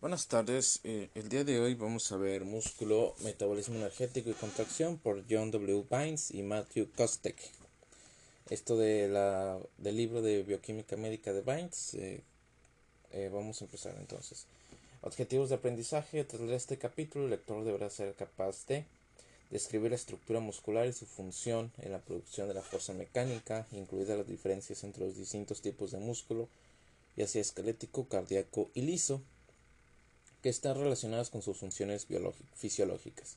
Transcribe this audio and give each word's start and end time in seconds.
Buenas 0.00 0.28
tardes, 0.28 0.80
eh, 0.82 1.10
el 1.14 1.28
día 1.28 1.44
de 1.44 1.60
hoy 1.60 1.74
vamos 1.74 2.10
a 2.10 2.16
ver 2.16 2.46
Músculo, 2.46 3.14
Metabolismo 3.22 3.74
Energético 3.76 4.30
y 4.30 4.32
Contracción 4.32 4.96
por 4.96 5.22
John 5.28 5.50
W. 5.50 5.84
Bynes 5.90 6.30
y 6.30 6.42
Matthew 6.42 6.90
Kostek. 6.96 7.36
Esto 8.48 8.78
de 8.78 9.08
la, 9.08 9.58
del 9.76 9.98
libro 9.98 10.22
de 10.22 10.42
Bioquímica 10.42 10.96
Médica 10.96 11.34
de 11.34 11.42
Bynes, 11.42 11.92
eh, 11.92 12.22
eh, 13.12 13.28
vamos 13.30 13.60
a 13.60 13.66
empezar 13.66 13.94
entonces. 13.98 14.46
Objetivos 15.02 15.50
de 15.50 15.56
aprendizaje, 15.56 16.24
tras 16.24 16.40
leer 16.40 16.54
este 16.54 16.78
capítulo 16.78 17.26
el 17.26 17.32
lector 17.32 17.62
deberá 17.62 17.90
ser 17.90 18.14
capaz 18.14 18.66
de 18.68 18.86
describir 19.50 19.90
la 19.90 19.96
estructura 19.96 20.40
muscular 20.40 20.86
y 20.86 20.94
su 20.94 21.04
función 21.04 21.72
en 21.76 21.92
la 21.92 21.98
producción 21.98 22.48
de 22.48 22.54
la 22.54 22.62
fuerza 22.62 22.94
mecánica, 22.94 23.66
incluidas 23.70 24.16
las 24.16 24.26
diferencias 24.26 24.82
entre 24.82 25.04
los 25.04 25.18
distintos 25.18 25.60
tipos 25.60 25.90
de 25.90 25.98
músculo, 25.98 26.48
ya 27.18 27.26
sea 27.26 27.42
esquelético, 27.42 28.08
cardíaco 28.08 28.70
y 28.72 28.80
liso 28.80 29.20
que 30.42 30.48
están 30.48 30.76
relacionadas 30.76 31.30
con 31.30 31.42
sus 31.42 31.56
funciones 31.56 32.06
fisiológicas. 32.54 33.36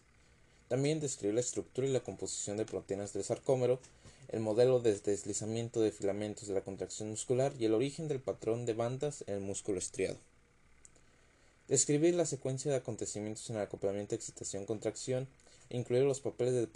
También 0.67 0.99
describe 0.99 1.33
la 1.33 1.41
estructura 1.41 1.87
y 1.87 1.91
la 1.91 1.99
composición 1.99 2.57
de 2.57 2.65
proteínas 2.65 3.13
del 3.13 3.23
sarcómero, 3.23 3.79
el 4.29 4.39
modelo 4.39 4.79
de 4.79 4.97
deslizamiento 4.99 5.81
de 5.81 5.91
filamentos 5.91 6.47
de 6.47 6.53
la 6.53 6.61
contracción 6.61 7.09
muscular 7.09 7.53
y 7.59 7.65
el 7.65 7.73
origen 7.73 8.07
del 8.07 8.19
patrón 8.19 8.65
de 8.65 8.73
bandas 8.73 9.23
en 9.27 9.35
el 9.35 9.41
músculo 9.41 9.77
estriado. 9.77 10.17
Describir 11.67 12.15
la 12.15 12.25
secuencia 12.25 12.71
de 12.71 12.77
acontecimientos 12.77 13.49
en 13.49 13.57
el 13.57 13.61
acoplamiento 13.61 14.15
excitación-contracción, 14.15 15.27
incluir 15.69 16.03
los 16.03 16.19
papeles 16.19 16.67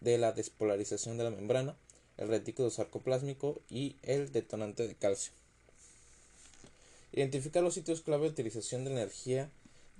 de, 0.00 0.18
la 0.18 0.32
despolarización 0.32 1.18
de 1.18 1.24
la 1.24 1.30
membrana, 1.30 1.76
el 2.16 2.28
retículo 2.28 2.70
sarcoplásmico 2.70 3.60
y 3.68 3.96
el 4.02 4.32
detonante 4.32 4.88
de 4.88 4.94
calcio. 4.94 5.32
Identificar 7.12 7.62
los 7.62 7.74
sitios 7.74 8.02
clave 8.02 8.24
de 8.24 8.30
utilización 8.30 8.84
de 8.84 8.92
energía 8.92 9.50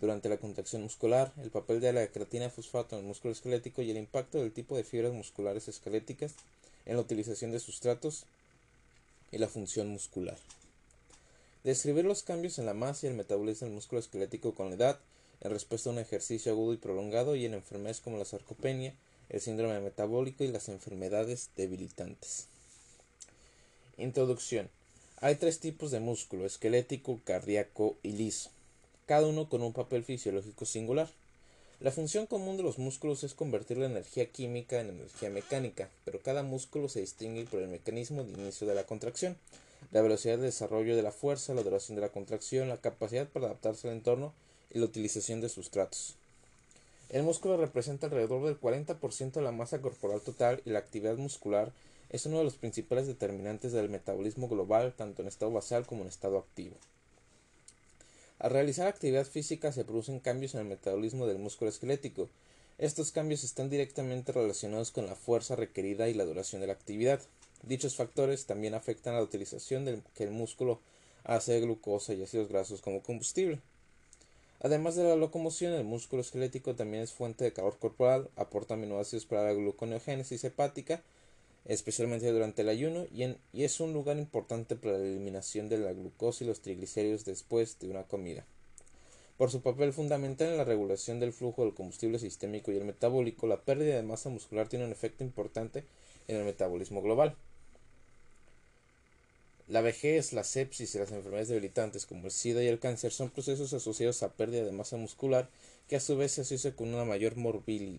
durante 0.00 0.28
la 0.28 0.36
contracción 0.36 0.82
muscular, 0.82 1.32
el 1.42 1.50
papel 1.50 1.80
de 1.80 1.92
la 1.92 2.06
creatina 2.06 2.50
fosfato 2.50 2.96
en 2.96 3.02
el 3.02 3.08
músculo 3.08 3.32
esquelético 3.32 3.82
y 3.82 3.90
el 3.90 3.96
impacto 3.96 4.38
del 4.38 4.52
tipo 4.52 4.76
de 4.76 4.84
fibras 4.84 5.12
musculares 5.12 5.68
esqueléticas 5.68 6.34
en 6.86 6.96
la 6.96 7.02
utilización 7.02 7.50
de 7.50 7.60
sustratos 7.60 8.24
y 9.32 9.38
la 9.38 9.48
función 9.48 9.88
muscular. 9.88 10.36
Describir 11.64 12.04
los 12.04 12.22
cambios 12.22 12.58
en 12.58 12.66
la 12.66 12.74
masa 12.74 13.06
y 13.06 13.10
el 13.10 13.16
metabolismo 13.16 13.66
del 13.66 13.74
músculo 13.74 14.00
esquelético 14.00 14.54
con 14.54 14.68
la 14.68 14.76
edad, 14.76 15.00
en 15.40 15.50
respuesta 15.50 15.90
a 15.90 15.92
un 15.92 15.98
ejercicio 15.98 16.52
agudo 16.52 16.72
y 16.72 16.78
prolongado 16.78 17.36
y 17.36 17.44
en 17.44 17.54
enfermedades 17.54 18.00
como 18.00 18.18
la 18.18 18.24
sarcopenia, 18.24 18.94
el 19.28 19.40
síndrome 19.40 19.80
metabólico 19.80 20.44
y 20.44 20.48
las 20.48 20.68
enfermedades 20.68 21.50
debilitantes. 21.56 22.46
Introducción. 23.96 24.70
Hay 25.20 25.34
tres 25.34 25.58
tipos 25.58 25.90
de 25.90 25.98
músculo, 25.98 26.46
esquelético, 26.46 27.18
cardíaco 27.24 27.96
y 28.04 28.12
liso, 28.12 28.50
cada 29.06 29.26
uno 29.26 29.48
con 29.48 29.62
un 29.62 29.72
papel 29.72 30.04
fisiológico 30.04 30.64
singular. 30.64 31.10
La 31.80 31.90
función 31.90 32.26
común 32.26 32.56
de 32.56 32.62
los 32.62 32.78
músculos 32.78 33.24
es 33.24 33.34
convertir 33.34 33.78
la 33.78 33.86
energía 33.86 34.30
química 34.30 34.80
en 34.80 34.90
energía 34.90 35.28
mecánica, 35.28 35.88
pero 36.04 36.20
cada 36.20 36.44
músculo 36.44 36.88
se 36.88 37.00
distingue 37.00 37.46
por 37.46 37.60
el 37.60 37.66
mecanismo 37.66 38.22
de 38.22 38.30
inicio 38.30 38.68
de 38.68 38.76
la 38.76 38.84
contracción, 38.84 39.36
la 39.90 40.02
velocidad 40.02 40.36
de 40.36 40.44
desarrollo 40.44 40.94
de 40.94 41.02
la 41.02 41.10
fuerza, 41.10 41.52
la 41.52 41.64
duración 41.64 41.96
de 41.96 42.02
la 42.02 42.10
contracción, 42.10 42.68
la 42.68 42.76
capacidad 42.76 43.26
para 43.26 43.46
adaptarse 43.46 43.88
al 43.88 43.94
entorno 43.94 44.32
y 44.70 44.78
la 44.78 44.84
utilización 44.84 45.40
de 45.40 45.48
sustratos. 45.48 46.14
El 47.08 47.24
músculo 47.24 47.56
representa 47.56 48.06
alrededor 48.06 48.44
del 48.44 48.60
40% 48.60 49.32
de 49.32 49.42
la 49.42 49.50
masa 49.50 49.80
corporal 49.80 50.20
total 50.20 50.62
y 50.64 50.70
la 50.70 50.78
actividad 50.78 51.16
muscular 51.16 51.72
es 52.10 52.26
uno 52.26 52.38
de 52.38 52.44
los 52.44 52.56
principales 52.56 53.06
determinantes 53.06 53.72
del 53.72 53.88
metabolismo 53.88 54.48
global 54.48 54.94
tanto 54.96 55.22
en 55.22 55.28
estado 55.28 55.52
basal 55.52 55.86
como 55.86 56.02
en 56.02 56.08
estado 56.08 56.38
activo. 56.38 56.76
Al 58.38 58.50
realizar 58.50 58.86
actividad 58.86 59.26
física 59.26 59.72
se 59.72 59.84
producen 59.84 60.20
cambios 60.20 60.54
en 60.54 60.60
el 60.60 60.66
metabolismo 60.66 61.26
del 61.26 61.38
músculo 61.38 61.68
esquelético. 61.70 62.28
Estos 62.78 63.10
cambios 63.10 63.42
están 63.42 63.68
directamente 63.68 64.32
relacionados 64.32 64.92
con 64.92 65.06
la 65.06 65.16
fuerza 65.16 65.56
requerida 65.56 66.08
y 66.08 66.14
la 66.14 66.24
duración 66.24 66.60
de 66.60 66.68
la 66.68 66.72
actividad. 66.72 67.20
Dichos 67.62 67.96
factores 67.96 68.46
también 68.46 68.74
afectan 68.74 69.14
a 69.14 69.18
la 69.18 69.24
utilización 69.24 69.84
del 69.84 70.02
que 70.14 70.24
el 70.24 70.30
músculo 70.30 70.80
hace 71.24 71.52
de 71.52 71.60
glucosa 71.62 72.14
y 72.14 72.22
ácidos 72.22 72.48
grasos 72.48 72.80
como 72.80 73.02
combustible. 73.02 73.58
Además 74.60 74.94
de 74.94 75.04
la 75.04 75.16
locomoción, 75.16 75.72
el 75.72 75.84
músculo 75.84 76.22
esquelético 76.22 76.74
también 76.74 77.02
es 77.02 77.12
fuente 77.12 77.44
de 77.44 77.52
calor 77.52 77.78
corporal, 77.78 78.28
aporta 78.36 78.74
aminoácidos 78.74 79.26
para 79.26 79.44
la 79.44 79.52
gluconeogénesis 79.52 80.44
hepática 80.44 81.02
especialmente 81.64 82.30
durante 82.30 82.62
el 82.62 82.68
ayuno, 82.68 83.06
y, 83.12 83.62
es 83.62 83.80
un 83.80 83.92
lugar 83.92 84.18
importante 84.18 84.76
para 84.76 84.98
la 84.98 85.04
eliminación 85.04 85.68
de 85.68 85.78
la 85.78 85.92
glucosa 85.92 86.44
y 86.44 86.46
los 86.46 86.60
triglicéridos 86.60 87.24
después 87.24 87.78
de 87.78 87.88
una 87.88 88.04
comida. 88.04 88.44
Por 89.36 89.50
su 89.50 89.60
papel 89.60 89.92
fundamental 89.92 90.48
en 90.48 90.56
la 90.56 90.64
regulación 90.64 91.20
del 91.20 91.32
flujo 91.32 91.64
del 91.64 91.74
combustible 91.74 92.18
sistémico 92.18 92.72
y 92.72 92.76
el 92.76 92.84
metabólico, 92.84 93.46
la 93.46 93.60
pérdida 93.60 93.94
de 93.94 94.02
masa 94.02 94.30
muscular 94.30 94.68
tiene 94.68 94.84
un 94.84 94.92
efecto 94.92 95.22
importante 95.22 95.84
en 96.26 96.36
el 96.36 96.44
metabolismo 96.44 97.02
global. 97.02 97.36
La 99.68 99.82
vejez, 99.82 100.32
la 100.32 100.44
sepsis 100.44 100.94
y 100.94 100.98
las 100.98 101.12
enfermedades 101.12 101.48
debilitantes 101.48 102.06
como 102.06 102.24
el 102.24 102.30
SIDA 102.30 102.64
y 102.64 102.68
el 102.68 102.78
cáncer 102.78 103.12
son 103.12 103.28
procesos 103.28 103.74
asociados 103.74 104.22
a 104.22 104.32
pérdida 104.32 104.64
de 104.64 104.72
masa 104.72 104.96
muscular 104.96 105.50
que 105.88 105.96
a 105.96 106.00
su 106.00 106.16
vez 106.16 106.32
se 106.32 106.40
asocian 106.40 106.72
con 106.72 106.94
una 106.94 107.04
mayor 107.04 107.36
mortalidad. 107.36 107.98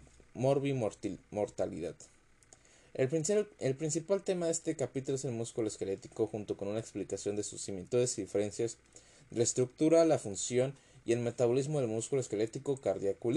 El, 2.96 3.76
principal 3.76 4.24
tema 4.24 4.48
de 4.48 4.52
este 4.52 4.76
capítulo 4.76 5.16
es 5.16 5.24
el 5.24 5.32
músculo 5.32 5.68
esquelético, 5.68 6.26
junto 6.26 6.58
con 6.58 6.68
una 6.68 6.80
explicación 6.80 7.36
de 7.36 7.44
sus 7.44 7.62
similitudes 7.62 8.18
y 8.18 8.24
diferencias 8.24 8.78
la 9.30 9.44
estructura, 9.44 10.06
la 10.06 10.18
función 10.18 10.76
y 11.06 11.14
el 11.14 11.20
metabolismo 11.20 11.80
del 11.80 11.88
músculo 11.88 12.20
esquelético 12.20 12.78
cardíaco. 12.78 13.32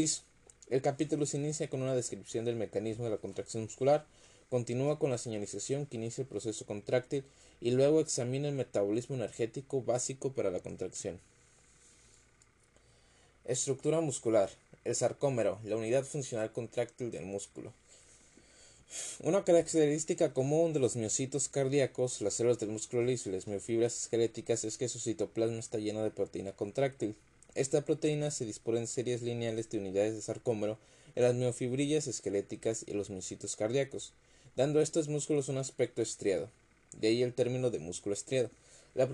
El 0.70 0.80
capítulo 0.80 1.26
se 1.26 1.36
inicia 1.36 1.68
con 1.68 1.82
una 1.82 1.94
descripción 1.94 2.46
del 2.46 2.56
mecanismo 2.56 3.04
de 3.04 3.10
la 3.10 3.18
contracción 3.18 3.64
muscular, 3.64 4.06
continúa 4.48 4.98
con 4.98 5.10
la 5.10 5.18
señalización 5.18 5.84
que 5.84 5.98
inicia 5.98 6.22
el 6.22 6.28
proceso 6.28 6.64
contráctil 6.64 7.24
y 7.60 7.72
luego 7.72 8.00
examina 8.00 8.48
el 8.48 8.54
metabolismo 8.54 9.16
energético 9.16 9.82
básico 9.82 10.32
para 10.32 10.50
la 10.50 10.60
contracción. 10.60 11.20
Estructura 13.44 14.00
muscular. 14.00 14.50
El 14.84 14.96
sarcómero, 14.96 15.60
la 15.64 15.76
unidad 15.76 16.04
funcional 16.04 16.52
contráctil 16.52 17.10
del 17.10 17.26
músculo. 17.26 17.72
Una 19.22 19.44
característica 19.44 20.34
común 20.34 20.72
de 20.72 20.80
los 20.80 20.96
miocitos 20.96 21.48
cardíacos, 21.48 22.20
las 22.20 22.34
células 22.34 22.58
del 22.58 22.68
músculo 22.68 23.02
liso 23.02 23.28
y 23.28 23.32
las 23.32 23.46
miofibras 23.46 24.02
esqueléticas 24.02 24.64
es 24.64 24.76
que 24.76 24.88
su 24.88 24.98
citoplasma 24.98 25.58
está 25.58 25.78
lleno 25.78 26.02
de 26.02 26.10
proteína 26.10 26.52
contráctil. 26.52 27.14
Esta 27.54 27.86
proteína 27.86 28.30
se 28.30 28.44
dispone 28.44 28.80
en 28.80 28.86
series 28.86 29.22
lineales 29.22 29.70
de 29.70 29.78
unidades 29.78 30.14
de 30.14 30.20
sarcómero 30.20 30.78
en 31.14 31.22
las 31.22 31.34
miofibrillas 31.34 32.06
esqueléticas 32.06 32.84
y 32.86 32.92
los 32.92 33.08
miocitos 33.08 33.56
cardíacos, 33.56 34.12
dando 34.56 34.80
a 34.80 34.82
estos 34.82 35.08
músculos 35.08 35.48
un 35.48 35.58
aspecto 35.58 36.02
estriado. 36.02 36.50
De 36.98 37.08
ahí 37.08 37.22
el 37.22 37.32
término 37.32 37.70
de 37.70 37.78
músculo 37.78 38.14
estriado. 38.14 38.50
La, 38.94 39.08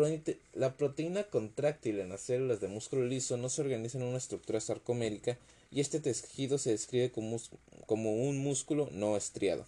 la 0.54 0.76
proteína 0.76 1.22
contráctil 1.24 2.00
en 2.00 2.08
las 2.08 2.22
células 2.22 2.60
de 2.60 2.66
músculo 2.66 3.04
liso 3.04 3.36
no 3.36 3.48
se 3.48 3.60
organiza 3.60 3.98
en 3.98 4.04
una 4.04 4.18
estructura 4.18 4.60
sarcomérica 4.60 5.38
y 5.70 5.80
este 5.80 6.00
tejido 6.00 6.58
se 6.58 6.70
describe 6.70 7.10
como, 7.10 7.38
como 7.86 8.12
un 8.12 8.38
músculo 8.38 8.88
no 8.92 9.16
estriado. 9.16 9.66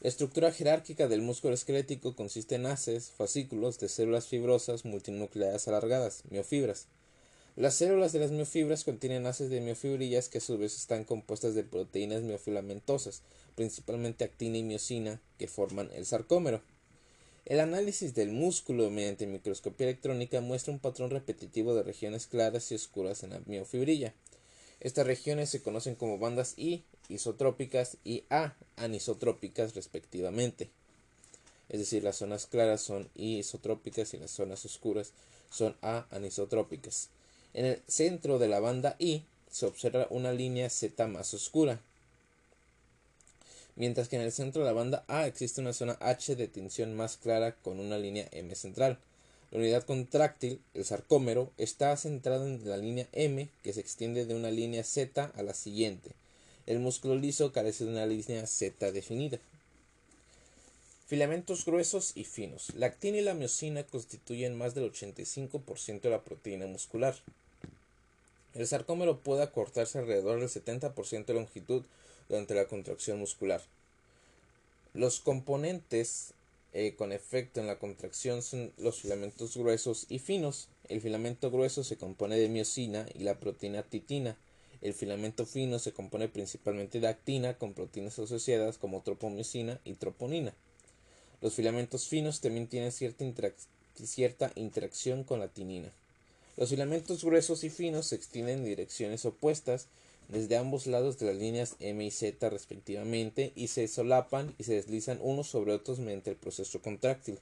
La 0.00 0.08
estructura 0.08 0.50
jerárquica 0.50 1.08
del 1.08 1.20
músculo 1.20 1.52
esquelético 1.52 2.16
consiste 2.16 2.54
en 2.54 2.64
haces, 2.64 3.10
fascículos 3.10 3.78
de 3.78 3.88
células 3.88 4.26
fibrosas 4.26 4.86
multinucleadas 4.86 5.68
alargadas, 5.68 6.22
miofibras. 6.30 6.86
Las 7.56 7.74
células 7.74 8.12
de 8.12 8.20
las 8.20 8.30
miofibras 8.30 8.84
contienen 8.84 9.26
haces 9.26 9.50
de 9.50 9.60
miofibrillas 9.60 10.30
que 10.30 10.38
a 10.38 10.40
su 10.40 10.56
vez 10.56 10.74
están 10.74 11.04
compuestas 11.04 11.54
de 11.54 11.64
proteínas 11.64 12.22
miofilamentosas, 12.22 13.20
principalmente 13.56 14.24
actina 14.24 14.56
y 14.56 14.62
miocina, 14.62 15.20
que 15.38 15.48
forman 15.48 15.90
el 15.92 16.06
sarcómero. 16.06 16.62
El 17.50 17.58
análisis 17.58 18.14
del 18.14 18.30
músculo 18.30 18.90
mediante 18.90 19.26
microscopía 19.26 19.88
electrónica 19.88 20.40
muestra 20.40 20.72
un 20.72 20.78
patrón 20.78 21.10
repetitivo 21.10 21.74
de 21.74 21.82
regiones 21.82 22.28
claras 22.28 22.70
y 22.70 22.76
oscuras 22.76 23.24
en 23.24 23.30
la 23.30 23.40
miofibrilla. 23.44 24.14
Estas 24.78 25.04
regiones 25.04 25.50
se 25.50 25.60
conocen 25.60 25.96
como 25.96 26.16
bandas 26.16 26.54
I 26.56 26.84
isotrópicas 27.08 27.96
y 28.04 28.22
A 28.30 28.54
anisotrópicas 28.76 29.74
respectivamente. 29.74 30.70
Es 31.68 31.80
decir, 31.80 32.04
las 32.04 32.18
zonas 32.18 32.46
claras 32.46 32.82
son 32.82 33.08
I 33.16 33.38
isotrópicas 33.38 34.14
y 34.14 34.18
las 34.18 34.30
zonas 34.30 34.64
oscuras 34.64 35.10
son 35.50 35.74
A 35.82 36.06
anisotrópicas. 36.12 37.08
En 37.52 37.64
el 37.64 37.82
centro 37.88 38.38
de 38.38 38.46
la 38.46 38.60
banda 38.60 38.94
I 39.00 39.24
se 39.50 39.66
observa 39.66 40.06
una 40.10 40.32
línea 40.32 40.70
Z 40.70 41.04
más 41.08 41.34
oscura, 41.34 41.80
mientras 43.80 44.10
que 44.10 44.16
en 44.16 44.22
el 44.22 44.30
centro 44.30 44.60
de 44.60 44.66
la 44.66 44.74
banda 44.74 45.04
A 45.08 45.26
existe 45.26 45.62
una 45.62 45.72
zona 45.72 45.96
H 46.00 46.36
de 46.36 46.48
tensión 46.48 46.94
más 46.94 47.16
clara 47.16 47.56
con 47.62 47.80
una 47.80 47.96
línea 47.96 48.28
M 48.30 48.54
central. 48.54 48.98
La 49.50 49.58
unidad 49.58 49.84
contráctil, 49.84 50.60
el 50.74 50.84
sarcómero, 50.84 51.50
está 51.56 51.96
centrado 51.96 52.46
en 52.46 52.68
la 52.68 52.76
línea 52.76 53.08
M 53.12 53.48
que 53.62 53.72
se 53.72 53.80
extiende 53.80 54.26
de 54.26 54.34
una 54.34 54.50
línea 54.50 54.84
Z 54.84 55.32
a 55.34 55.42
la 55.42 55.54
siguiente. 55.54 56.10
El 56.66 56.78
músculo 56.78 57.16
liso 57.16 57.52
carece 57.52 57.86
de 57.86 57.92
una 57.92 58.04
línea 58.04 58.46
Z 58.46 58.92
definida. 58.92 59.38
Filamentos 61.06 61.64
gruesos 61.64 62.12
y 62.14 62.24
finos. 62.24 62.74
La 62.76 62.84
actina 62.84 63.16
y 63.16 63.22
la 63.22 63.32
miocina 63.32 63.82
constituyen 63.84 64.58
más 64.58 64.74
del 64.74 64.92
85% 64.92 66.02
de 66.02 66.10
la 66.10 66.20
proteína 66.20 66.66
muscular. 66.66 67.16
El 68.52 68.66
sarcómero 68.66 69.20
puede 69.20 69.42
acortarse 69.42 69.98
alrededor 69.98 70.38
del 70.38 70.50
70% 70.50 71.24
de 71.24 71.32
longitud 71.32 71.82
durante 72.30 72.54
la 72.54 72.66
contracción 72.66 73.18
muscular. 73.18 73.60
Los 74.94 75.18
componentes 75.18 76.32
eh, 76.72 76.94
con 76.96 77.10
efecto 77.10 77.58
en 77.58 77.66
la 77.66 77.80
contracción 77.80 78.42
son 78.42 78.72
los 78.78 79.00
filamentos 79.00 79.56
gruesos 79.56 80.06
y 80.08 80.20
finos. 80.20 80.68
El 80.88 81.00
filamento 81.00 81.50
grueso 81.50 81.82
se 81.82 81.96
compone 81.96 82.38
de 82.38 82.48
miocina 82.48 83.06
y 83.14 83.24
la 83.24 83.40
proteína 83.40 83.82
titina. 83.82 84.36
El 84.80 84.94
filamento 84.94 85.44
fino 85.44 85.80
se 85.80 85.92
compone 85.92 86.28
principalmente 86.28 87.00
de 87.00 87.08
actina 87.08 87.58
con 87.58 87.74
proteínas 87.74 88.18
asociadas 88.20 88.78
como 88.78 89.02
tropomiosina 89.02 89.80
y 89.84 89.94
troponina. 89.94 90.54
Los 91.40 91.54
filamentos 91.54 92.06
finos 92.06 92.40
también 92.40 92.68
tienen 92.68 92.92
cierta, 92.92 93.24
cierta 94.04 94.52
interacción 94.54 95.24
con 95.24 95.40
la 95.40 95.48
tinina. 95.48 95.90
Los 96.56 96.70
filamentos 96.70 97.24
gruesos 97.24 97.64
y 97.64 97.70
finos 97.70 98.06
se 98.06 98.14
extienden 98.14 98.58
en 98.58 98.64
direcciones 98.66 99.24
opuestas 99.24 99.88
desde 100.30 100.56
ambos 100.56 100.86
lados 100.86 101.18
de 101.18 101.26
las 101.26 101.36
líneas 101.36 101.76
M 101.80 102.04
y 102.04 102.10
Z 102.10 102.50
respectivamente 102.50 103.52
y 103.54 103.68
se 103.68 103.88
solapan 103.88 104.54
y 104.58 104.64
se 104.64 104.74
deslizan 104.74 105.18
unos 105.22 105.48
sobre 105.48 105.72
otros 105.72 105.98
mediante 105.98 106.30
el 106.30 106.36
proceso 106.36 106.80
contráctil. 106.80 107.38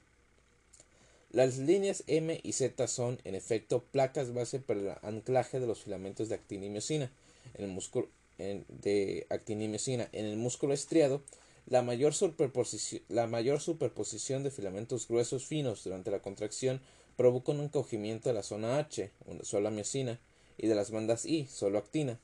Las 1.31 1.57
líneas 1.57 2.03
M 2.07 2.39
y 2.41 2.53
Z 2.53 2.87
son, 2.87 3.19
en 3.23 3.35
efecto, 3.35 3.83
placas 3.91 4.33
base 4.33 4.59
para 4.59 4.79
el 4.79 4.91
anclaje 5.03 5.59
de 5.59 5.67
los 5.67 5.83
filamentos 5.83 6.29
de 6.29 6.35
actina 6.35 6.65
y 6.65 6.69
miocina 6.69 7.11
en 7.53 7.65
el 7.65 7.71
músculo 7.71 8.07
de 8.37 9.27
actina 9.29 9.63
y 9.63 9.93
en 9.93 10.25
el 10.25 10.37
músculo 10.37 10.73
estriado 10.73 11.21
la 11.69 11.83
mayor, 11.83 12.15
superposición, 12.15 14.43
de 14.43 14.49
filamentos 14.49 15.07
gruesos 15.07 15.45
finos 15.45 15.83
durante 15.83 16.09
la 16.09 16.19
contracción 16.19 16.81
provoca 17.15 17.51
un 17.51 17.59
encogimiento 17.59 18.29
de 18.29 18.33
la 18.33 18.41
zona 18.41 18.79
H, 18.79 19.11
solo 19.43 19.69
miocina, 19.69 20.19
y 20.57 20.65
de 20.67 20.73
las 20.73 20.89
bandas 20.89 21.25
I, 21.25 21.45
solo 21.45 21.77
actina. 21.77 22.17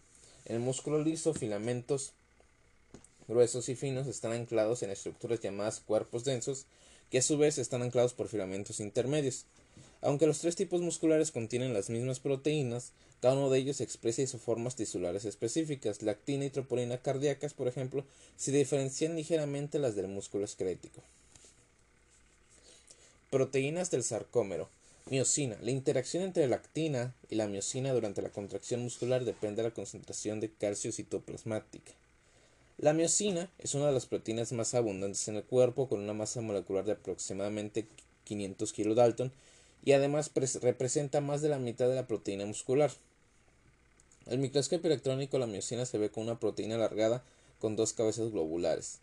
El 0.45 0.59
músculo 0.59 1.03
liso, 1.03 1.33
filamentos 1.33 2.13
gruesos 3.27 3.68
y 3.69 3.75
finos 3.75 4.06
están 4.06 4.31
anclados 4.31 4.83
en 4.83 4.92
estructuras 4.92 5.39
llamadas 5.39 5.80
cuerpos 5.80 6.24
densos, 6.24 6.65
que 7.09 7.18
a 7.18 7.24
su 7.24 7.38
vez 7.38 7.57
están 7.57 7.81
anclados 7.81 8.13
por 8.13 8.27
filamentos 8.27 8.80
intermedios. 8.80 9.45
Aunque 10.01 10.27
los 10.27 10.39
tres 10.39 10.56
tipos 10.56 10.81
musculares 10.81 11.31
contienen 11.31 11.74
las 11.74 11.89
mismas 11.89 12.19
proteínas, 12.19 12.92
cada 13.21 13.33
uno 13.33 13.50
de 13.50 13.57
ellos 13.57 13.81
expresa 13.81 14.21
isoformas 14.21 14.75
tisulares 14.75 15.25
específicas. 15.25 16.03
La 16.03 16.12
actina 16.12 16.45
y 16.45 16.51
troponina 16.51 17.00
cardíacas, 17.00 17.56
por 17.56 17.68
ejemplo, 17.68 18.06
se 18.38 18.51
diferencian 18.51 19.15
ligeramente 19.15 19.80
las 19.80 19.95
del 19.95 20.07
músculo 20.07 20.45
esquelético. 20.45 21.01
Proteínas 23.31 23.89
del 23.89 24.03
sarcómero. 24.03 24.69
Miocina. 25.07 25.56
La 25.62 25.69
interacción 25.69 26.24
entre 26.24 26.48
la 26.48 26.56
actina 26.56 27.13
y 27.30 27.36
la 27.36 27.48
miocina 27.48 27.94
durante 27.94 28.24
la 28.24 28.31
contracción 28.31 28.81
muscular 28.81 29.24
depende 29.24 29.62
de 29.62 29.69
la 29.69 29.74
concentración 29.74 30.40
de 30.40 30.52
calcio 30.52 30.92
citoplasmática. 30.92 31.92
La 32.80 32.92
miocina 32.94 33.52
es 33.60 33.75
una 33.75 33.86
de 33.86 33.92
las 33.92 34.07
proteínas 34.07 34.52
más 34.52 34.74
abundantes 34.74 35.28
en 35.28 35.36
el 35.36 35.44
cuerpo 35.44 35.88
con 35.88 36.00
una 36.00 36.13
masa 36.13 36.42
molecular 36.42 36.86
de 36.86 36.94
aproximadamente 36.94 37.86
500 38.24 38.74
kilodalton 38.74 39.31
y 39.84 39.92
además 39.92 40.31
representa 40.60 41.22
más 41.22 41.44
de 41.44 41.50
la 41.50 41.60
mitad 41.60 41.88
de 41.88 41.94
la 41.94 42.07
proteína 42.07 42.48
muscular. 42.48 42.90
El 44.25 44.40
microscopio 44.40 44.90
electrónico 44.90 45.38
la 45.38 45.46
miocina 45.46 45.86
se 45.86 46.00
ve 46.00 46.10
con 46.10 46.24
una 46.24 46.40
proteína 46.40 46.75
alargada 46.75 47.24
con 47.60 47.75
dos 47.75 47.94
cabezas 47.94 48.31
globulares. 48.31 49.02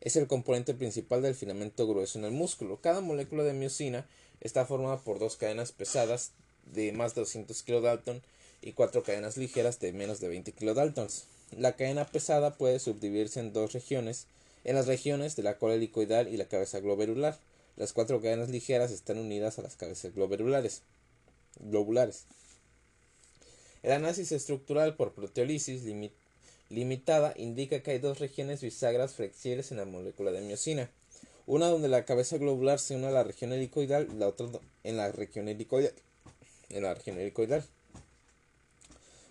Es 0.00 0.14
el 0.14 0.28
componente 0.28 0.74
principal 0.74 1.22
del 1.22 1.34
filamento 1.34 1.88
grueso 1.88 2.20
en 2.20 2.24
el 2.24 2.30
músculo. 2.30 2.80
Cada 2.80 3.00
molécula 3.00 3.42
de 3.42 3.52
miocina 3.52 4.06
está 4.40 4.66
formada 4.66 4.98
por 4.98 5.18
dos 5.18 5.36
cadenas 5.36 5.72
pesadas 5.72 6.32
de 6.72 6.92
más 6.92 7.14
de 7.14 7.22
200 7.22 7.62
kilodalton 7.62 8.22
y 8.62 8.72
cuatro 8.72 9.02
cadenas 9.02 9.36
ligeras 9.36 9.80
de 9.80 9.92
menos 9.92 10.20
de 10.20 10.28
20 10.28 10.52
kilodaltons. 10.52 11.24
La 11.56 11.76
cadena 11.76 12.06
pesada 12.06 12.56
puede 12.56 12.78
subdividirse 12.78 13.40
en 13.40 13.52
dos 13.52 13.72
regiones, 13.72 14.26
en 14.64 14.76
las 14.76 14.86
regiones 14.86 15.36
de 15.36 15.42
la 15.42 15.58
cola 15.58 15.74
helicoidal 15.74 16.28
y 16.28 16.36
la 16.36 16.46
cabeza 16.46 16.80
glomerular. 16.80 17.38
Las 17.76 17.92
cuatro 17.92 18.20
cadenas 18.20 18.50
ligeras 18.50 18.90
están 18.90 19.18
unidas 19.18 19.58
a 19.58 19.62
las 19.62 19.76
cabezas 19.76 20.14
globulares. 20.14 20.82
globulares. 21.58 22.24
El 23.82 23.92
análisis 23.92 24.32
estructural 24.32 24.94
por 24.94 25.14
proteólisis 25.14 25.82
limitada 26.68 27.32
indica 27.36 27.82
que 27.82 27.92
hay 27.92 27.98
dos 27.98 28.18
regiones 28.18 28.60
bisagras 28.60 29.14
flexibles 29.14 29.70
en 29.70 29.78
la 29.78 29.86
molécula 29.86 30.30
de 30.30 30.42
miocina. 30.42 30.90
Una 31.50 31.66
donde 31.66 31.88
la 31.88 32.04
cabeza 32.04 32.38
globular 32.38 32.78
se 32.78 32.94
une 32.94 33.08
a 33.08 33.10
la 33.10 33.24
región 33.24 33.52
helicoidal 33.52 34.06
y 34.14 34.16
la 34.18 34.28
otra 34.28 34.46
en 34.84 34.96
la 34.96 35.10
región 35.10 35.48
helicoidal. 35.48 35.92
En 36.68 36.84
la 36.84 36.94
región 36.94 37.18
helicoidal. 37.18 37.64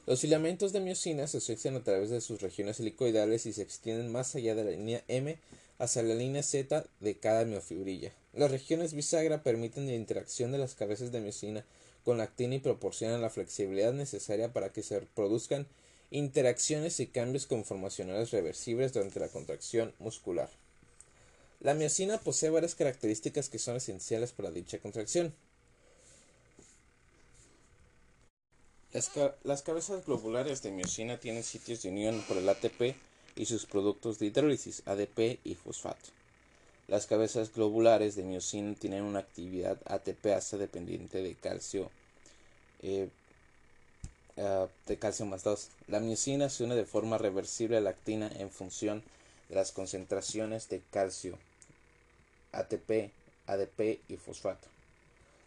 Los 0.05 0.19
filamentos 0.19 0.73
de 0.73 0.81
miocina 0.81 1.27
se 1.27 1.37
asocian 1.37 1.77
a 1.77 1.83
través 1.85 2.09
de 2.09 2.19
sus 2.19 2.41
regiones 2.41 2.81
helicoidales 2.81 3.45
y 3.45 3.53
se 3.53 3.61
extienden 3.61 4.11
más 4.11 4.35
allá 4.35 4.53
de 4.53 4.65
la 4.65 4.71
línea 4.71 5.01
M 5.07 5.37
hacia 5.77 6.03
la 6.03 6.13
línea 6.13 6.43
Z 6.43 6.85
de 6.99 7.17
cada 7.17 7.45
miofibrilla. 7.45 8.11
Las 8.33 8.51
regiones 8.51 8.93
bisagra 8.93 9.41
permiten 9.41 9.87
la 9.87 9.93
interacción 9.93 10.51
de 10.51 10.57
las 10.57 10.75
cabezas 10.75 11.13
de 11.13 11.21
miocina 11.21 11.63
con 12.03 12.17
la 12.17 12.25
actina 12.25 12.55
y 12.55 12.59
proporcionan 12.59 13.21
la 13.21 13.29
flexibilidad 13.29 13.93
necesaria 13.93 14.51
para 14.51 14.73
que 14.73 14.83
se 14.83 14.99
produzcan 15.15 15.67
interacciones 16.11 16.99
y 16.99 17.07
cambios 17.07 17.47
conformacionales 17.47 18.31
reversibles 18.31 18.91
durante 18.91 19.21
la 19.21 19.29
contracción 19.29 19.93
muscular. 19.99 20.49
La 21.61 21.73
miocina 21.73 22.17
posee 22.17 22.49
varias 22.49 22.75
características 22.75 23.49
que 23.49 23.59
son 23.59 23.75
esenciales 23.75 24.31
para 24.31 24.51
dicha 24.51 24.79
contracción. 24.79 25.33
Las, 29.43 29.61
cabezas 29.61 30.05
globulares 30.05 30.63
de 30.63 30.71
miocina 30.71 31.19
tienen 31.19 31.43
sitios 31.43 31.83
de 31.83 31.89
unión 31.89 32.23
por 32.27 32.37
el 32.37 32.49
ATP 32.49 32.95
y 33.35 33.45
sus 33.45 33.65
productos 33.65 34.17
de 34.17 34.27
hidrólisis, 34.27 34.81
ADP 34.85 35.39
y 35.43 35.55
fosfato. 35.55 36.09
Las 36.87 37.05
cabezas 37.05 37.53
globulares 37.53 38.15
de 38.15 38.23
miocina 38.23 38.73
tienen 38.73 39.03
una 39.03 39.19
actividad 39.19 39.77
ATPasa 39.85 40.57
dependiente 40.57 41.21
de 41.21 41.35
calcio 41.35 41.91
eh, 42.81 43.09
ah, 44.37 44.67
de 44.87 44.97
calcio 44.97 45.25
más 45.25 45.43
2. 45.43 45.69
La 45.87 45.99
miocina 45.99 46.49
se 46.49 46.63
une 46.63 46.75
de 46.75 46.85
forma 46.85 47.17
reversible 47.17 47.77
a 47.77 47.81
la 47.81 47.91
actina 47.91 48.31
en 48.39 48.49
función 48.49 49.03
de 49.49 49.55
las 49.55 49.71
concentraciones 49.71 50.67
de 50.69 50.81
calcio, 50.89 51.37
ATP, 52.51 53.11
ADP 53.47 53.99
y 54.07 54.17
fosfato. 54.17 54.67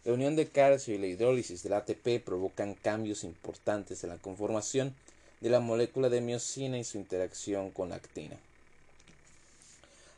La 0.05 0.13
unión 0.13 0.35
de 0.35 0.47
calcio 0.47 0.93
y 0.93 0.97
la 0.97 1.07
hidrólisis 1.07 1.63
del 1.63 1.73
ATP 1.73 2.23
provocan 2.23 2.73
cambios 2.73 3.23
importantes 3.23 4.03
en 4.03 4.09
la 4.09 4.17
conformación 4.17 4.95
de 5.39 5.49
la 5.49 5.59
molécula 5.59 6.09
de 6.09 6.21
miocina 6.21 6.77
y 6.77 6.83
su 6.83 6.97
interacción 6.97 7.71
con 7.71 7.89
la 7.89 7.95
actina. 7.95 8.37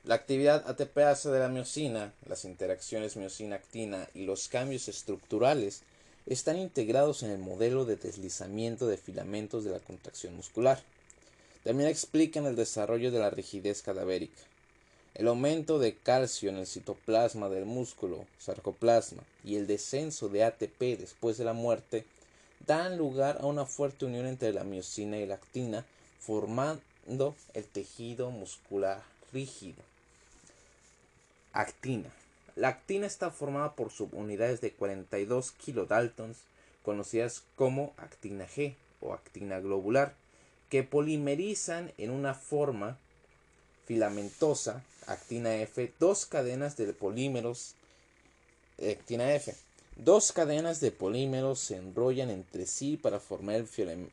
La 0.04 0.16
actividad 0.16 0.70
ATPasa 0.70 1.32
de 1.32 1.40
la 1.40 1.50
miocina, 1.50 2.14
las 2.28 2.46
interacciones 2.46 3.18
miocina-actina 3.18 4.08
y 4.14 4.26
los 4.26 4.48
cambios 4.48 4.88
estructurales 4.88 5.82
están 6.28 6.58
integrados 6.58 7.24
en 7.24 7.32
el 7.32 7.40
modelo 7.40 7.86
de 7.86 7.96
deslizamiento 7.96 8.86
de 8.86 8.98
filamentos 8.98 9.64
de 9.64 9.72
la 9.72 9.80
contracción 9.80 10.36
muscular. 10.36 10.80
También 11.64 11.90
explican 11.90 12.46
el 12.46 12.56
desarrollo 12.56 13.12
de 13.12 13.20
la 13.20 13.32
rigidez 13.32 13.82
cadavérica. 13.82 14.42
El 15.16 15.30
aumento 15.30 15.80
de 15.80 15.96
calcio 15.96 16.50
en 16.50 16.58
el 16.58 16.68
citoplasma 16.68 17.48
del 17.48 17.64
músculo, 17.64 18.26
sarcoplasma, 18.38 19.24
y 19.46 19.56
el 19.56 19.66
descenso 19.66 20.28
de 20.28 20.44
ATP 20.44 21.00
después 21.00 21.38
de 21.38 21.46
la 21.46 21.54
muerte 21.54 22.06
dan 22.68 22.98
lugar 22.98 23.38
a 23.40 23.46
una 23.46 23.66
fuerte 23.66 24.04
unión 24.04 24.26
entre 24.26 24.52
la 24.52 24.66
miocina 24.66 25.18
y 25.18 25.26
la 25.26 25.36
actina, 25.36 25.86
formando 26.20 27.34
el 27.54 27.64
tejido 27.64 28.30
muscular 28.30 29.04
rígido. 29.32 29.82
Actina. 31.54 32.10
La 32.58 32.68
actina 32.68 33.08
está 33.08 33.32
formada 33.32 33.74
por 33.76 33.92
subunidades 33.92 34.60
de 34.60 34.72
42 34.72 35.54
kilodaltons, 35.54 36.40
conocidas 36.84 37.44
como 37.56 37.94
actina 37.96 38.46
G 38.48 38.76
o 39.00 39.14
actina 39.14 39.62
globular, 39.62 40.14
que 40.70 40.84
polimerizan 40.84 41.94
en 41.98 42.12
una 42.12 42.34
forma 42.34 42.98
filamentosa, 43.86 44.84
actina 45.08 45.56
F, 45.56 45.94
dos 46.00 46.26
cadenas 46.26 46.78
de 46.78 46.94
polímeros, 46.94 47.76
actina 48.80 49.34
F, 49.34 49.56
Dos 49.96 50.34
cadenas 50.34 50.82
de 50.82 50.92
polímeros 50.92 51.60
se 51.60 51.78
enrollan 51.78 52.30
entre 52.30 52.66
sí 52.66 52.98
para 52.98 53.22
formar 53.22 53.64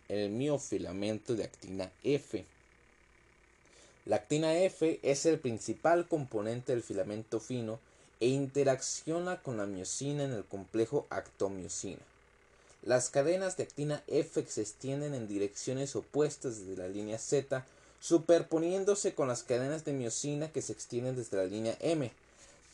el, 0.09 0.31
miofilamento 0.31 1.35
de 1.35 1.43
actina 1.43 1.91
F. 2.05 2.47
La 4.07 4.17
actina 4.17 4.55
F 4.55 5.01
es 5.03 5.27
el 5.27 5.41
principal 5.41 6.07
componente 6.07 6.71
del 6.71 6.85
filamento 6.85 7.41
fino 7.41 7.81
e 8.21 8.29
interacciona 8.29 9.43
con 9.43 9.57
la 9.57 9.67
miocina 9.67 10.23
en 10.23 10.33
el 10.33 10.45
complejo 10.45 11.09
actomiocina. 11.11 12.03
Las 12.83 13.11
cadenas 13.11 13.57
de 13.57 13.65
actina 13.65 14.05
F 14.07 14.45
se 14.47 14.63
extienden 14.63 15.15
en 15.15 15.27
direcciones 15.27 15.97
opuestas 15.97 16.61
desde 16.61 16.81
la 16.81 16.89
línea 16.89 17.19
Z, 17.19 17.67
superponiéndose 18.03 19.15
con 19.15 19.29
las 19.29 19.45
cadenas 19.45 19.85
de 19.85 19.93
miocina 19.93 20.51
que 20.51 20.61
se 20.61 20.73
extienden 20.73 21.15
desde 21.15 21.37
la 21.37 21.45
línea 21.45 21.77
M. 21.81 22.11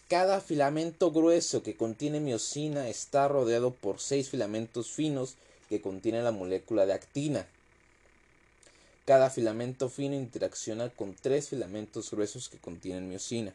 Cada 0.09 0.41
filamento 0.41 1.13
grueso 1.13 1.63
que 1.63 1.77
contiene 1.77 2.19
miocina 2.19 2.89
está 2.89 3.29
rodeado 3.29 3.75
por 3.75 4.01
seis 4.01 4.31
filamentos 4.31 4.91
finos 4.91 5.35
que 5.69 5.83
contienen 5.83 6.25
la 6.25 6.33
molécula 6.33 6.87
de 6.87 6.95
actina. 6.95 7.47
Cada 9.05 9.29
filamento 9.29 9.91
fino 9.91 10.15
interacciona 10.15 10.89
con 10.89 11.15
tres 11.15 11.51
filamentos 11.51 12.11
gruesos 12.11 12.49
que 12.49 12.57
contienen 12.57 13.11
miocina 13.11 13.53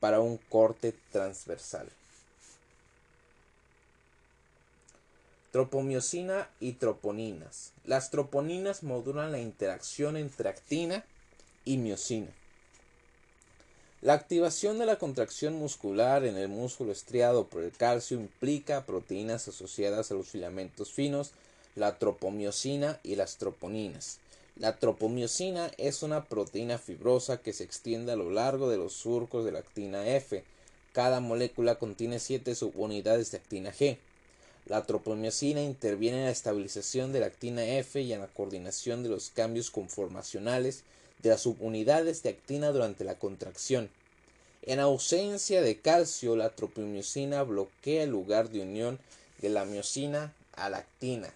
para 0.00 0.20
un 0.20 0.38
corte 0.38 0.94
transversal. 1.12 1.86
Tropomiosina 5.54 6.50
y 6.58 6.72
troponinas. 6.72 7.74
Las 7.84 8.10
troponinas 8.10 8.82
modulan 8.82 9.30
la 9.30 9.38
interacción 9.38 10.16
entre 10.16 10.48
actina 10.48 11.04
y 11.64 11.76
miocina. 11.76 12.26
La 14.00 14.14
activación 14.14 14.80
de 14.80 14.86
la 14.86 14.98
contracción 14.98 15.54
muscular 15.54 16.24
en 16.24 16.36
el 16.36 16.48
músculo 16.48 16.90
estriado 16.90 17.46
por 17.46 17.62
el 17.62 17.70
calcio 17.70 18.18
implica 18.18 18.84
proteínas 18.84 19.46
asociadas 19.46 20.10
a 20.10 20.14
los 20.14 20.26
filamentos 20.26 20.92
finos, 20.92 21.30
la 21.76 22.00
tropomiosina 22.00 22.98
y 23.04 23.14
las 23.14 23.36
troponinas. 23.36 24.18
La 24.56 24.80
tropomiosina 24.80 25.70
es 25.78 26.02
una 26.02 26.24
proteína 26.24 26.78
fibrosa 26.78 27.36
que 27.36 27.52
se 27.52 27.62
extiende 27.62 28.10
a 28.10 28.16
lo 28.16 28.28
largo 28.28 28.68
de 28.68 28.76
los 28.76 28.94
surcos 28.94 29.44
de 29.44 29.52
la 29.52 29.60
actina 29.60 30.04
F. 30.04 30.42
Cada 30.92 31.20
molécula 31.20 31.76
contiene 31.76 32.18
7 32.18 32.56
subunidades 32.56 33.30
de 33.30 33.36
actina 33.36 33.70
G. 33.72 33.98
La 34.66 34.86
tropomiosina 34.86 35.62
interviene 35.62 36.18
en 36.18 36.24
la 36.24 36.30
estabilización 36.30 37.12
de 37.12 37.20
la 37.20 37.26
actina 37.26 37.66
F 37.66 38.00
y 38.00 38.14
en 38.14 38.20
la 38.20 38.28
coordinación 38.28 39.02
de 39.02 39.10
los 39.10 39.28
cambios 39.28 39.70
conformacionales 39.70 40.84
de 41.22 41.30
las 41.30 41.42
subunidades 41.42 42.22
de 42.22 42.30
actina 42.30 42.72
durante 42.72 43.04
la 43.04 43.18
contracción. 43.18 43.90
En 44.62 44.80
ausencia 44.80 45.60
de 45.60 45.78
calcio, 45.80 46.34
la 46.34 46.48
tropomiosina 46.48 47.42
bloquea 47.42 48.04
el 48.04 48.10
lugar 48.10 48.48
de 48.48 48.62
unión 48.62 48.98
de 49.42 49.50
la 49.50 49.66
miosina 49.66 50.32
a 50.54 50.70
la 50.70 50.78
actina. 50.78 51.34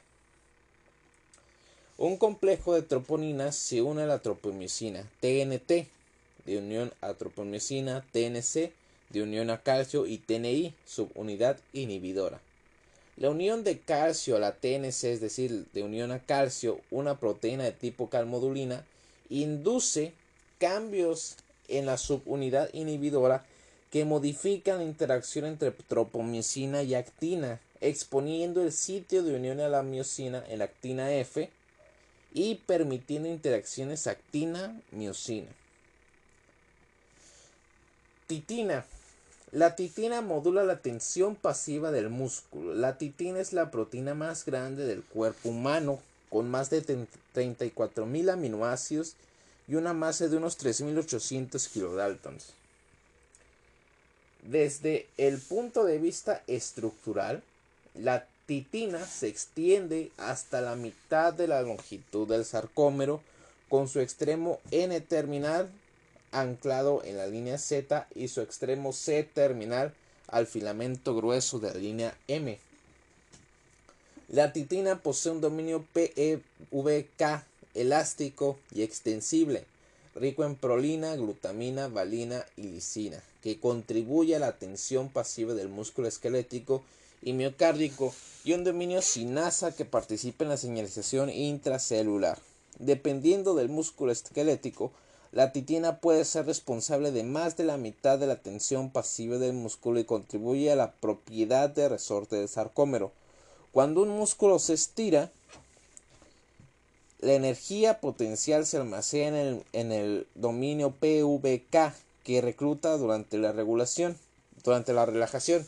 Un 1.99 2.17
complejo 2.17 2.75
de 2.75 2.83
troponinas 2.83 3.57
se 3.57 3.83
une 3.83 4.05
a 4.05 4.07
la 4.07 4.21
tropomiosina 4.21 5.03
TNT 5.21 5.89
de 6.47 6.59
unión 6.59 6.95
a 7.03 7.13
tropomiosina 7.13 8.07
TNC 8.13 8.73
de 9.11 9.23
unión 9.23 9.51
a 9.51 9.63
calcio 9.63 10.07
y 10.07 10.17
TNI 10.17 10.75
subunidad 10.87 11.59
inhibidora. 11.75 12.41
La 13.19 13.31
unión 13.31 13.65
de 13.65 13.81
calcio 13.81 14.37
a 14.37 14.39
la 14.39 14.53
TNC, 14.53 15.05
es 15.05 15.21
decir, 15.21 15.67
de 15.73 15.83
unión 15.83 16.13
a 16.13 16.21
calcio, 16.21 16.81
una 16.93 17.19
proteína 17.19 17.65
de 17.65 17.73
tipo 17.73 18.09
calmodulina, 18.09 18.85
induce 19.29 20.13
cambios 20.59 21.35
en 21.67 21.85
la 21.85 21.99
subunidad 21.99 22.73
inhibidora 22.73 23.45
que 23.91 24.05
modifican 24.05 24.79
la 24.79 24.85
interacción 24.85 25.47
entre 25.47 25.73
tropomiosina 25.73 26.85
y 26.85 26.95
actina, 26.95 27.61
exponiendo 27.81 28.63
el 28.63 28.71
sitio 28.71 29.25
de 29.25 29.35
unión 29.35 29.59
a 29.59 29.69
la 29.69 29.83
miosina 29.83 30.45
en 30.49 30.61
la 30.61 30.67
actina 30.67 31.13
F 31.13 31.51
y 32.33 32.55
permitiendo 32.67 33.29
interacciones 33.29 34.07
actina-miosina. 34.07 35.49
Titina 38.29 38.85
la 39.53 39.77
titina 39.77 40.21
modula 40.21 40.63
la 40.65 40.81
tensión 40.81 41.35
pasiva 41.35 41.91
del 41.91 42.11
músculo. 42.11 42.75
La 42.75 42.99
titina 42.99 43.41
es 43.41 43.53
la 43.53 43.71
proteína 43.71 44.15
más 44.15 44.45
grande 44.45 44.85
del 44.85 45.03
cuerpo 45.03 45.49
humano, 45.49 46.01
con 46.29 46.51
más 46.51 46.69
de 46.69 46.85
34.000 46.85 48.31
aminoácidos 48.31 49.17
y 49.67 49.77
una 49.77 49.95
masa 49.95 50.29
de 50.29 50.37
unos 50.37 50.59
3.800 50.59 51.69
kilodaltons. 51.71 52.53
Desde 54.43 55.07
el 55.17 55.39
punto 55.39 55.85
de 55.85 55.99
vista 55.99 56.43
estructural, 56.47 57.43
la 57.95 58.27
titina 58.47 59.05
se 59.07 59.29
extiende 59.29 60.11
hasta 60.17 60.61
la 60.61 60.77
mitad 60.77 61.33
de 61.33 61.49
la 61.49 61.63
longitud 61.63 62.29
del 62.29 62.45
sarcómero 62.45 63.23
con 63.69 63.89
su 63.89 64.01
extremo 64.01 64.61
N 64.71 64.99
terminal 65.01 65.71
anclado 66.33 67.03
en 67.05 67.17
la 67.17 67.27
línea 67.27 67.59
Z 67.59 68.07
y 68.15 68.29
su 68.29 68.41
extremo 68.41 68.93
C 68.93 69.23
terminal 69.23 69.95
al 70.27 70.47
filamento 70.47 71.15
grueso 71.15 71.59
de 71.59 71.69
la 71.73 71.79
línea 71.79 72.19
M. 72.29 72.59
La 74.29 74.53
titina 74.53 75.01
posee 75.03 75.33
un 75.33 75.41
dominio 75.41 75.87
PEVK 75.95 77.45
elástico 77.75 78.59
y 78.75 78.83
extensible, 78.83 79.65
rico 80.15 80.45
en 80.45 80.55
prolina, 80.55 81.17
glutamina, 81.17 81.89
valina 81.89 82.45
y 82.57 82.65
lisina, 82.65 83.23
que 83.43 83.59
contribuye 83.59 84.37
a 84.37 84.41
la 84.41 84.59
tensión 84.59 85.09
pasiva 85.09 85.55
del 85.55 85.69
músculo 85.69 86.09
esquelético 86.09 86.83
y 87.23 87.33
miocárdico 87.33 88.15
y 88.45 88.53
un 88.53 88.65
dominio 88.65 89.01
sinasa 89.01 89.75
que 89.75 89.85
participa 89.85 90.45
en 90.45 90.51
la 90.51 90.57
señalización 90.57 91.31
intracelular. 91.31 92.39
Dependiendo 92.79 93.55
del 93.55 93.69
músculo 93.69 94.13
esquelético, 94.13 94.93
la 95.33 95.53
titina 95.53 95.99
puede 95.99 96.25
ser 96.25 96.47
responsable 96.47 97.13
de 97.13 97.23
más 97.23 97.57
de 97.57 97.65
la 97.65 97.77
mitad 97.77 98.19
de 98.19 98.27
la 98.27 98.37
tensión 98.37 98.91
pasiva 98.91 99.37
del 99.37 99.53
músculo 99.53 100.01
y 100.01 100.05
contribuye 100.05 100.73
a 100.73 100.77
la 100.77 100.93
propiedad 100.93 101.69
de 101.69 101.89
resorte 101.89 102.37
del 102.37 102.49
sarcómero. 102.49 103.13
Cuando 103.73 104.03
un 104.03 104.09
músculo 104.09 104.59
se 104.59 104.73
estira, 104.73 105.31
la 107.21 107.35
energía 107.35 108.01
potencial 108.01 108.65
se 108.65 108.79
almacena 108.79 109.41
en 109.41 109.47
el, 109.47 109.65
en 109.73 109.93
el 109.93 110.27
dominio 110.35 110.93
PVK 110.93 111.93
que 112.25 112.41
recluta 112.41 112.97
durante 112.97 113.37
la 113.37 113.53
regulación, 113.53 114.17
durante 114.65 114.93
la 114.93 115.05
relajación. 115.05 115.67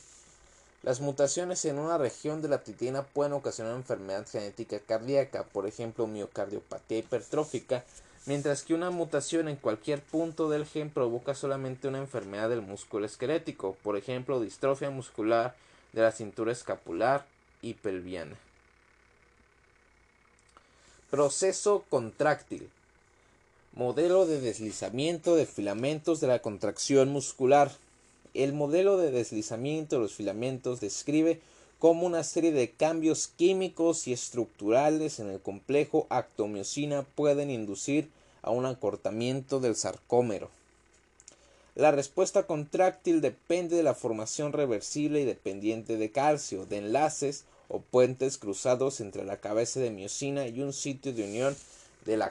Las 0.82 1.00
mutaciones 1.00 1.62
en 1.66 1.78
una 1.78 1.98
región 1.98 2.40
de 2.40 2.48
la 2.48 2.62
titina 2.62 3.02
pueden 3.02 3.34
ocasionar 3.34 3.74
enfermedad 3.76 4.26
genética 4.26 4.78
cardíaca, 4.80 5.44
por 5.44 5.66
ejemplo 5.66 6.06
miocardiopatía 6.06 6.98
hipertrófica, 6.98 7.84
mientras 8.26 8.62
que 8.62 8.74
una 8.74 8.90
mutación 8.90 9.48
en 9.48 9.56
cualquier 9.56 10.00
punto 10.00 10.50
del 10.50 10.66
gen 10.66 10.90
provoca 10.90 11.34
solamente 11.34 11.88
una 11.88 11.98
enfermedad 11.98 12.48
del 12.48 12.62
músculo 12.62 13.06
esquelético, 13.06 13.76
por 13.82 13.96
ejemplo, 13.96 14.40
distrofia 14.40 14.90
muscular 14.90 15.54
de 15.92 16.02
la 16.02 16.12
cintura 16.12 16.52
escapular 16.52 17.26
y 17.62 17.74
pelviana. 17.74 18.36
Proceso 21.10 21.84
contráctil. 21.88 22.70
Modelo 23.72 24.26
de 24.26 24.40
deslizamiento 24.40 25.34
de 25.34 25.46
filamentos 25.46 26.20
de 26.20 26.28
la 26.28 26.40
contracción 26.40 27.08
muscular. 27.08 27.72
El 28.34 28.52
modelo 28.52 28.96
de 28.96 29.10
deslizamiento 29.10 29.96
de 29.96 30.02
los 30.02 30.14
filamentos 30.14 30.80
describe 30.80 31.40
como 31.80 32.06
una 32.06 32.22
serie 32.24 32.52
de 32.52 32.70
cambios 32.70 33.26
químicos 33.26 34.06
y 34.06 34.12
estructurales 34.12 35.18
en 35.18 35.30
el 35.30 35.40
complejo 35.40 36.06
actomiosina 36.10 37.06
pueden 37.14 37.50
inducir 37.50 38.10
a 38.42 38.50
un 38.50 38.66
acortamiento 38.66 39.60
del 39.60 39.74
sarcómero. 39.74 40.50
La 41.74 41.90
respuesta 41.90 42.46
contráctil 42.46 43.22
depende 43.22 43.76
de 43.76 43.82
la 43.82 43.94
formación 43.94 44.52
reversible 44.52 45.22
y 45.22 45.24
dependiente 45.24 45.96
de 45.96 46.10
calcio, 46.10 46.66
de 46.66 46.76
enlaces 46.76 47.44
o 47.68 47.80
puentes 47.80 48.36
cruzados 48.36 49.00
entre 49.00 49.24
la 49.24 49.38
cabeza 49.38 49.80
de 49.80 49.90
miosina 49.90 50.46
y 50.46 50.60
un 50.60 50.74
sitio 50.74 51.14
de 51.14 51.24
unión 51.24 51.56
de 52.04 52.18
la 52.18 52.28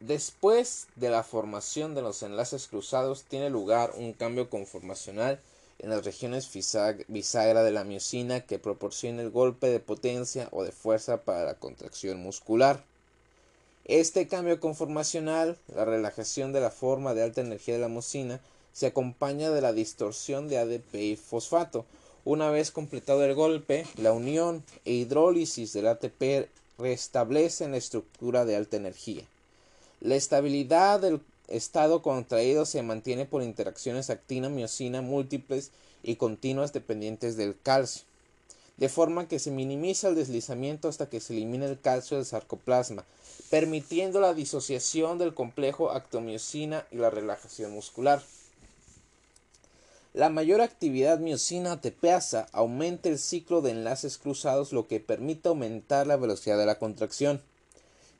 Después 0.00 0.86
de 0.96 1.10
la 1.10 1.22
formación 1.22 1.94
de 1.94 2.00
los 2.00 2.22
enlaces 2.22 2.68
cruzados 2.68 3.24
tiene 3.24 3.50
lugar 3.50 3.92
un 3.98 4.14
cambio 4.14 4.48
conformacional 4.48 5.38
en 5.78 5.90
las 5.90 6.06
regiones 6.06 6.48
bisagra 7.08 7.62
de 7.62 7.70
la 7.70 7.84
miocina 7.84 8.40
que 8.40 8.58
proporciona 8.58 9.20
el 9.20 9.28
golpe 9.28 9.68
de 9.68 9.78
potencia 9.78 10.48
o 10.52 10.64
de 10.64 10.72
fuerza 10.72 11.18
para 11.20 11.44
la 11.44 11.52
contracción 11.52 12.18
muscular. 12.22 12.82
Este 13.84 14.26
cambio 14.26 14.58
conformacional, 14.58 15.58
la 15.74 15.84
relajación 15.84 16.54
de 16.54 16.60
la 16.60 16.70
forma 16.70 17.12
de 17.12 17.22
alta 17.22 17.42
energía 17.42 17.74
de 17.74 17.80
la 17.82 17.88
miocina, 17.88 18.40
se 18.72 18.86
acompaña 18.86 19.50
de 19.50 19.60
la 19.60 19.74
distorsión 19.74 20.48
de 20.48 20.56
ADP 20.56 20.94
y 20.94 21.16
fosfato. 21.16 21.84
Una 22.24 22.48
vez 22.48 22.70
completado 22.70 23.22
el 23.22 23.34
golpe, 23.34 23.86
la 23.98 24.12
unión 24.12 24.64
e 24.86 24.92
hidrólisis 24.92 25.74
del 25.74 25.88
ATP 25.88 26.48
restablecen 26.78 27.72
la 27.72 27.76
estructura 27.76 28.46
de 28.46 28.56
alta 28.56 28.78
energía. 28.78 29.26
La 30.00 30.14
estabilidad 30.14 31.00
del 31.00 31.20
estado 31.48 32.00
contraído 32.00 32.64
se 32.64 32.82
mantiene 32.82 33.26
por 33.26 33.42
interacciones 33.42 34.08
actina-miocina 34.08 35.02
múltiples 35.02 35.72
y 36.02 36.16
continuas 36.16 36.72
dependientes 36.72 37.36
del 37.36 37.54
calcio, 37.60 38.04
de 38.78 38.88
forma 38.88 39.28
que 39.28 39.38
se 39.38 39.50
minimiza 39.50 40.08
el 40.08 40.14
deslizamiento 40.14 40.88
hasta 40.88 41.10
que 41.10 41.20
se 41.20 41.34
elimina 41.34 41.66
el 41.66 41.78
calcio 41.78 42.16
del 42.16 42.24
sarcoplasma, 42.24 43.04
permitiendo 43.50 44.20
la 44.20 44.32
disociación 44.32 45.18
del 45.18 45.34
complejo 45.34 45.90
actomiocina 45.90 46.86
y 46.90 46.96
la 46.96 47.10
relajación 47.10 47.72
muscular. 47.72 48.22
La 50.14 50.30
mayor 50.30 50.62
actividad 50.62 51.18
miocina 51.18 51.72
ATPasa 51.72 52.48
aumenta 52.52 53.10
el 53.10 53.18
ciclo 53.18 53.60
de 53.60 53.72
enlaces 53.72 54.16
cruzados, 54.16 54.72
lo 54.72 54.88
que 54.88 54.98
permite 54.98 55.50
aumentar 55.50 56.06
la 56.06 56.16
velocidad 56.16 56.56
de 56.56 56.66
la 56.66 56.78
contracción. 56.78 57.42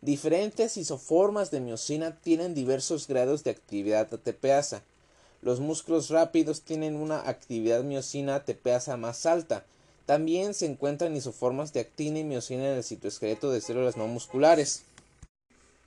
Diferentes 0.03 0.79
isoformas 0.79 1.51
de 1.51 1.61
miocina 1.61 2.17
tienen 2.23 2.55
diversos 2.55 3.07
grados 3.07 3.45
de 3.45 3.51
actividad 3.51 4.09
ATPasa. 4.13 4.83
Los 5.43 5.61
músculos 5.61 6.09
rápidos 6.09 6.63
tienen 6.63 6.97
una 6.97 7.29
actividad 7.29 7.85
miocina 7.85 8.37
ATPasa 8.37 8.97
más 8.97 9.27
alta. 9.27 9.67
También 10.07 10.55
se 10.55 10.65
encuentran 10.65 11.15
isoformas 11.17 11.75
de 11.75 11.81
actina 11.81 12.19
y 12.19 12.25
miocina 12.25 12.71
en 12.71 12.79
el 12.79 12.85
citoesqueleto 12.85 13.51
de 13.51 13.61
células 13.61 13.99
no 13.99 14.07
musculares. 14.07 14.85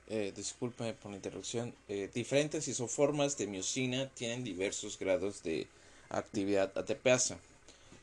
Eh, 0.10 0.32
por 0.60 0.72
la 1.10 1.16
interrupción. 1.16 1.74
Eh, 1.88 2.08
diferentes 2.14 2.68
isoformas 2.68 3.36
de 3.38 3.48
miocina 3.48 4.12
tienen 4.14 4.44
diversos 4.44 5.00
grados 5.00 5.42
de 5.42 5.66
actividad 6.10 6.72
ATPasa. 6.78 7.38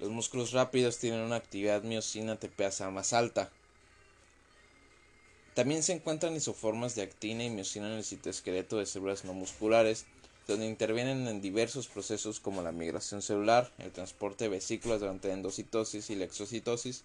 Los 0.00 0.10
músculos 0.10 0.50
rápidos 0.50 0.98
tienen 0.98 1.20
una 1.20 1.36
actividad 1.36 1.82
miocina 1.84 2.32
ATPasa 2.32 2.90
más 2.90 3.12
alta. 3.12 3.50
También 5.54 5.82
se 5.82 5.92
encuentran 5.92 6.36
isoformas 6.36 6.94
de 6.94 7.02
actina 7.02 7.44
y 7.44 7.50
miocina 7.50 7.88
en 7.88 7.94
el 7.94 8.04
citoesqueleto 8.04 8.78
de 8.78 8.86
células 8.86 9.24
no 9.24 9.34
musculares, 9.34 10.06
donde 10.46 10.66
intervienen 10.66 11.28
en 11.28 11.40
diversos 11.40 11.86
procesos 11.86 12.40
como 12.40 12.62
la 12.62 12.72
migración 12.72 13.22
celular, 13.22 13.72
el 13.78 13.92
transporte 13.92 14.44
de 14.44 14.50
vesículas 14.50 15.00
durante 15.00 15.28
la 15.28 15.34
endocitosis 15.34 16.10
y 16.10 16.16
la 16.16 16.24
exocitosis, 16.24 17.04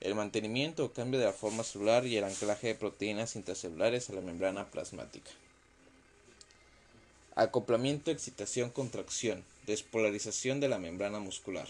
el 0.00 0.14
mantenimiento 0.14 0.84
o 0.84 0.92
cambio 0.92 1.20
de 1.20 1.26
la 1.26 1.32
forma 1.32 1.62
celular 1.62 2.06
y 2.06 2.16
el 2.16 2.24
anclaje 2.24 2.68
de 2.68 2.74
proteínas 2.74 3.36
intracelulares 3.36 4.08
a 4.08 4.14
la 4.14 4.22
membrana 4.22 4.70
plasmática. 4.70 5.30
Acoplamiento, 7.34 8.10
excitación, 8.10 8.70
contracción, 8.70 9.44
despolarización 9.66 10.58
de 10.60 10.68
la 10.68 10.78
membrana 10.78 11.20
muscular. 11.20 11.68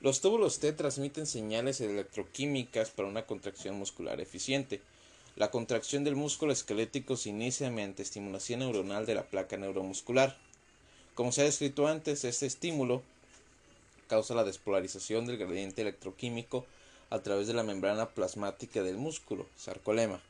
Los 0.00 0.20
túbulos 0.20 0.58
T 0.58 0.72
transmiten 0.72 1.26
señales 1.26 1.80
electroquímicas 1.80 2.90
para 2.90 3.08
una 3.08 3.26
contracción 3.26 3.78
muscular 3.78 4.20
eficiente. 4.20 4.80
La 5.40 5.50
contracción 5.50 6.04
del 6.04 6.16
músculo 6.16 6.52
esquelético 6.52 7.16
se 7.16 7.30
inicia 7.30 7.70
mediante 7.70 8.02
estimulación 8.02 8.60
neuronal 8.60 9.06
de 9.06 9.14
la 9.14 9.22
placa 9.22 9.56
neuromuscular. 9.56 10.36
Como 11.14 11.32
se 11.32 11.40
ha 11.40 11.44
descrito 11.44 11.88
antes, 11.88 12.24
este 12.24 12.44
estímulo 12.44 13.00
causa 14.06 14.34
la 14.34 14.44
despolarización 14.44 15.24
del 15.24 15.38
gradiente 15.38 15.80
electroquímico 15.80 16.66
a 17.08 17.20
través 17.20 17.46
de 17.46 17.54
la 17.54 17.62
membrana 17.62 18.10
plasmática 18.10 18.82
del 18.82 18.98
músculo, 18.98 19.46
sarcolema. 19.56 20.20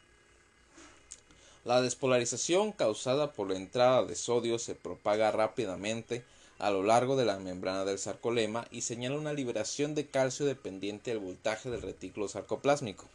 La 1.64 1.82
despolarización 1.82 2.70
causada 2.70 3.32
por 3.32 3.50
la 3.50 3.56
entrada 3.56 4.04
de 4.04 4.14
sodio 4.14 4.60
se 4.60 4.76
propaga 4.76 5.32
rápidamente 5.32 6.24
a 6.60 6.70
lo 6.70 6.84
largo 6.84 7.16
de 7.16 7.24
la 7.24 7.40
membrana 7.40 7.84
del 7.84 7.98
sarcolema 7.98 8.68
y 8.70 8.82
señala 8.82 9.18
una 9.18 9.32
liberación 9.32 9.96
de 9.96 10.06
calcio 10.06 10.46
dependiente 10.46 11.10
del 11.10 11.18
voltaje 11.18 11.68
del 11.68 11.82
retículo 11.82 12.28
sarcoplásmico, 12.28 13.06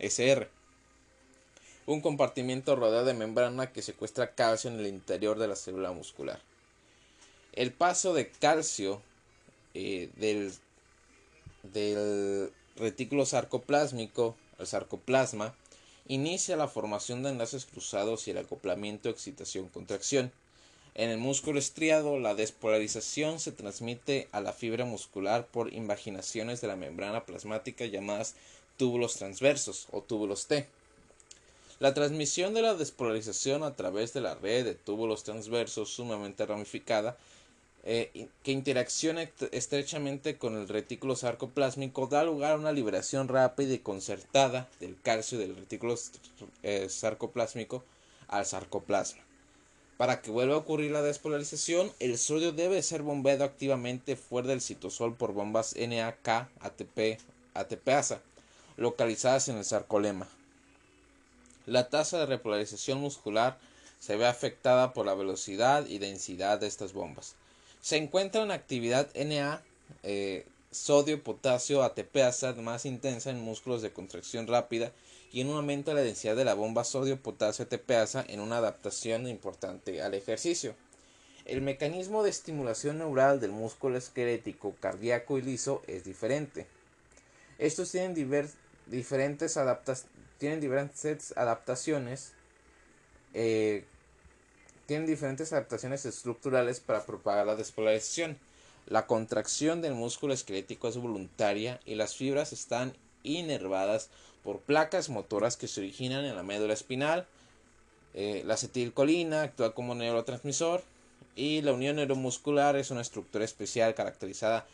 SR 0.00 0.50
un 1.86 2.00
compartimiento 2.00 2.76
rodeado 2.76 3.04
de 3.04 3.14
membrana 3.14 3.72
que 3.72 3.82
secuestra 3.82 4.34
calcio 4.34 4.70
en 4.70 4.78
el 4.78 4.86
interior 4.86 5.38
de 5.38 5.48
la 5.48 5.56
célula 5.56 5.92
muscular. 5.92 6.40
El 7.52 7.72
paso 7.72 8.14
de 8.14 8.30
calcio 8.30 9.02
eh, 9.74 10.10
del, 10.16 10.52
retículo 12.76 13.24
sarcoplásmico 13.24 14.36
al 14.58 14.66
sarcoplasma 14.66 15.54
inicia 16.08 16.56
la 16.56 16.68
formación 16.68 17.22
de 17.22 17.30
enlaces 17.30 17.66
cruzados 17.66 18.26
y 18.26 18.32
el 18.32 18.38
acoplamiento 18.38 19.08
excitación-contracción. 19.08 20.32
En 20.94 21.10
el 21.10 21.18
músculo 21.18 21.58
estriado, 21.58 22.18
la 22.18 22.34
despolarización 22.34 23.40
se 23.40 23.52
transmite 23.52 24.28
a 24.32 24.40
la 24.40 24.52
fibra 24.52 24.84
muscular 24.84 25.46
por 25.46 25.72
invaginaciones 25.72 26.60
de 26.60 26.68
la 26.68 26.76
membrana 26.76 27.24
plasmática 27.24 27.86
llamadas 27.86 28.34
túbulos 28.76 29.16
transversos 29.16 29.88
o 29.90 30.02
túbulos 30.02 30.46
T. 30.46 30.68
La 31.84 31.92
transmisión 31.92 32.54
de 32.54 32.62
la 32.62 32.74
despolarización 32.74 33.62
a 33.62 33.76
través 33.76 34.14
de 34.14 34.22
la 34.22 34.34
red 34.34 34.64
de 34.64 34.74
túbulos 34.74 35.22
transversos 35.22 35.90
sumamente 35.90 36.46
ramificada 36.46 37.18
eh, 37.84 38.28
que 38.42 38.52
interacciona 38.52 39.28
estrechamente 39.52 40.38
con 40.38 40.56
el 40.56 40.66
retículo 40.66 41.14
sarcoplásmico 41.14 42.06
da 42.06 42.24
lugar 42.24 42.52
a 42.52 42.56
una 42.56 42.72
liberación 42.72 43.28
rápida 43.28 43.74
y 43.74 43.80
concertada 43.80 44.66
del 44.80 44.98
calcio 44.98 45.38
del 45.38 45.56
retículo 45.56 45.94
eh, 46.62 46.88
sarcoplásmico 46.88 47.84
al 48.28 48.46
sarcoplasma. 48.46 49.22
Para 49.98 50.22
que 50.22 50.30
vuelva 50.30 50.54
a 50.54 50.64
ocurrir 50.64 50.90
la 50.90 51.02
despolarización, 51.02 51.92
el 52.00 52.16
sodio 52.16 52.52
debe 52.52 52.82
ser 52.82 53.02
bombeado 53.02 53.44
activamente 53.44 54.16
fuera 54.16 54.48
del 54.48 54.62
citosol 54.62 55.16
por 55.16 55.34
bombas 55.34 55.76
NAK 55.76 56.48
ATP 56.60 57.20
ATPasa 57.52 58.22
localizadas 58.78 59.50
en 59.50 59.58
el 59.58 59.66
sarcolema. 59.66 60.26
La 61.66 61.88
tasa 61.88 62.18
de 62.18 62.26
repolarización 62.26 63.00
muscular 63.00 63.58
se 63.98 64.16
ve 64.16 64.26
afectada 64.26 64.92
por 64.92 65.06
la 65.06 65.14
velocidad 65.14 65.86
y 65.86 65.98
densidad 65.98 66.60
de 66.60 66.66
estas 66.66 66.92
bombas. 66.92 67.36
Se 67.80 67.96
encuentra 67.96 68.42
en 68.42 68.50
actividad 68.50 69.08
Na, 69.14 69.62
eh, 70.02 70.46
sodio, 70.70 71.22
potasio, 71.22 71.82
ATPasa 71.82 72.52
más 72.54 72.84
intensa 72.84 73.30
en 73.30 73.40
músculos 73.40 73.80
de 73.80 73.92
contracción 73.92 74.46
rápida 74.46 74.92
y 75.32 75.40
en 75.40 75.48
un 75.48 75.56
aumento 75.56 75.90
de 75.90 75.96
la 75.96 76.02
densidad 76.02 76.36
de 76.36 76.44
la 76.44 76.52
bomba 76.52 76.84
sodio, 76.84 77.18
potasio, 77.20 77.64
ATPasa 77.64 78.24
en 78.28 78.40
una 78.40 78.58
adaptación 78.58 79.26
importante 79.26 80.02
al 80.02 80.12
ejercicio. 80.12 80.74
El 81.46 81.62
mecanismo 81.62 82.22
de 82.22 82.30
estimulación 82.30 82.98
neural 82.98 83.40
del 83.40 83.52
músculo 83.52 83.96
esquelético, 83.96 84.74
cardíaco 84.80 85.38
y 85.38 85.42
liso 85.42 85.82
es 85.86 86.04
diferente. 86.04 86.66
Estos 87.58 87.90
tienen 87.90 88.14
diferentes 88.86 89.56
adaptaciones 89.56 90.13
tienen 90.38 90.60
diferentes 90.60 91.36
adaptaciones 91.36 92.32
eh, 93.34 93.84
tienen 94.86 95.06
diferentes 95.06 95.52
adaptaciones 95.52 96.04
estructurales 96.04 96.80
para 96.80 97.04
propagar 97.04 97.46
la 97.46 97.56
despolarización. 97.56 98.38
La 98.86 99.06
contracción 99.06 99.80
del 99.80 99.94
músculo 99.94 100.34
esquelético 100.34 100.88
es 100.88 100.98
voluntaria 100.98 101.80
y 101.86 101.94
las 101.94 102.14
fibras 102.14 102.52
están 102.52 102.94
inervadas 103.22 104.10
por 104.42 104.60
placas 104.60 105.08
motoras 105.08 105.56
que 105.56 105.68
se 105.68 105.80
originan 105.80 106.24
en 106.26 106.36
la 106.36 106.42
médula 106.42 106.74
espinal. 106.74 107.26
Eh, 108.12 108.42
la 108.44 108.54
acetilcolina 108.54 109.42
actúa 109.42 109.74
como 109.74 109.94
neurotransmisor 109.94 110.82
y 111.34 111.62
la 111.62 111.72
unión 111.72 111.96
neuromuscular 111.96 112.76
es 112.76 112.90
una 112.90 113.00
estructura 113.00 113.44
especial 113.44 113.94
caracterizada 113.94 114.66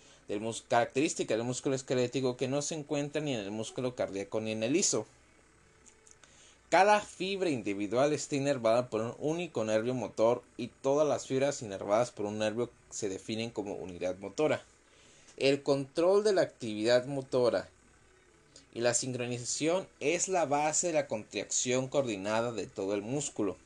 característica 0.68 1.37
del 1.37 1.44
músculo 1.44 1.75
esquelético 1.75 2.37
que 2.37 2.49
no 2.49 2.62
se 2.62 2.75
encuentra 2.75 3.20
ni 3.20 3.35
en 3.35 3.40
el 3.40 3.51
músculo 3.51 3.94
cardíaco 3.94 4.40
ni 4.40 4.53
en 4.53 4.62
el 4.62 4.73
liso. 4.73 5.07
Cada 6.70 7.00
fibra 7.00 7.50
individual 7.50 8.12
está 8.12 8.37
inervada 8.37 8.90
por 8.90 9.00
un 9.00 9.14
único 9.18 9.64
nervio 9.64 9.92
motor 9.92 10.40
y 10.56 10.68
todas 10.68 11.06
las 11.06 11.26
fibras 11.26 11.62
inervadas 11.62 12.12
por 12.12 12.26
un 12.26 12.38
nervio 12.38 12.70
se 12.90 13.09
definen 13.09 13.50
como 13.50 13.74
unidad 13.74 14.16
motora. 14.18 14.62
El 15.37 15.64
control 15.64 16.22
de 16.22 16.33
la 16.33 16.42
actividad 16.42 17.06
motora 17.06 17.68
y 18.72 18.83
la 18.83 18.94
sincronización 18.94 19.88
es 19.98 20.28
la 20.28 20.46
base 20.46 20.87
de 20.87 20.92
la 20.92 21.09
contracción 21.09 21.88
coordinada 21.88 22.52
de 22.52 22.68
todo 22.68 22.94
el 22.94 23.02
músculo. 23.02 23.56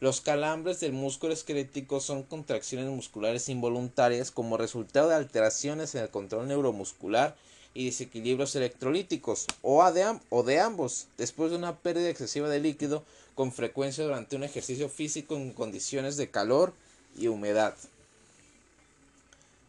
Los 0.00 0.22
calambres 0.22 0.80
del 0.80 0.94
músculo 0.94 1.34
esquelético 1.34 2.00
son 2.00 2.22
contracciones 2.22 2.88
musculares 2.88 3.50
involuntarias 3.50 4.30
como 4.30 4.56
resultado 4.56 5.10
de 5.10 5.16
alteraciones 5.16 5.94
en 5.94 6.00
el 6.00 6.08
control 6.08 6.48
neuromuscular 6.48 7.36
y 7.78 7.84
desequilibrios 7.84 8.56
electrolíticos 8.56 9.46
o 9.62 9.88
de, 9.92 10.18
o 10.30 10.42
de 10.42 10.58
ambos 10.58 11.06
después 11.16 11.52
de 11.52 11.58
una 11.58 11.76
pérdida 11.76 12.10
excesiva 12.10 12.48
de 12.48 12.58
líquido 12.58 13.04
con 13.36 13.52
frecuencia 13.52 14.02
durante 14.02 14.34
un 14.34 14.42
ejercicio 14.42 14.88
físico 14.88 15.36
en 15.36 15.52
condiciones 15.52 16.16
de 16.16 16.28
calor 16.28 16.74
y 17.16 17.28
humedad. 17.28 17.76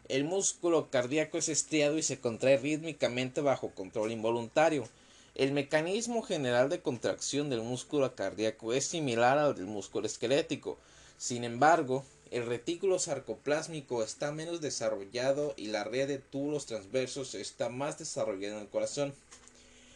El 0.08 0.24
músculo 0.24 0.90
cardíaco 0.90 1.38
es 1.38 1.50
estriado 1.50 2.00
y 2.00 2.02
se 2.02 2.20
contrae 2.20 2.58
rítmicamente 2.58 3.42
bajo 3.42 3.70
control 3.70 4.12
involuntario. 4.12 4.90
El 5.36 5.52
mecanismo 5.52 6.24
general 6.24 6.68
de 6.70 6.82
contracción 6.82 7.52
del 7.52 7.62
músculo 7.62 8.16
cardíaco 8.16 8.74
es 8.74 8.86
similar 8.86 9.38
al 9.38 9.54
del 9.54 9.68
músculo 9.68 10.08
esquelético. 10.08 10.80
Sin 11.20 11.44
embargo, 11.44 12.06
el 12.32 12.46
retículo 12.46 12.98
sarcoplásmico 12.98 14.02
está 14.04 14.32
menos 14.32 14.62
desarrollado 14.62 15.54
y 15.58 15.68
la 15.68 15.84
red 15.84 16.08
de 16.08 16.18
túbulos 16.18 16.66
transversos 16.66 17.36
está 17.36 17.68
más 17.68 18.00
desarrollada 18.00 18.56
en 18.56 18.62
el 18.62 18.70
corazón. 18.70 19.14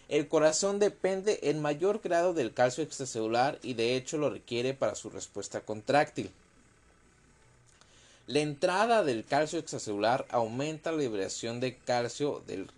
El 0.09 0.27
corazón 0.27 0.79
depende 0.79 1.39
en 1.43 1.61
mayor 1.61 2.01
grado 2.03 2.33
del 2.33 2.53
calcio 2.53 2.83
extracelular 2.83 3.57
y 3.63 3.73
de 3.73 3.95
hecho 3.95 4.17
lo 4.17 4.29
requiere 4.29 4.73
para 4.73 4.95
su 4.95 5.09
respuesta 5.09 5.61
contráctil. 5.61 6.29
La 8.27 8.39
entrada 8.39 9.05
del 9.05 9.23
calcio 9.23 9.59
extracelular 9.59 10.25
aumenta 10.29 10.91
la 10.91 10.97
liberación 10.97 11.61
de 11.61 11.77
calcio 11.77 12.43
del, 12.47 12.69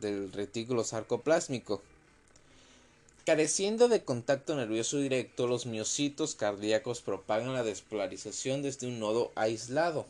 del 0.00 0.32
retículo 0.32 0.84
sarcoplásmico. 0.84 1.82
Careciendo 3.28 3.88
de 3.88 4.04
contacto 4.04 4.56
nervioso 4.56 4.96
directo, 4.96 5.46
los 5.46 5.66
miocitos 5.66 6.34
cardíacos 6.34 7.02
propagan 7.02 7.52
la 7.52 7.62
despolarización 7.62 8.62
desde 8.62 8.86
un 8.86 9.00
nodo 9.00 9.32
aislado, 9.34 10.06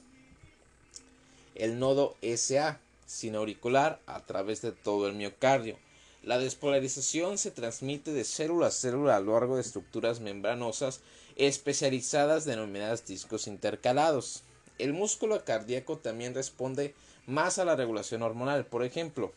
el 1.56 1.80
nodo 1.80 2.14
SA, 2.22 2.78
sin 3.06 3.34
auricular, 3.34 4.00
a 4.06 4.24
través 4.24 4.62
de 4.62 4.70
todo 4.70 5.08
el 5.08 5.14
miocardio. 5.14 5.76
La 6.22 6.38
despolarización 6.38 7.38
se 7.38 7.50
transmite 7.50 8.12
de 8.12 8.22
célula 8.22 8.68
a 8.68 8.70
célula 8.70 9.16
a 9.16 9.20
lo 9.20 9.32
largo 9.32 9.56
de 9.56 9.62
estructuras 9.62 10.20
membranosas 10.20 11.00
especializadas 11.34 12.44
denominadas 12.44 13.04
discos 13.04 13.48
intercalados. 13.48 14.44
El 14.78 14.92
músculo 14.92 15.44
cardíaco 15.44 15.98
también 15.98 16.36
responde 16.36 16.94
más 17.26 17.58
a 17.58 17.64
la 17.64 17.74
regulación 17.74 18.22
hormonal. 18.22 18.64
Por 18.64 18.84
ejemplo, 18.84 19.32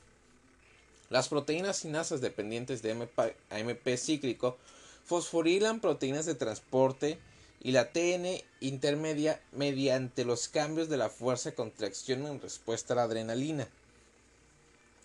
las 1.12 1.28
proteínas 1.28 1.76
sinasas 1.76 2.22
dependientes 2.22 2.82
de 2.82 2.94
AMP 2.94 3.98
cíclico 3.98 4.58
fosforilan 5.04 5.82
proteínas 5.82 6.26
de 6.26 6.36
transporte 6.36 7.20
y 7.62 7.74
la 7.74 7.92
TN 7.92 8.42
intermedia 8.62 9.42
mediante 9.52 10.24
los 10.24 10.48
cambios 10.48 10.88
de 10.88 10.96
la 10.96 11.10
fuerza 11.10 11.50
de 11.50 11.56
contracción 11.56 12.26
en 12.26 12.42
respuesta 12.42 12.94
a 12.94 12.96
la 12.96 13.04
adrenalina. 13.04 13.68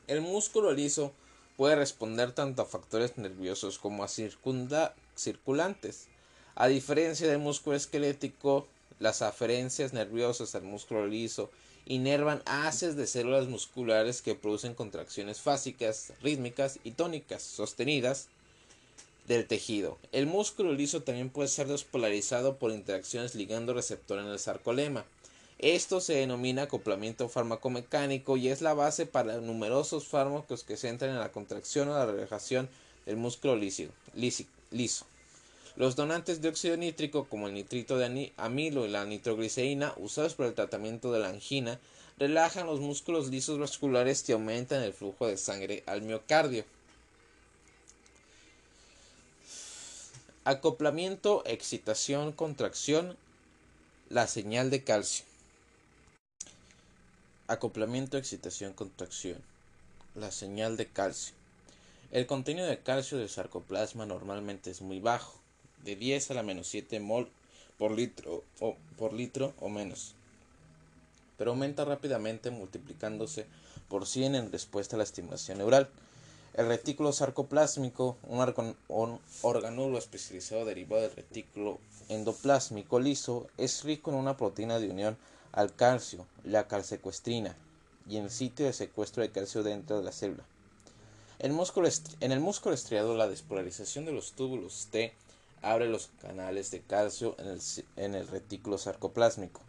El 0.07 0.21
músculo 0.21 0.71
liso 0.73 1.13
puede 1.57 1.75
responder 1.75 2.31
tanto 2.31 2.63
a 2.63 2.67
factores 2.67 3.19
nerviosos 3.19 3.81
como 3.81 4.05
a 4.05 4.09
circulantes. 4.09 6.07
A 6.55 6.69
diferencia 6.69 7.27
del 7.27 7.41
músculo 7.41 7.77
esquelético, 7.77 8.69
las 9.01 9.23
aferencias 9.23 9.93
nerviosas 9.93 10.55
al 10.55 10.63
músculo 10.63 11.09
liso 11.09 11.51
inervan 11.87 12.43
haces 12.47 12.97
de 12.97 13.07
células 13.07 13.47
musculares 13.47 14.21
que 14.21 14.35
producen 14.35 14.75
contracciones 14.75 15.41
fásicas, 15.41 16.13
rítmicas 16.23 16.79
y 16.85 16.91
tónicas 16.91 17.43
sostenidas 17.43 18.29
del 19.29 19.47
tejido. 19.47 19.99
El 20.13 20.27
músculo 20.27 20.73
liso 20.73 21.03
también 21.03 21.31
puede 21.31 21.49
ser 21.49 21.69
despolarizado 21.69 22.57
por 22.57 22.73
interacciones 22.73 23.35
ligando 23.35 23.73
receptor 23.73 24.19
en 24.19 24.27
el 24.27 24.39
sarcolema. 24.39 25.05
Esto 25.59 26.01
se 26.01 26.15
denomina 26.15 26.63
acoplamiento 26.63 27.29
farmacomecánico 27.29 28.37
y 28.37 28.49
es 28.49 28.61
la 28.61 28.75
base 28.75 29.07
para 29.07 29.41
numerosos 29.41 30.07
fármacos 30.07 30.65
que 30.65 30.77
se 30.77 30.89
entran 30.89 31.13
en 31.13 31.19
la 31.19 31.33
contracción 31.33 31.89
o 31.89 31.95
la 31.95 32.07
relajación 32.07 32.69
del 33.07 33.17
músculo 33.17 33.57
liso. 33.57 35.07
Los 35.77 35.95
donantes 35.95 36.41
de 36.41 36.49
óxido 36.49 36.79
nítrico, 36.79 37.29
como 37.29 37.49
el 37.49 37.55
nitrito 37.55 37.99
de 37.99 38.33
amilo 38.39 38.87
y 38.87 38.89
la 38.89 39.05
nitroglicerina, 39.05 39.93
usados 39.99 40.35
para 40.35 40.49
el 40.49 40.55
tratamiento 40.55 41.13
de 41.13 41.21
la 41.21 41.29
angina, 41.29 41.79
relajan 42.19 42.67
los 42.67 42.81
músculos 42.81 43.29
lisos 43.29 43.59
vasculares 43.59 44.27
y 44.27 44.33
aumentan 44.33 44.83
el 44.83 44.95
flujo 44.95 45.27
de 45.27 45.37
sangre 45.37 45.85
al 45.87 46.01
miocardio. 46.01 46.65
Acoplamiento, 50.45 51.43
excitación, 51.45 52.33
contracción, 52.33 53.19
la 54.09 54.27
señal 54.29 54.71
de 54.71 54.83
calcio. 54.83 55.27
Acoplamiento, 57.49 58.17
excitación, 58.17 58.73
contracción, 58.73 59.43
la 60.15 60.31
señal 60.31 60.79
de 60.79 60.87
calcio. 60.87 61.35
El 62.13 62.27
contenido 62.27 62.67
de 62.67 62.79
calcio 62.79 63.19
del 63.19 63.29
sarcoplasma 63.29 64.07
normalmente 64.07 64.71
es 64.71 64.81
muy 64.81 65.01
bajo, 65.01 65.39
de 65.85 65.97
10 65.97 66.31
a 66.31 66.35
la 66.35 66.43
menos 66.43 66.69
7 66.69 67.01
mol 67.01 67.29
por 67.79 67.93
litro 67.93 68.43
o, 68.61 68.77
por 68.97 69.13
litro 69.13 69.53
o 69.61 69.69
menos, 69.69 70.15
pero 71.37 71.51
aumenta 71.51 71.85
rápidamente 71.85 72.51
multiplicándose 72.51 73.47
por 73.89 74.07
100 74.07 74.35
en 74.35 74.53
respuesta 74.53 74.97
a 74.97 74.99
la 74.99 75.05
estimulación 75.05 75.59
neural. 75.59 75.89
El 76.55 76.69
retículo 76.69 77.13
sarcoplásmico, 77.13 78.17
un, 78.23 79.21
organulo 79.43 79.99
especializado 79.99 80.65
derivado 80.65 81.03
del 81.03 81.15
retículo 81.15 81.79
endoplásmico 82.09 82.99
liso, 82.99 83.47
es 83.59 83.85
rico 83.85 84.11
en 84.11 84.17
una 84.17 84.39
proteína 84.39 84.79
de 84.79 84.89
unión 84.89 85.19
al 85.53 85.75
calcio, 85.75 86.27
la 86.45 86.67
calsecuestrina, 86.67 87.55
y 88.09 88.17
en 88.17 88.25
el 88.25 88.31
sitio 88.31 88.65
de 88.65 88.73
secuestro 88.73 89.23
de 89.23 89.31
calcio 89.31 89.63
dentro 89.63 89.99
de 89.99 90.05
la 90.05 90.13
célula. 90.13 90.45
en 91.39 91.53
el 92.33 92.41
músculo 92.41 92.75
estriado, 92.75 93.17
la 93.17 93.29
despolarización 93.29 94.07
de 94.07 94.13
los 94.13 94.33
túbulos 94.33 94.89
T 94.91 95.13
abre 95.63 95.89
los 95.89 96.11
canales 96.21 96.71
de 96.71 96.81
calcio 96.81 97.35
en 97.39 97.49
el, 97.49 97.61
en 97.97 98.15
el 98.15 98.29
retículo 98.29 98.79
sarcoplásmico. 98.79 99.61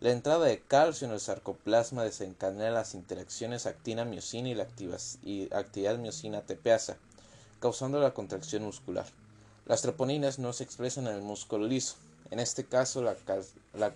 La 0.00 0.12
entrada 0.12 0.46
de 0.46 0.60
calcio 0.60 1.06
en 1.06 1.12
el 1.12 1.20
sarcoplasma 1.20 2.04
desencadena 2.04 2.70
las 2.70 2.94
interacciones 2.94 3.66
actina-miocina 3.66 4.48
y 4.48 4.54
la 4.54 5.58
actividad 5.58 5.98
miocina-tepeasa, 5.98 6.96
causando 7.60 8.00
la 8.00 8.14
contracción 8.14 8.62
muscular. 8.62 9.04
Las 9.66 9.82
troponinas 9.82 10.38
no 10.38 10.54
se 10.54 10.64
expresan 10.64 11.06
en 11.06 11.16
el 11.16 11.22
músculo 11.22 11.66
liso. 11.66 11.96
En 12.30 12.40
este 12.40 12.64
caso, 12.64 13.04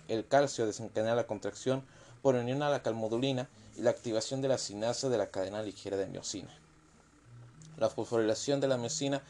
el 0.07 0.27
calcio 0.27 0.67
desencadena 0.67 1.15
la 1.15 1.25
contracción 1.25 1.83
por 2.21 2.35
unión 2.35 2.61
a 2.61 2.69
la 2.69 2.83
calmodulina 2.83 3.49
y 3.75 3.81
la 3.81 3.89
activación 3.89 4.41
de 4.41 4.47
la 4.47 4.59
sinasa 4.59 5.09
de 5.09 5.17
la 5.17 5.31
cadena 5.31 5.63
ligera 5.63 5.97
de 5.97 6.05
miocina. 6.05 6.55
La 7.77 7.89
fosforilación 7.89 8.61
de 8.61 8.67
la 8.67 8.77
miocina 8.77 9.23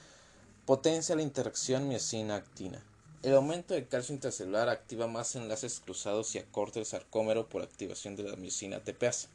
potencia 0.66 1.16
la 1.16 1.22
interacción 1.22 1.88
miocina-actina. 1.88 2.84
El 3.22 3.36
aumento 3.36 3.76
de 3.76 3.86
calcio 3.86 4.16
intracelular 4.16 4.68
activa 4.68 5.06
más 5.06 5.36
enlaces 5.36 5.80
cruzados 5.80 6.34
y 6.34 6.40
acorta 6.40 6.80
el 6.80 6.88
sarcómero 6.88 7.48
por 7.48 7.62
activación 7.62 8.16
de 8.16 8.24
la 8.24 8.36
miocina 8.36 8.80
TPasa. 8.80 9.28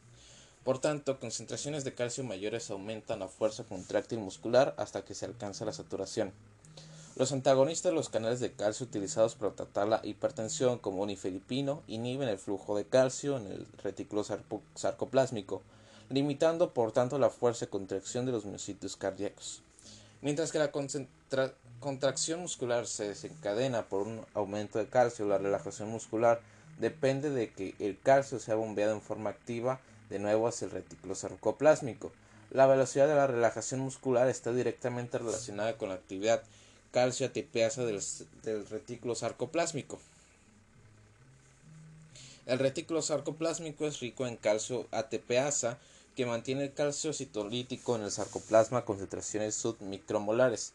Por 0.64 0.80
tanto, 0.80 1.20
concentraciones 1.20 1.84
de 1.84 1.94
calcio 1.94 2.24
mayores 2.24 2.68
aumentan 2.72 3.20
la 3.20 3.28
fuerza 3.28 3.62
contráctil 3.62 4.18
muscular 4.18 4.74
hasta 4.76 5.04
que 5.04 5.14
se 5.14 5.24
alcanza 5.24 5.64
la 5.64 5.72
saturación. 5.72 6.32
Los 7.14 7.30
antagonistas 7.30 7.92
de 7.92 7.96
los 7.96 8.08
canales 8.08 8.40
de 8.40 8.50
calcio 8.50 8.86
utilizados 8.86 9.36
para 9.36 9.52
tratar 9.52 9.86
la 9.86 10.00
hipertensión, 10.02 10.78
como 10.78 11.02
unifilipino, 11.02 11.84
inhiben 11.86 12.28
el 12.28 12.38
flujo 12.38 12.76
de 12.76 12.86
calcio 12.86 13.36
en 13.36 13.46
el 13.46 13.66
retículo 13.84 14.24
sarcoplásmico, 14.74 15.62
limitando 16.08 16.74
por 16.74 16.90
tanto 16.90 17.20
la 17.20 17.30
fuerza 17.30 17.66
de 17.66 17.70
contracción 17.70 18.26
de 18.26 18.32
los 18.32 18.46
miocitos 18.46 18.96
cardíacos. 18.96 19.62
Mientras 20.22 20.52
que 20.52 20.58
la 20.58 20.70
contracción 21.80 22.40
muscular 22.40 22.86
se 22.86 23.08
desencadena 23.08 23.88
por 23.88 24.06
un 24.06 24.24
aumento 24.34 24.78
de 24.78 24.86
calcio, 24.86 25.26
la 25.26 25.38
relajación 25.38 25.90
muscular 25.90 26.40
depende 26.78 27.30
de 27.30 27.50
que 27.50 27.74
el 27.78 27.98
calcio 27.98 28.38
sea 28.38 28.54
bombeado 28.54 28.92
en 28.92 29.00
forma 29.00 29.30
activa 29.30 29.80
de 30.10 30.18
nuevo 30.18 30.46
hacia 30.46 30.66
el 30.66 30.72
retículo 30.72 31.14
sarcoplásmico. 31.14 32.12
La 32.50 32.66
velocidad 32.66 33.08
de 33.08 33.14
la 33.14 33.26
relajación 33.26 33.80
muscular 33.80 34.28
está 34.28 34.52
directamente 34.52 35.18
relacionada 35.18 35.78
con 35.78 35.88
la 35.88 35.94
actividad 35.94 36.42
calcio 36.90 37.26
ATPasa 37.26 37.84
del, 37.84 38.02
del 38.42 38.66
retículo 38.66 39.14
sarcoplásmico. 39.14 40.00
El 42.46 42.58
retículo 42.58 43.00
sarcoplásmico 43.00 43.86
es 43.86 44.00
rico 44.00 44.26
en 44.26 44.36
calcio 44.36 44.86
ATPasa 44.90 45.78
que 46.16 46.26
mantiene 46.26 46.64
el 46.64 46.74
calcio 46.74 47.12
citolítico 47.12 47.96
en 47.96 48.02
el 48.02 48.10
sarcoplasma 48.10 48.78
a 48.78 48.84
concentraciones 48.84 49.54
submicromolares, 49.54 50.72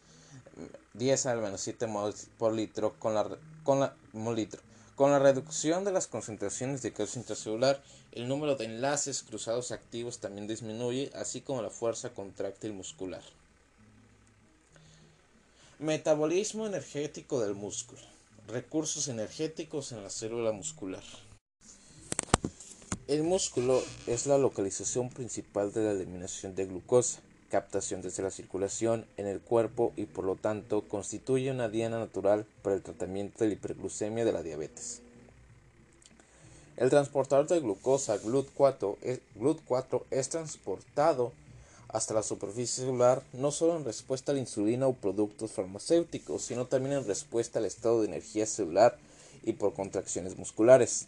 10 0.94 1.26
al 1.26 1.42
menos 1.42 1.62
7 1.62 1.88
moles 1.88 2.30
por 2.38 2.54
litro 2.54 2.96
con 3.00 3.14
la, 3.14 3.38
con 3.64 3.80
la, 3.80 3.96
molitro. 4.14 4.62
Con 4.96 5.12
la 5.12 5.20
reducción 5.20 5.84
de 5.84 5.92
las 5.92 6.08
concentraciones 6.08 6.82
de 6.82 6.94
calcio 6.94 7.20
intracelular, 7.20 7.84
el 8.14 8.30
número 8.30 8.56
de 8.56 8.66
enlaces 8.66 9.24
cruzados 9.24 9.72
activos 9.72 10.20
también 10.20 10.48
disminuye, 10.48 11.12
así 11.16 11.42
como 11.42 11.62
la 11.62 11.70
fuerza 11.70 12.14
contráctil 12.14 12.72
muscular. 12.72 13.22
Metabolismo 15.80 16.66
energético 16.66 17.42
del 17.42 17.56
músculo. 17.56 18.00
Recursos 18.48 19.10
energéticos 19.10 19.92
en 19.92 20.02
la 20.02 20.10
célula 20.10 20.54
muscular. 20.54 21.04
El 23.08 23.22
músculo 23.22 23.84
es 24.08 24.26
la 24.26 24.40
localización 24.40 25.12
principal 25.12 25.72
de 25.72 25.84
la 25.84 25.92
eliminación 25.92 26.56
de 26.56 26.66
glucosa, 26.66 27.20
captación 27.52 28.02
desde 28.02 28.24
la 28.24 28.32
circulación 28.32 29.06
en 29.18 29.28
el 29.28 29.42
cuerpo 29.42 29.94
y 29.96 30.08
por 30.08 30.26
lo 30.26 30.36
tanto 30.38 30.82
constituye 30.88 31.52
una 31.52 31.70
diana 31.70 32.00
natural 32.00 32.48
para 32.64 32.76
el 32.76 32.82
tratamiento 32.82 33.44
de 33.44 33.50
la 33.50 33.54
hiperglucemia 33.54 34.26
de 34.26 34.32
la 34.32 34.42
diabetes. 34.42 35.02
El 36.78 36.90
transportador 36.90 37.46
de 37.48 37.60
glucosa 37.60 38.20
GLUT4 38.20 38.96
es, 39.04 39.20
GLUT4 39.40 40.02
es 40.10 40.30
transportado 40.30 41.32
hasta 41.90 42.16
la 42.16 42.24
superficie 42.24 42.86
celular 42.86 43.22
no 43.34 43.52
solo 43.52 43.78
en 43.78 43.86
respuesta 43.86 44.32
a 44.32 44.34
la 44.34 44.42
insulina 44.42 44.88
o 44.88 44.94
productos 44.94 45.52
farmacéuticos, 45.52 46.42
sino 46.42 46.66
también 46.66 46.96
en 46.96 47.06
respuesta 47.06 47.60
al 47.60 47.66
estado 47.66 48.02
de 48.02 48.08
energía 48.08 48.48
celular 48.48 48.98
y 49.44 49.54
por 49.54 49.76
contracciones 49.76 50.40
musculares. 50.40 51.08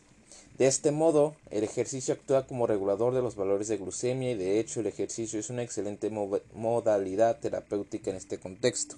De 0.58 0.66
este 0.66 0.92
modo, 0.92 1.36
el 1.52 1.64
ejercicio 1.64 2.16
actúa 2.16 2.48
como 2.48 2.66
regulador 2.66 3.14
de 3.14 3.22
los 3.22 3.36
valores 3.36 3.68
de 3.68 3.78
glucemia 3.78 4.32
y 4.32 4.36
de 4.36 4.60
hecho 4.60 4.80
el 4.80 4.88
ejercicio 4.88 5.40
es 5.40 5.52
una 5.52 5.62
excelente 5.62 6.10
modalidad 6.10 7.40
terapéutica 7.40 8.10
en 8.10 8.18
este 8.18 8.40
contexto. 8.40 8.96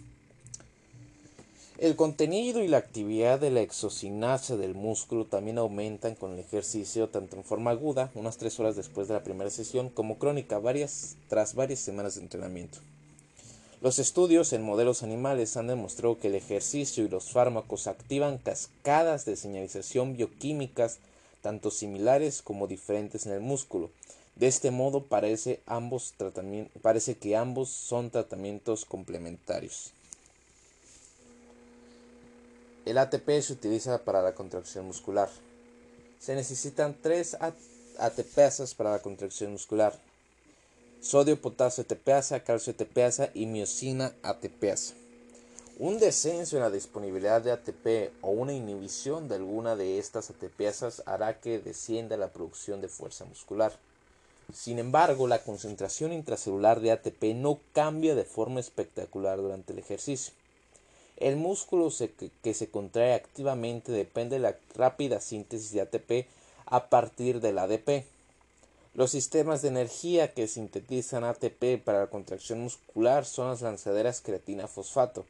El 1.80 1.96
contenido 1.96 2.62
y 2.62 2.68
la 2.68 2.78
actividad 2.78 3.40
de 3.40 3.52
la 3.52 3.62
exocinasa 3.62 4.58
del 4.58 4.74
músculo 4.74 5.26
también 5.26 5.58
aumentan 5.58 6.16
con 6.16 6.34
el 6.34 6.40
ejercicio 6.40 7.08
tanto 7.08 7.38
en 7.38 7.46
forma 7.46 7.72
aguda, 7.72 8.12
unas 8.16 8.38
tres 8.38 8.60
horas 8.60 8.76
después 8.76 9.08
de 9.08 9.14
la 9.14 9.24
primera 9.24 9.50
sesión, 9.50 9.90
como 9.90 10.18
crónica 10.18 10.60
varias, 10.60 11.16
tras 11.30 11.56
varias 11.56 11.80
semanas 11.80 12.16
de 12.16 12.22
entrenamiento. 12.22 12.80
Los 13.82 13.98
estudios 13.98 14.52
en 14.52 14.62
modelos 14.62 15.04
animales 15.04 15.56
han 15.56 15.68
demostrado 15.68 16.20
que 16.20 16.28
el 16.28 16.36
ejercicio 16.36 17.06
y 17.06 17.08
los 17.08 17.32
fármacos 17.32 17.88
activan 17.88 18.40
cascadas 18.40 19.24
de 19.24 19.38
señalización 19.38 20.18
bioquímicas 20.18 21.00
tanto 21.42 21.72
similares 21.72 22.42
como 22.42 22.68
diferentes 22.68 23.26
en 23.26 23.34
el 23.34 23.42
músculo, 23.42 23.90
De 24.36 24.48
este 24.48 24.72
modo 24.72 25.04
parece, 25.04 25.60
ambos 25.66 26.14
parece 26.82 27.18
que 27.18 27.36
ambos 27.36 27.70
son 27.70 28.10
tratamientos 28.10 28.86
complementarios. 28.86 29.92
El 32.86 32.98
ATP 32.98 33.42
se 33.42 33.54
utiliza 33.54 34.06
para 34.06 34.22
la 34.22 34.34
contracción 34.36 34.86
muscular. 34.86 35.30
Se 36.20 36.36
necesitan 36.36 36.96
tres 37.02 37.38
ATPasas 37.98 38.74
para 38.76 38.92
la 38.92 39.02
contracción 39.02 39.52
muscular. 39.52 39.94
Sodio, 41.02 41.42
potasio 41.42 41.84
ATPasa, 41.84 42.44
calcio 42.44 42.74
ATPasa 42.74 43.30
y 43.34 43.46
miocina 43.46 44.14
ATPasa. 44.24 44.94
Un 45.80 45.98
descenso 45.98 46.58
en 46.58 46.64
la 46.64 46.70
disponibilidad 46.70 47.42
de 47.42 47.54
ATP 47.54 48.12
o 48.20 48.32
una 48.32 48.52
inhibición 48.52 49.30
de 49.30 49.36
alguna 49.36 49.78
de 49.78 49.98
estas 49.98 50.30
ATPasas 50.30 51.04
hará 51.06 51.40
que 51.40 51.60
descienda 51.60 52.18
la 52.18 52.34
producción 52.34 52.82
de 52.82 52.90
fuerza 52.90 53.24
muscular. 53.24 53.72
Sin 54.54 54.78
embargo, 54.78 55.26
la 55.26 55.42
concentración 55.42 56.12
intracelular 56.12 56.82
de 56.82 56.92
ATP 56.92 57.34
no 57.34 57.62
cambia 57.72 58.14
de 58.14 58.26
forma 58.26 58.60
espectacular 58.60 59.38
durante 59.38 59.72
el 59.72 59.80
ejercicio. 59.80 60.34
El 61.16 61.38
músculo 61.38 61.90
que 62.44 62.54
se 62.54 62.70
contrae 62.70 63.14
activamente 63.14 63.94
depende 63.94 64.36
de 64.36 64.42
la 64.42 64.58
rápida 64.76 65.22
síntesis 65.22 65.72
de 65.72 65.80
ATP 65.80 66.28
a 66.66 66.90
partir 66.90 67.40
del 67.40 67.58
ADP. 67.58 68.04
Los 68.96 69.12
sistemas 69.12 69.62
de 69.62 69.70
energía 69.70 70.34
que 70.34 70.50
sintetizan 70.50 71.24
ATP 71.24 71.82
para 71.82 72.02
la 72.02 72.08
contracción 72.08 72.60
muscular 72.60 73.26
son 73.26 73.48
las 73.48 73.62
lanzaderas 73.62 74.20
creatina-fosfato, 74.20 75.26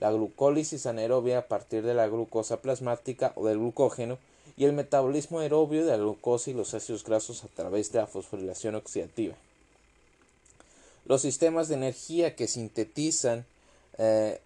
la 0.00 0.10
glucólisis 0.10 0.86
anaerobia 0.86 1.38
a 1.38 1.46
partir 1.46 1.82
de 1.82 1.94
la 1.94 2.06
glucosa 2.08 2.60
plasmática 2.60 3.32
o 3.36 3.46
del 3.46 3.58
glucógeno 3.58 4.18
y 4.56 4.64
el 4.64 4.72
metabolismo 4.72 5.40
aerobio 5.40 5.84
de 5.84 5.92
la 5.92 5.96
glucosa 5.96 6.50
y 6.50 6.54
los 6.54 6.74
ácidos 6.74 7.04
grasos 7.04 7.44
a 7.44 7.48
través 7.48 7.92
de 7.92 7.98
la 8.00 8.06
fosforilación 8.06 8.74
oxidativa. 8.74 9.34
Los 11.06 11.22
sistemas 11.22 11.68
de 11.68 11.74
energía 11.74 12.34
que 12.34 12.48
sintetizan 12.48 13.44
eh, 13.98 14.40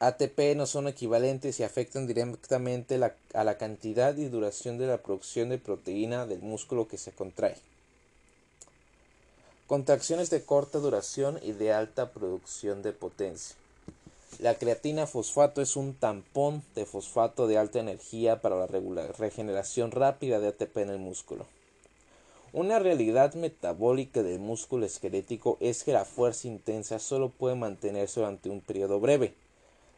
ATP 0.00 0.56
no 0.56 0.66
son 0.66 0.88
equivalentes 0.88 1.60
y 1.60 1.62
afectan 1.62 2.06
directamente 2.06 2.98
a 3.34 3.44
la 3.44 3.58
cantidad 3.58 4.16
y 4.16 4.28
duración 4.28 4.78
de 4.78 4.86
la 4.86 4.98
producción 4.98 5.50
de 5.50 5.58
proteína 5.58 6.26
del 6.26 6.40
músculo 6.40 6.88
que 6.88 6.96
se 6.96 7.12
contrae. 7.12 7.56
Contracciones 9.66 10.30
de 10.30 10.42
corta 10.42 10.78
duración 10.78 11.38
y 11.42 11.52
de 11.52 11.72
alta 11.72 12.10
producción 12.10 12.82
de 12.82 12.92
potencia. 12.92 13.59
La 14.38 14.54
creatina 14.54 15.06
fosfato 15.06 15.60
es 15.60 15.76
un 15.76 15.92
tampón 15.92 16.62
de 16.74 16.86
fosfato 16.86 17.46
de 17.46 17.58
alta 17.58 17.78
energía 17.78 18.40
para 18.40 18.56
la 18.56 18.66
regeneración 18.66 19.90
rápida 19.90 20.40
de 20.40 20.48
ATP 20.48 20.78
en 20.78 20.90
el 20.90 20.98
músculo. 20.98 21.46
Una 22.52 22.78
realidad 22.78 23.34
metabólica 23.34 24.22
del 24.22 24.38
músculo 24.40 24.86
esquelético 24.86 25.58
es 25.60 25.84
que 25.84 25.92
la 25.92 26.04
fuerza 26.04 26.48
intensa 26.48 26.98
solo 26.98 27.28
puede 27.28 27.54
mantenerse 27.54 28.20
durante 28.20 28.48
un 28.48 28.60
periodo 28.60 28.98
breve. 28.98 29.34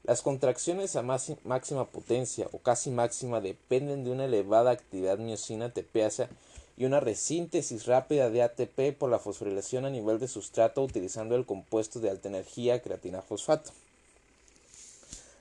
Las 0.03 0.23
contracciones 0.23 0.97
a 0.97 1.03
máxima 1.03 1.85
potencia 1.85 2.49
o 2.51 2.59
casi 2.59 2.91
máxima 2.91 3.41
dependen 3.41 4.03
de 4.03 4.11
una 4.11 4.25
elevada 4.25 4.73
actividad 4.73 5.19
miocina 5.19 5.67
ATPasa 5.67 6.29
y 6.77 6.85
una 6.85 6.99
resíntesis 6.99 7.87
rápida 7.87 8.29
de 8.29 8.43
ATP 8.43 8.99
por 8.99 9.09
la 9.09 9.21
fosforilación 9.21 9.85
a 9.85 9.91
nivel 9.91 10.19
de 10.19 10.27
sustrato 10.27 10.83
utilizando 10.83 11.37
el 11.37 11.47
compuesto 11.47 12.01
de 12.01 12.11
alta 12.11 12.29
energía 12.29 12.83
creatina 12.83 13.23
fosfato. 13.23 13.71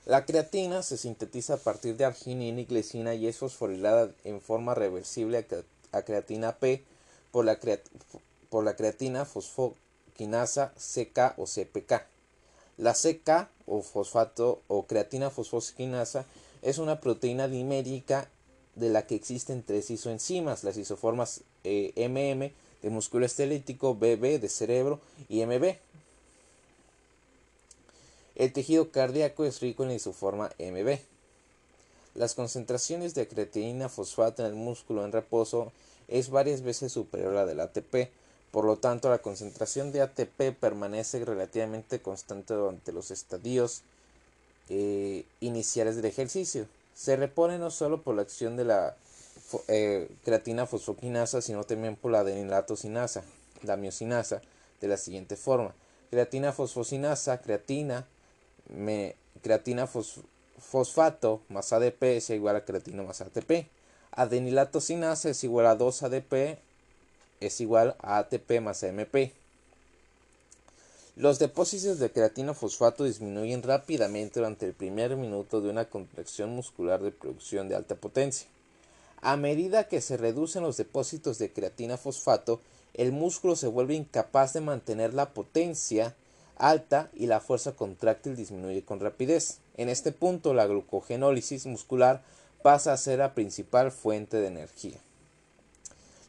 La 0.04 0.26
creatina 0.26 0.82
se 0.82 0.96
sintetiza 0.96 1.54
a 1.54 1.58
partir 1.58 1.96
de 1.96 2.04
arginina 2.04 2.60
y 2.60 2.64
glicina 2.64 3.14
y 3.14 3.28
es 3.28 3.36
fosforilada 3.36 4.10
en 4.24 4.40
forma 4.40 4.74
reversible 4.74 5.46
a 5.92 6.02
creatina 6.02 6.56
P 6.56 6.82
por 7.30 7.44
la, 7.44 8.74
creatina 8.74 9.24
fosfoquinasa 9.24 10.72
CK 10.74 11.38
o 11.38 11.46
CPK. 11.46 12.02
La 12.78 12.94
CK 12.94 13.48
o 13.66 13.82
fosfato 13.82 14.62
o 14.66 14.86
creatina 14.86 15.30
fosfoquinasa 15.30 16.26
es 16.62 16.78
una 16.78 17.00
proteína 17.00 17.46
dimérica 17.46 18.28
de 18.74 18.88
la 18.88 19.06
que 19.06 19.14
existen 19.14 19.62
tres 19.62 19.88
isoenzimas, 19.90 20.64
las 20.64 20.76
isoformas 20.78 21.42
MM 21.62 22.42
eh, 22.42 22.52
de 22.82 22.90
músculo 22.90 23.24
esquelético, 23.24 23.94
BB 23.94 24.40
de 24.40 24.48
cerebro 24.48 25.00
y 25.28 25.46
MB. 25.46 25.76
El 28.36 28.52
tejido 28.52 28.90
cardíaco 28.90 29.44
es 29.44 29.60
rico 29.60 29.84
en 29.84 29.90
isoforma 29.92 30.50
MB. 30.58 30.98
Las 32.14 32.34
concentraciones 32.34 33.14
de 33.14 33.26
creatina 33.28 33.88
fosfato 33.88 34.42
en 34.42 34.48
el 34.48 34.54
músculo 34.54 35.04
en 35.04 35.12
reposo 35.12 35.72
es 36.08 36.30
varias 36.30 36.62
veces 36.62 36.92
superior 36.92 37.32
a 37.32 37.40
la 37.40 37.46
del 37.46 37.60
ATP, 37.60 38.10
por 38.50 38.64
lo 38.66 38.76
tanto 38.76 39.08
la 39.08 39.18
concentración 39.18 39.92
de 39.92 40.02
ATP 40.02 40.54
permanece 40.60 41.24
relativamente 41.24 42.02
constante 42.02 42.52
durante 42.52 42.92
los 42.92 43.10
estadios 43.10 43.82
eh, 44.68 45.24
iniciales 45.40 45.96
del 45.96 46.04
ejercicio. 46.04 46.66
Se 46.94 47.16
repone 47.16 47.58
no 47.58 47.70
solo 47.70 48.02
por 48.02 48.14
la 48.14 48.22
acción 48.22 48.56
de 48.56 48.64
la 48.64 48.94
eh, 49.68 50.08
creatina 50.24 50.66
fosfoquinasa, 50.66 51.40
sino 51.40 51.64
también 51.64 51.96
por 51.96 52.12
la 52.12 52.20
adenilatocinasa, 52.20 53.22
la 53.62 53.76
miocinasa, 53.76 54.42
de 54.82 54.88
la 54.88 54.98
siguiente 54.98 55.36
forma. 55.36 55.74
Creatina 56.10 56.52
fosfocinasa, 56.52 57.40
creatina, 57.40 58.06
me, 58.74 59.16
creatina 59.42 59.86
fosfato 59.86 61.40
más 61.48 61.72
ADP 61.72 62.02
es 62.16 62.30
igual 62.30 62.56
a 62.56 62.64
creatina 62.64 63.02
más 63.02 63.20
ATP. 63.20 63.68
Adenilatocinasa 64.12 65.30
es 65.30 65.44
igual 65.44 65.66
a 65.66 65.74
2 65.74 66.02
ADP 66.02 66.58
es 67.40 67.60
igual 67.60 67.96
a 68.00 68.18
ATP 68.18 68.60
más 68.60 68.82
AMP. 68.84 69.32
Los 71.16 71.38
depósitos 71.38 71.98
de 71.98 72.10
creatina 72.10 72.54
fosfato 72.54 73.04
disminuyen 73.04 73.62
rápidamente 73.62 74.40
durante 74.40 74.64
el 74.64 74.72
primer 74.72 75.16
minuto 75.16 75.60
de 75.60 75.68
una 75.68 75.84
contracción 75.84 76.50
muscular 76.50 77.02
de 77.02 77.10
producción 77.10 77.68
de 77.68 77.74
alta 77.74 77.96
potencia. 77.96 78.48
A 79.20 79.36
medida 79.36 79.88
que 79.88 80.00
se 80.00 80.16
reducen 80.16 80.62
los 80.62 80.78
depósitos 80.78 81.38
de 81.38 81.52
creatina 81.52 81.98
fosfato, 81.98 82.60
el 82.94 83.12
músculo 83.12 83.56
se 83.56 83.66
vuelve 83.66 83.94
incapaz 83.94 84.54
de 84.54 84.62
mantener 84.62 85.12
la 85.12 85.30
potencia 85.30 86.14
alta 86.62 87.10
y 87.14 87.26
la 87.26 87.40
fuerza 87.40 87.72
contráctil 87.72 88.36
disminuye 88.36 88.84
con 88.84 89.00
rapidez. 89.00 89.58
En 89.76 89.88
este 89.88 90.12
punto 90.12 90.54
la 90.54 90.66
glucogenólisis 90.66 91.66
muscular 91.66 92.22
pasa 92.62 92.92
a 92.92 92.96
ser 92.96 93.18
la 93.18 93.34
principal 93.34 93.90
fuente 93.90 94.36
de 94.38 94.46
energía. 94.46 94.98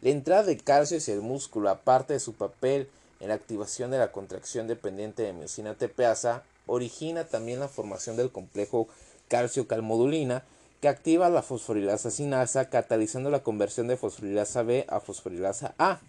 La 0.02 0.10
entrada 0.10 0.43
de 0.43 0.58
calcio 0.58 0.98
hacia 0.98 1.13
el 1.13 1.22
músculo, 1.22 1.69
aparte 1.69 2.13
de 2.13 2.19
su 2.19 2.34
papel 2.34 2.89
en 3.19 3.30
la 3.30 3.36
activación 3.36 3.91
de 3.91 4.00
la 4.00 4.12
contracción 4.12 4.67
dependiente 4.67 5.24
de 5.24 5.34
miocina 5.34 5.76
TPasa, 5.76 6.43
origina 6.65 7.26
también 7.26 7.60
la 7.60 7.67
formación 7.67 8.17
del 8.17 8.32
complejo 8.32 8.88
calcio-calmodulina 9.30 10.43
que 10.82 10.89
activa 10.89 11.30
la 11.30 11.43
fosforilasa 11.43 12.12
sinasa 12.12 12.69
catalizando 12.69 13.30
la 13.30 13.43
conversión 13.43 13.88
de 13.88 13.96
fosforilasa 13.96 14.63
B 14.63 14.86
a 14.89 15.00
fosforilasa 15.00 15.76
A. 15.78 16.02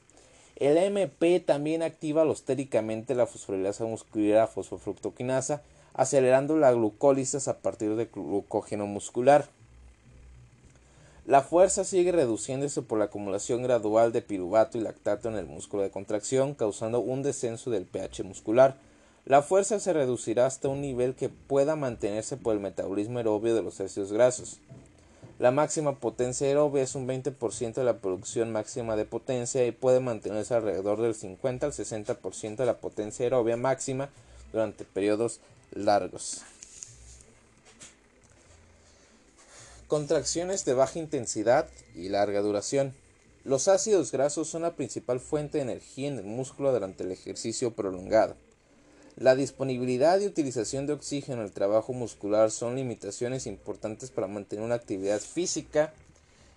El 0.56 0.76
MP 0.76 1.40
también 1.40 1.82
activa 1.82 2.22
alostéricamente 2.22 3.14
la 3.14 3.26
fosforilasa 3.26 3.84
muscular 3.86 4.48
fosfofructoquinasa, 4.48 5.62
acelerando 5.94 6.56
la 6.56 6.72
glucólisis 6.72 7.48
a 7.48 7.58
partir 7.58 7.96
del 7.96 8.08
glucógeno 8.12 8.86
muscular. 8.86 9.48
La 11.26 11.40
fuerza 11.40 11.84
sigue 11.84 12.12
reduciéndose 12.12 12.82
por 12.82 12.98
la 12.98 13.06
acumulación 13.06 13.62
gradual 13.62 14.12
de 14.12 14.22
piruvato 14.22 14.76
y 14.76 14.82
lactato 14.82 15.28
en 15.28 15.36
el 15.36 15.46
músculo 15.46 15.82
de 15.82 15.90
contracción, 15.90 16.54
causando 16.54 17.00
un 17.00 17.22
descenso 17.22 17.70
del 17.70 17.86
pH 17.86 18.22
muscular. 18.24 18.76
La 19.24 19.40
fuerza 19.40 19.80
se 19.80 19.94
reducirá 19.94 20.44
hasta 20.44 20.68
un 20.68 20.82
nivel 20.82 21.14
que 21.14 21.30
pueda 21.30 21.76
mantenerse 21.76 22.36
por 22.36 22.54
el 22.54 22.60
metabolismo 22.60 23.18
aerobio 23.18 23.54
de 23.54 23.62
los 23.62 23.80
ácidos 23.80 24.12
grasos. 24.12 24.60
La 25.40 25.50
máxima 25.50 25.98
potencia 25.98 26.46
aerobia 26.46 26.84
es 26.84 26.94
un 26.94 27.08
20% 27.08 27.74
de 27.74 27.84
la 27.84 27.98
producción 27.98 28.52
máxima 28.52 28.94
de 28.94 29.04
potencia 29.04 29.66
y 29.66 29.72
puede 29.72 29.98
mantenerse 29.98 30.54
alrededor 30.54 31.02
del 31.02 31.16
50 31.16 31.66
al 31.66 31.72
60% 31.72 32.56
de 32.56 32.66
la 32.66 32.78
potencia 32.78 33.24
aerobia 33.24 33.56
máxima 33.56 34.10
durante 34.52 34.84
periodos 34.84 35.40
largos. 35.72 36.42
Contracciones 39.88 40.64
de 40.64 40.74
baja 40.74 41.00
intensidad 41.00 41.68
y 41.96 42.10
larga 42.10 42.40
duración. 42.40 42.94
Los 43.44 43.66
ácidos 43.66 44.12
grasos 44.12 44.48
son 44.48 44.62
la 44.62 44.76
principal 44.76 45.18
fuente 45.18 45.58
de 45.58 45.64
energía 45.64 46.08
en 46.08 46.18
el 46.18 46.24
músculo 46.24 46.72
durante 46.72 47.02
el 47.02 47.10
ejercicio 47.10 47.72
prolongado. 47.72 48.36
La 49.16 49.37
disponibilidad 49.37 50.18
y 50.18 50.27
utilización 50.27 50.88
de 50.88 50.92
oxígeno 50.92 51.38
en 51.38 51.44
el 51.44 51.53
trabajo 51.53 51.92
muscular 51.92 52.50
son 52.50 52.74
limitaciones 52.74 53.46
importantes 53.46 54.11
para 54.11 54.27
mantener 54.27 54.64
una 54.64 54.74
actividad 54.74 55.20
física 55.20 55.92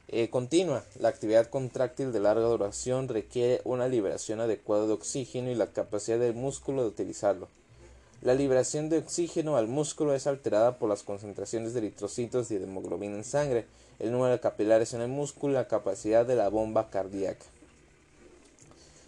eh, 0.08 0.32
continua. 0.32 0.84
La 1.00 1.10
actividad 1.10 1.52
contráctil 1.52 2.12
de 2.12 2.20
larga 2.20 2.48
duración 2.48 3.10
requiere 3.10 3.62
una 3.64 3.88
liberación 3.88 4.40
adecuada 4.40 4.88
de 4.88 4.94
oxígeno 4.94 5.52
y 5.52 5.56
la 5.56 5.68
capacidad 5.68 6.18
del 6.18 6.34
músculo 6.34 6.82
de 6.82 6.88
utilizarlo. 6.88 7.48
La 8.24 8.34
liberación 8.34 8.90
de 8.90 8.98
oxígeno 8.98 9.56
al 9.56 9.68
músculo 9.68 10.16
es 10.16 10.26
alterada 10.26 10.80
por 10.80 10.90
las 10.90 11.04
concentraciones 11.04 11.74
de 11.74 11.82
eritrocitos 11.82 12.50
y 12.50 12.58
de 12.58 12.64
hemoglobina 12.64 13.18
en 13.18 13.24
sangre, 13.24 13.68
el 14.00 14.12
número 14.12 14.32
de 14.32 14.40
capilares 14.40 14.96
en 14.96 15.02
el 15.02 15.10
músculo 15.10 15.54
y 15.54 15.58
la 15.58 15.68
capacidad 15.68 16.26
de 16.26 16.36
la 16.36 16.50
bomba 16.50 16.90
cardíaca. 16.90 17.46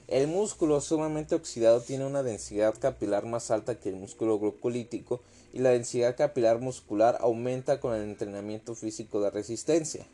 El 0.10 0.28
músculo 0.28 0.82
sumamente 0.82 1.36
oxidado 1.36 1.82
tiene 1.82 2.04
una 2.04 2.24
densidad 2.24 2.74
capilar 2.80 3.28
más 3.28 3.52
alta 3.52 3.80
que 3.80 3.90
el 3.90 3.96
músculo 3.96 4.40
glucolítico 4.40 5.22
y 5.54 5.60
la 5.60 5.70
densidad 5.70 6.18
capilar 6.18 6.58
muscular 6.58 7.20
aumenta 7.22 7.80
con 7.80 7.94
el 7.94 8.02
entrenamiento 8.02 8.74
físico 8.74 9.22
de 9.22 9.30
resistencia. 9.30 10.08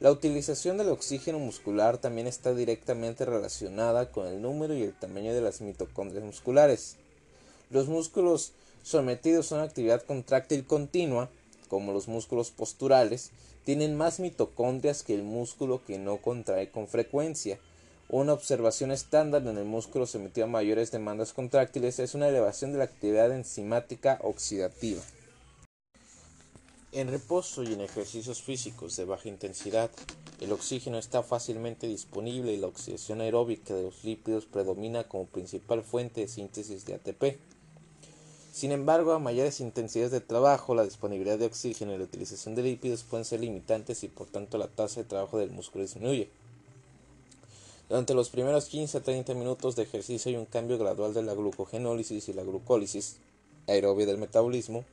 La 0.00 0.10
utilización 0.10 0.78
del 0.78 0.88
oxígeno 0.88 1.38
muscular 1.38 1.98
también 1.98 2.26
está 2.26 2.54
directamente 2.54 3.26
relacionada 3.26 4.10
con 4.10 4.26
el 4.26 4.40
número 4.40 4.72
y 4.72 4.84
el 4.84 4.98
tamaño 4.98 5.34
de 5.34 5.42
las 5.42 5.60
mitocondrias 5.60 6.24
musculares. 6.24 6.96
Los 7.68 7.88
músculos 7.88 8.52
sometidos 8.82 9.52
a 9.52 9.56
una 9.56 9.64
actividad 9.64 10.00
contráctil 10.00 10.66
continua, 10.66 11.28
como 11.68 11.92
los 11.92 12.08
músculos 12.08 12.52
posturales, 12.52 13.32
tienen 13.66 13.98
más 13.98 14.18
mitocondrias 14.18 15.02
que 15.02 15.12
el 15.12 15.24
músculo 15.24 15.84
que 15.84 15.98
no 15.98 16.22
contrae 16.22 16.70
con 16.70 16.88
frecuencia. 16.88 17.58
Una 18.08 18.34
observación 18.34 18.92
estándar 18.92 19.44
en 19.48 19.58
el 19.58 19.64
músculo 19.64 20.06
sometido 20.06 20.46
a 20.46 20.48
mayores 20.48 20.92
demandas 20.92 21.32
contráctiles 21.32 21.98
es 21.98 22.14
una 22.14 22.28
elevación 22.28 22.70
de 22.70 22.78
la 22.78 22.84
actividad 22.84 23.32
enzimática 23.32 24.20
oxidativa. 24.22 25.02
En 26.92 27.08
reposo 27.08 27.64
y 27.64 27.72
en 27.72 27.80
ejercicios 27.80 28.42
físicos 28.42 28.94
de 28.94 29.06
baja 29.06 29.28
intensidad, 29.28 29.90
el 30.40 30.52
oxígeno 30.52 30.98
está 30.98 31.24
fácilmente 31.24 31.88
disponible 31.88 32.52
y 32.52 32.58
la 32.58 32.68
oxidación 32.68 33.22
aeróbica 33.22 33.74
de 33.74 33.82
los 33.82 34.04
lípidos 34.04 34.46
predomina 34.46 35.02
como 35.02 35.26
principal 35.26 35.82
fuente 35.82 36.20
de 36.20 36.28
síntesis 36.28 36.86
de 36.86 36.94
ATP. 36.94 37.38
Sin 38.52 38.70
embargo, 38.70 39.14
a 39.14 39.18
mayores 39.18 39.58
intensidades 39.58 40.12
de 40.12 40.20
trabajo, 40.20 40.76
la 40.76 40.84
disponibilidad 40.84 41.40
de 41.40 41.46
oxígeno 41.46 41.92
y 41.92 41.98
la 41.98 42.04
utilización 42.04 42.54
de 42.54 42.62
lípidos 42.62 43.02
pueden 43.02 43.24
ser 43.24 43.40
limitantes 43.40 44.04
y 44.04 44.08
por 44.08 44.28
tanto 44.28 44.58
la 44.58 44.68
tasa 44.68 45.00
de 45.00 45.08
trabajo 45.08 45.38
del 45.38 45.50
músculo 45.50 45.82
disminuye. 45.82 46.30
Durante 47.88 48.14
los 48.14 48.30
primeros 48.30 48.66
15 48.66 48.98
a 48.98 49.02
30 49.02 49.34
minutos 49.34 49.76
de 49.76 49.84
ejercicio 49.84 50.30
hay 50.30 50.36
un 50.36 50.46
cambio 50.46 50.76
gradual 50.76 51.14
de 51.14 51.22
la 51.22 51.34
glucogenólisis 51.34 52.28
y 52.28 52.32
la 52.32 52.42
glucólisis 52.42 53.16
aerobia 53.68 54.06
del 54.06 54.18
metabolismo 54.18 54.84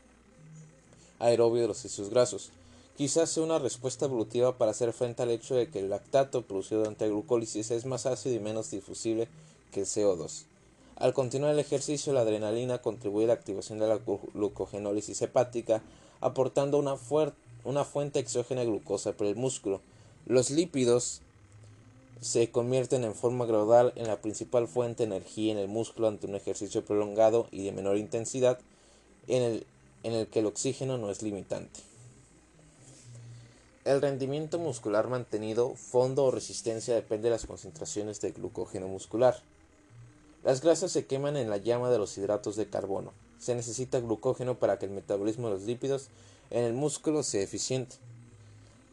aerobio 1.19 1.61
de 1.61 1.67
los 1.69 1.83
ácidos 1.83 2.09
grasos. 2.09 2.51
Quizás 2.97 3.31
sea 3.31 3.43
una 3.43 3.57
respuesta 3.57 4.05
evolutiva 4.05 4.57
para 4.57 4.71
hacer 4.71 4.93
frente 4.93 5.23
al 5.23 5.31
hecho 5.31 5.55
de 5.55 5.69
que 5.69 5.79
el 5.79 5.89
lactato 5.89 6.43
producido 6.43 6.81
durante 6.81 7.05
la 7.05 7.11
glucólisis 7.11 7.71
es 7.71 7.85
más 7.85 8.05
ácido 8.05 8.35
y 8.35 8.39
menos 8.39 8.69
difusible 8.69 9.27
que 9.71 9.79
el 9.79 9.85
CO2. 9.87 10.43
Al 10.97 11.13
continuar 11.13 11.53
el 11.53 11.59
ejercicio, 11.59 12.13
la 12.13 12.21
adrenalina 12.21 12.77
contribuye 12.77 13.25
a 13.25 13.29
la 13.29 13.33
activación 13.33 13.79
de 13.79 13.87
la 13.87 13.97
glucogenólisis 13.97 15.23
hepática, 15.23 15.81
aportando 16.21 16.77
una, 16.77 17.83
fuente 17.83 18.19
exógena 18.19 18.61
de 18.61 18.67
glucosa 18.67 19.13
por 19.13 19.25
el 19.25 19.35
músculo. 19.35 19.81
Los 20.27 20.51
lípidos 20.51 21.22
se 22.21 22.51
convierten 22.51 23.03
en 23.03 23.15
forma 23.15 23.45
gradual 23.45 23.93
en 23.95 24.07
la 24.07 24.21
principal 24.21 24.67
fuente 24.67 25.05
de 25.05 25.15
energía 25.15 25.51
en 25.51 25.59
el 25.59 25.67
músculo 25.67 26.07
ante 26.07 26.27
un 26.27 26.35
ejercicio 26.35 26.85
prolongado 26.85 27.47
y 27.51 27.63
de 27.63 27.71
menor 27.71 27.97
intensidad 27.97 28.59
en 29.27 29.43
el 29.43 29.65
en 30.03 30.13
el 30.13 30.27
que 30.27 30.39
el 30.39 30.45
oxígeno 30.45 30.97
no 30.97 31.09
es 31.09 31.21
limitante. 31.23 31.79
El 33.85 34.01
rendimiento 34.01 34.59
muscular 34.59 35.07
mantenido, 35.07 35.75
fondo 35.75 36.25
o 36.25 36.31
resistencia 36.31 36.93
depende 36.93 37.25
de 37.25 37.31
las 37.31 37.45
concentraciones 37.45 38.21
de 38.21 38.31
glucógeno 38.31 38.87
muscular. 38.87 39.41
Las 40.43 40.61
grasas 40.61 40.91
se 40.91 41.05
queman 41.05 41.37
en 41.37 41.49
la 41.49 41.57
llama 41.57 41.89
de 41.89 41.97
los 41.97 42.17
hidratos 42.17 42.55
de 42.55 42.69
carbono. 42.69 43.11
Se 43.39 43.55
necesita 43.55 43.99
glucógeno 43.99 44.55
para 44.55 44.77
que 44.77 44.85
el 44.85 44.91
metabolismo 44.91 45.47
de 45.47 45.55
los 45.55 45.63
lípidos 45.63 46.07
en 46.49 46.63
el 46.63 46.73
músculo 46.73 47.23
sea 47.23 47.41
eficiente. 47.41 47.95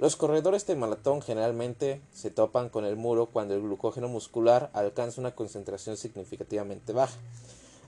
Los 0.01 0.17
corredores 0.17 0.67
de 0.67 0.77
maratón 0.77 1.21
generalmente 1.21 2.01
se 2.11 2.31
topan 2.31 2.71
con 2.71 2.87
el 2.87 2.97
muro 2.97 3.27
cuando 3.27 3.53
el 3.53 3.61
glucógeno 3.61 4.09
muscular 4.09 4.71
alcanza 4.73 5.21
una 5.21 5.35
concentración 5.35 5.99
significativamente 5.99 6.95
baja. 6.95 7.19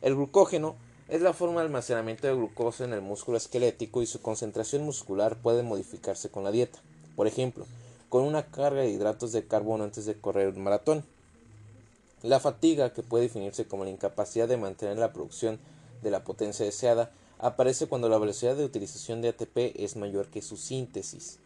El 0.03 0.17
glucógeno 0.17 0.77
es 1.09 1.23
la 1.23 1.33
forma 1.33 1.63
de 1.63 1.69
almacenamiento 1.69 2.27
de 2.27 2.35
glucosa 2.35 2.85
en 2.85 2.93
el 2.93 3.01
músculo 3.01 3.39
esquelético 3.39 4.03
y 4.03 4.07
su 4.07 4.21
concentración 4.21 4.85
muscular 4.85 5.39
puede 5.41 5.63
modificarse 5.63 6.29
con 6.29 6.45
la 6.45 6.51
dieta. 6.51 6.81
Por 7.17 7.27
ejemplo, 7.27 7.65
con 8.11 8.25
una 8.25 8.45
carga 8.45 8.83
de 8.83 8.91
hidratos 8.91 9.33
de 9.33 9.47
carbono 9.47 9.85
antes 9.85 10.05
de 10.05 10.21
correr 10.21 10.49
un 10.49 10.63
maratón. 10.63 11.07
La 12.21 12.41
fatiga, 12.41 12.93
que 12.93 13.03
puede 13.03 13.25
definirse 13.25 13.67
como 13.67 13.85
la 13.85 13.91
incapacidad 13.91 14.49
de 14.49 14.59
mantener 14.59 14.99
la 14.99 15.15
producción 15.15 15.59
de 16.03 16.11
la 16.11 16.25
potencia 16.25 16.67
deseada, 16.67 17.11
aparece 17.39 17.87
cuando 17.87 18.11
la 18.11 18.19
velocidad 18.19 18.55
de 18.55 18.67
utilización 18.67 19.23
de 19.23 19.31
ATP 19.31 19.57
es 19.77 19.97
mayor 19.97 20.27
que 20.27 20.43
su 20.43 20.59
síntesis. 20.59 21.39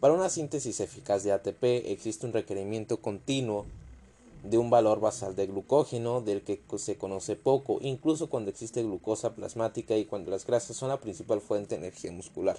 Para 0.00 0.12
una 0.12 0.28
síntesis 0.28 0.80
eficaz 0.80 1.24
de 1.24 1.32
ATP 1.32 1.64
existe 1.86 2.26
un 2.26 2.34
requerimiento 2.34 2.98
continuo 2.98 3.64
de 4.44 4.58
un 4.58 4.68
valor 4.68 5.00
basal 5.00 5.34
de 5.34 5.46
glucógeno 5.46 6.20
del 6.20 6.42
que 6.42 6.60
se 6.76 6.98
conoce 6.98 7.34
poco, 7.34 7.78
incluso 7.80 8.28
cuando 8.28 8.50
existe 8.50 8.82
glucosa 8.82 9.34
plasmática 9.34 9.96
y 9.96 10.04
cuando 10.04 10.30
las 10.30 10.46
grasas 10.46 10.76
son 10.76 10.90
la 10.90 11.00
principal 11.00 11.40
fuente 11.40 11.74
de 11.74 11.86
energía 11.86 12.12
muscular. 12.12 12.58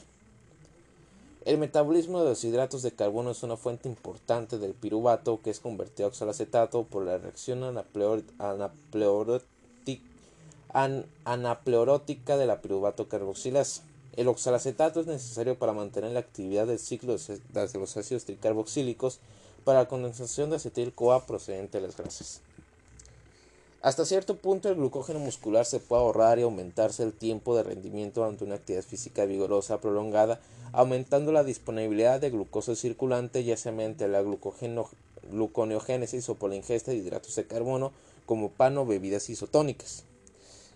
El 1.45 1.60
metabolismo 1.60 2.19
de 2.19 2.30
los 2.30 2.43
hidratos 2.43 2.82
de 2.82 2.91
carbono 2.91 3.32
es 3.32 3.41
una 3.43 3.56
fuente 3.56 3.88
importante 3.88 4.58
del 4.58 4.73
piruvato 4.73 5.39
que 5.41 5.52
es 5.52 5.62
convertido 5.62 6.08
a 6.08 6.10
oxalacetato 6.10 6.84
por 6.84 7.06
la 7.06 7.19
reacción 7.19 7.63
anapleorótica 11.23 12.36
de 12.36 12.45
la 12.47 12.62
piruvato 12.62 13.08
carboxilasa. 13.08 13.84
El 14.17 14.27
oxalacetato 14.30 14.99
es 14.99 15.06
necesario 15.06 15.60
para 15.60 15.73
mantener 15.73 16.12
la 16.12 16.21
actividad 16.21 16.65
del 16.65 16.80
ciclo 16.80 17.15
de 17.15 17.69
los 17.80 17.97
ácidos 17.97 18.25
tricarboxílicos 18.25 19.19
para 19.63 19.82
la 19.82 19.88
condensación 19.88 20.49
de 20.49 20.56
acetil-CoA 20.56 21.27
procedente 21.27 21.80
de 21.80 21.86
las 21.86 21.95
grasas. 21.95 22.41
Hasta 23.84 24.06
cierto 24.06 24.36
punto 24.38 24.69
el 24.69 24.75
glucógeno 24.75 25.19
muscular 25.19 25.65
se 25.65 25.80
puede 25.80 26.01
ahorrar 26.01 26.39
y 26.39 26.41
aumentarse 26.41 27.03
el 27.03 27.13
tiempo 27.13 27.56
de 27.56 27.62
rendimiento 27.62 28.25
ante 28.25 28.43
una 28.43 28.56
actividad 28.56 28.84
física 28.84 29.25
vigorosa 29.25 29.80
prolongada, 29.82 30.41
aumentando 30.71 31.32
la 31.32 31.43
disponibilidad 31.43 32.19
de 32.19 32.32
glucosa 32.32 32.75
circulante 32.75 33.43
ya 33.43 33.56
sea 33.56 33.71
mediante 33.71 34.08
la 34.08 34.23
gluconeogénesis 35.30 36.27
o 36.27 36.36
por 36.36 36.49
la 36.49 36.56
ingesta 36.56 36.89
de 36.89 36.97
hidratos 36.97 37.36
de 37.36 37.45
carbono 37.45 37.91
como 38.25 38.49
pan 38.49 38.80
o 38.80 38.86
bebidas 38.88 39.30
isotónicas. 39.30 40.06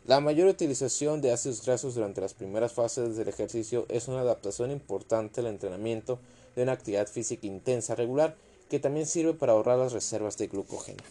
La 0.06 0.20
mayor 0.20 0.48
utilización 0.48 1.22
de 1.22 1.32
ácidos 1.32 1.64
grasos 1.64 1.94
durante 1.94 2.22
las 2.22 2.34
primeras 2.34 2.74
fases 2.74 3.18
del 3.18 3.28
ejercicio 3.28 3.86
es 3.88 4.08
una 4.08 4.22
adaptación 4.22 4.72
importante 4.72 5.42
al 5.42 5.48
entrenamiento 5.48 6.20
de 6.56 6.64
una 6.64 6.72
actividad 6.72 7.08
física 7.08 7.46
intensa 7.46 7.94
regular 7.94 8.36
que 8.68 8.80
también 8.80 9.06
sirve 9.06 9.36
para 9.36 9.52
ahorrar 9.52 9.78
las 9.78 9.94
reservas 9.94 10.38
de 10.40 10.48
glucógeno. 10.48 11.04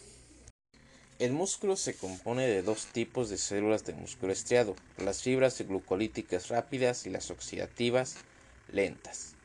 El 1.19 1.31
músculo 1.31 1.77
se 1.77 1.93
compone 1.93 2.47
de 2.47 2.63
dos 2.63 2.87
tipos 2.87 3.29
de 3.29 3.37
células 3.37 3.85
de 3.85 3.93
músculo 3.93 4.33
estriado, 4.33 4.75
las 4.97 5.21
fibras 5.21 5.61
glucolíticas 5.61 6.49
rápidas 6.49 7.05
y 7.05 7.11
las 7.11 7.31
oxidativas 7.31 8.15
lentas. 8.73 9.35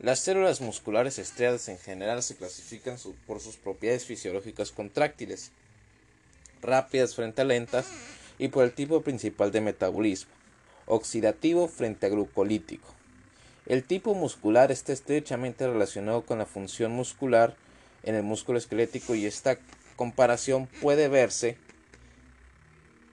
Las 0.00 0.18
células 0.18 0.60
musculares 0.60 1.18
estriadas 1.18 1.68
en 1.68 1.78
general 1.78 2.22
se 2.22 2.36
clasifican 2.36 2.98
por 3.26 3.40
sus 3.40 3.56
propiedades 3.56 4.04
fisiológicas 4.04 4.70
contráctiles, 4.70 5.50
rápidas 6.60 7.14
frente 7.14 7.40
a 7.40 7.44
lentas 7.44 7.86
y 8.42 8.48
por 8.48 8.64
el 8.64 8.72
tipo 8.72 9.02
principal 9.02 9.52
de 9.52 9.60
metabolismo, 9.60 10.32
oxidativo 10.86 11.68
frente 11.68 12.06
a 12.06 12.08
glucolítico. 12.08 12.88
El 13.66 13.84
tipo 13.84 14.16
muscular 14.16 14.72
está 14.72 14.92
estrechamente 14.92 15.64
relacionado 15.64 16.22
con 16.22 16.38
la 16.38 16.44
función 16.44 16.90
muscular 16.90 17.54
en 18.02 18.16
el 18.16 18.24
músculo 18.24 18.58
esquelético 18.58 19.14
y 19.14 19.26
esta 19.26 19.58
comparación 19.94 20.66
puede 20.80 21.06
verse 21.06 21.56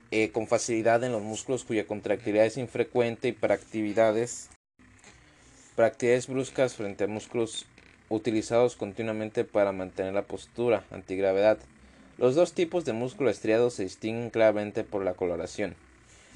eh, 0.10 0.32
con 0.32 0.48
facilidad 0.48 1.04
en 1.04 1.12
los 1.12 1.22
músculos 1.22 1.64
cuya 1.64 1.86
contractilidad 1.86 2.48
es 2.48 2.58
infrecuente 2.58 3.28
y 3.28 3.34
para 3.34 3.54
actividades, 3.54 4.50
para 5.76 5.90
actividades 5.90 6.26
bruscas 6.26 6.74
frente 6.74 7.04
a 7.04 7.08
músculos 7.08 7.68
utilizados 8.10 8.76
continuamente 8.76 9.44
para 9.44 9.74
mantener 9.74 10.16
la 10.16 10.24
postura 10.24 10.86
antigravedad. 10.90 11.60
Los 12.20 12.36
dos 12.36 12.52
tipos 12.52 12.84
de 12.84 12.92
músculo 12.92 13.30
estriado 13.30 13.70
se 13.70 13.84
distinguen 13.84 14.30
claramente 14.30 14.84
por 14.84 15.06
la 15.06 15.14
coloración. 15.14 15.76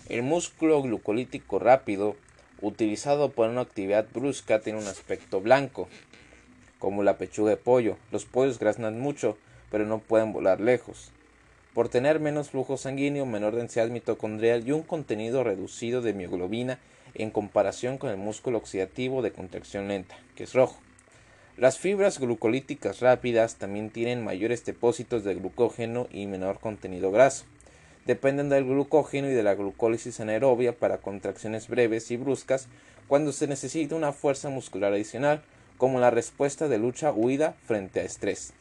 El 0.07 0.23
músculo 0.23 0.81
glucolítico 0.81 1.59
rápido 1.59 2.15
utilizado 2.61 3.31
por 3.31 3.49
una 3.49 3.59
actividad 3.59 4.07
brusca 4.13 4.61
tiene 4.61 4.79
un 4.79 4.87
aspecto 4.87 5.41
blanco, 5.41 5.89
como 6.79 7.03
la 7.03 7.17
pechuga 7.17 7.49
de 7.49 7.57
pollo. 7.57 7.97
Los 8.13 8.23
pollos 8.23 8.59
graznan 8.59 9.01
mucho, 9.01 9.37
pero 9.71 9.85
no 9.85 9.99
pueden 9.99 10.31
volar 10.31 10.61
lejos. 10.61 11.11
Por 11.73 11.89
tener 11.89 12.21
menos 12.21 12.51
flujo 12.51 12.77
sanguíneo, 12.77 13.25
menor 13.25 13.53
densidad 13.53 13.89
mitocondrial 13.89 14.65
y 14.65 14.71
un 14.71 14.83
contenido 14.83 15.43
reducido 15.43 16.01
de 16.01 16.13
mioglobina 16.13 16.79
en 17.13 17.29
comparación 17.29 17.97
con 17.97 18.09
el 18.09 18.15
músculo 18.15 18.57
oxidativo 18.57 19.21
de 19.21 19.33
contracción 19.33 19.89
lenta, 19.89 20.15
que 20.37 20.45
es 20.45 20.53
rojo. 20.53 20.77
Las 21.57 21.77
fibras 21.77 22.19
glucolíticas 22.19 22.99
rápidas 22.99 23.55
también 23.55 23.89
tienen 23.89 24.23
mayores 24.23 24.65
depósitos 24.65 25.23
de 25.23 25.35
glucógeno 25.35 26.07
y 26.11 26.25
menor 26.27 26.59
contenido 26.59 27.11
graso 27.11 27.45
dependen 28.05 28.49
del 28.49 28.65
glucógeno 28.65 29.29
y 29.29 29.33
de 29.33 29.43
la 29.43 29.55
glucólisis 29.55 30.19
anaerobia 30.19 30.77
para 30.77 30.97
contracciones 30.97 31.67
breves 31.67 32.11
y 32.11 32.17
bruscas 32.17 32.67
cuando 33.07 33.31
se 33.31 33.47
necesita 33.47 33.95
una 33.95 34.13
fuerza 34.13 34.49
muscular 34.49 34.93
adicional, 34.93 35.43
como 35.77 35.99
la 35.99 36.11
respuesta 36.11 36.67
de 36.67 36.77
lucha-huida 36.77 37.55
frente 37.65 37.99
a 37.99 38.03
estrés. 38.03 38.53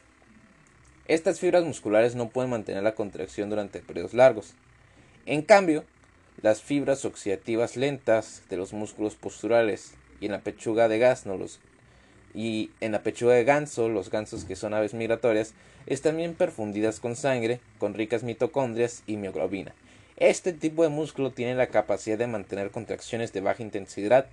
Estas 1.06 1.40
fibras 1.40 1.64
musculares 1.64 2.14
no 2.14 2.30
pueden 2.30 2.50
mantener 2.50 2.82
la 2.82 2.94
contracción 2.94 3.50
durante 3.50 3.80
periodos 3.80 4.14
largos. 4.14 4.54
En 5.26 5.42
cambio, 5.42 5.84
las 6.40 6.62
fibras 6.62 7.04
oxidativas 7.04 7.76
lentas 7.76 8.42
de 8.48 8.56
los 8.56 8.72
músculos 8.72 9.14
posturales 9.14 9.94
y 10.20 10.26
en 10.26 10.32
la 10.32 10.40
pechuga 10.40 10.88
de 10.88 10.98
gasno 10.98 11.36
los, 11.36 11.60
y 12.34 12.70
en 12.80 12.92
la 12.92 13.02
pechuga 13.02 13.34
de 13.34 13.44
ganso, 13.44 13.88
los 13.88 14.10
gansos 14.10 14.44
que 14.44 14.56
son 14.56 14.74
aves 14.74 14.94
migratorias, 14.94 15.54
están 15.86 16.16
bien 16.16 16.34
perfundidas 16.34 17.00
con 17.00 17.16
sangre, 17.16 17.60
con 17.78 17.94
ricas 17.94 18.22
mitocondrias 18.22 19.02
y 19.06 19.16
mioglobina. 19.16 19.74
Este 20.16 20.52
tipo 20.52 20.82
de 20.82 20.88
músculo 20.88 21.32
tiene 21.32 21.54
la 21.54 21.66
capacidad 21.66 22.18
de 22.18 22.26
mantener 22.26 22.70
contracciones 22.70 23.32
de 23.32 23.40
baja 23.40 23.62
intensidad 23.62 24.26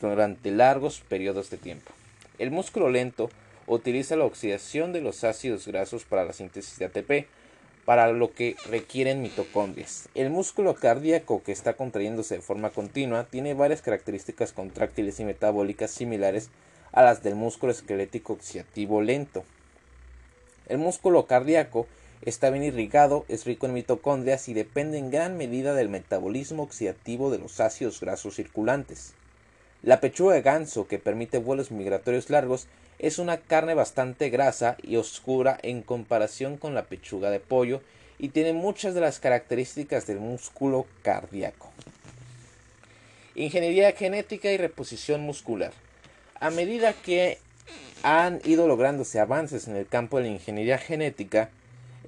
durante 0.00 0.50
largos 0.50 1.00
periodos 1.00 1.50
de 1.50 1.58
tiempo. 1.58 1.92
El 2.38 2.50
músculo 2.50 2.88
lento 2.88 3.30
utiliza 3.66 4.16
la 4.16 4.24
oxidación 4.24 4.92
de 4.92 5.00
los 5.00 5.24
ácidos 5.24 5.66
grasos 5.66 6.04
para 6.04 6.24
la 6.24 6.32
síntesis 6.32 6.78
de 6.78 6.86
ATP, 6.86 7.26
para 7.84 8.10
lo 8.12 8.32
que 8.32 8.56
requieren 8.70 9.22
mitocondrias. 9.22 10.08
El 10.14 10.30
músculo 10.30 10.74
cardíaco 10.74 11.42
que 11.42 11.52
está 11.52 11.74
contrayéndose 11.74 12.36
de 12.36 12.42
forma 12.42 12.70
continua 12.70 13.24
tiene 13.24 13.54
varias 13.54 13.82
características 13.82 14.52
contráctiles 14.52 15.20
y 15.20 15.24
metabólicas 15.24 15.90
similares 15.90 16.48
a 16.94 17.02
las 17.02 17.22
del 17.22 17.34
músculo 17.34 17.72
esquelético 17.72 18.34
oxidativo 18.34 19.02
lento. 19.02 19.44
El 20.68 20.78
músculo 20.78 21.26
cardíaco 21.26 21.86
está 22.22 22.50
bien 22.50 22.62
irrigado, 22.62 23.24
es 23.28 23.44
rico 23.44 23.66
en 23.66 23.74
mitocondrias 23.74 24.48
y 24.48 24.54
depende 24.54 24.96
en 24.98 25.10
gran 25.10 25.36
medida 25.36 25.74
del 25.74 25.88
metabolismo 25.88 26.62
oxidativo 26.62 27.30
de 27.30 27.38
los 27.38 27.58
ácidos 27.60 28.00
grasos 28.00 28.36
circulantes. 28.36 29.12
La 29.82 30.00
pechuga 30.00 30.34
de 30.34 30.42
ganso, 30.42 30.86
que 30.86 30.98
permite 30.98 31.38
vuelos 31.38 31.70
migratorios 31.70 32.30
largos, 32.30 32.68
es 33.00 33.18
una 33.18 33.38
carne 33.38 33.74
bastante 33.74 34.30
grasa 34.30 34.76
y 34.80 34.96
oscura 34.96 35.58
en 35.62 35.82
comparación 35.82 36.56
con 36.56 36.74
la 36.74 36.84
pechuga 36.84 37.28
de 37.30 37.40
pollo 37.40 37.82
y 38.18 38.28
tiene 38.28 38.52
muchas 38.52 38.94
de 38.94 39.00
las 39.00 39.18
características 39.18 40.06
del 40.06 40.20
músculo 40.20 40.86
cardíaco. 41.02 41.70
Ingeniería 43.34 43.90
genética 43.92 44.52
y 44.52 44.56
reposición 44.56 45.22
muscular. 45.22 45.72
A 46.40 46.50
medida 46.50 46.92
que 46.92 47.38
han 48.02 48.40
ido 48.44 48.66
lográndose 48.66 49.20
avances 49.20 49.68
en 49.68 49.76
el 49.76 49.86
campo 49.86 50.18
de 50.18 50.24
la 50.24 50.30
ingeniería 50.30 50.78
genética, 50.78 51.50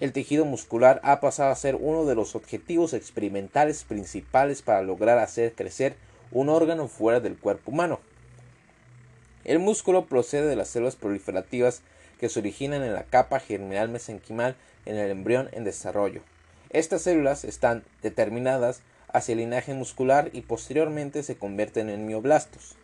el 0.00 0.12
tejido 0.12 0.44
muscular 0.44 1.00
ha 1.04 1.20
pasado 1.20 1.50
a 1.50 1.56
ser 1.56 1.76
uno 1.76 2.04
de 2.04 2.16
los 2.16 2.34
objetivos 2.34 2.92
experimentales 2.92 3.84
principales 3.84 4.62
para 4.62 4.82
lograr 4.82 5.18
hacer 5.18 5.54
crecer 5.54 5.96
un 6.32 6.48
órgano 6.48 6.88
fuera 6.88 7.20
del 7.20 7.38
cuerpo 7.38 7.70
humano. 7.70 8.00
El 9.44 9.60
músculo 9.60 10.06
procede 10.06 10.48
de 10.48 10.56
las 10.56 10.68
células 10.68 10.96
proliferativas 10.96 11.82
que 12.18 12.28
se 12.28 12.40
originan 12.40 12.82
en 12.82 12.94
la 12.94 13.04
capa 13.04 13.38
germinal 13.38 13.88
mesenquimal 13.88 14.56
en 14.86 14.96
el 14.96 15.10
embrión 15.10 15.48
en 15.52 15.64
desarrollo. 15.64 16.20
Estas 16.70 17.02
células 17.02 17.44
están 17.44 17.84
determinadas 18.02 18.80
hacia 19.08 19.32
el 19.32 19.38
linaje 19.38 19.72
muscular 19.72 20.30
y 20.32 20.40
posteriormente 20.42 21.22
se 21.22 21.36
convierten 21.36 21.88
en 21.88 22.06
mioblastos. 22.06 22.76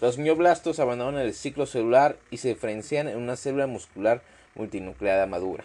Los 0.00 0.16
mioblastos 0.16 0.78
abandonan 0.78 1.20
el 1.20 1.34
ciclo 1.34 1.66
celular 1.66 2.18
y 2.30 2.36
se 2.36 2.48
diferencian 2.48 3.08
en 3.08 3.16
una 3.16 3.34
célula 3.34 3.66
muscular 3.66 4.22
multinucleada 4.54 5.26
madura. 5.26 5.64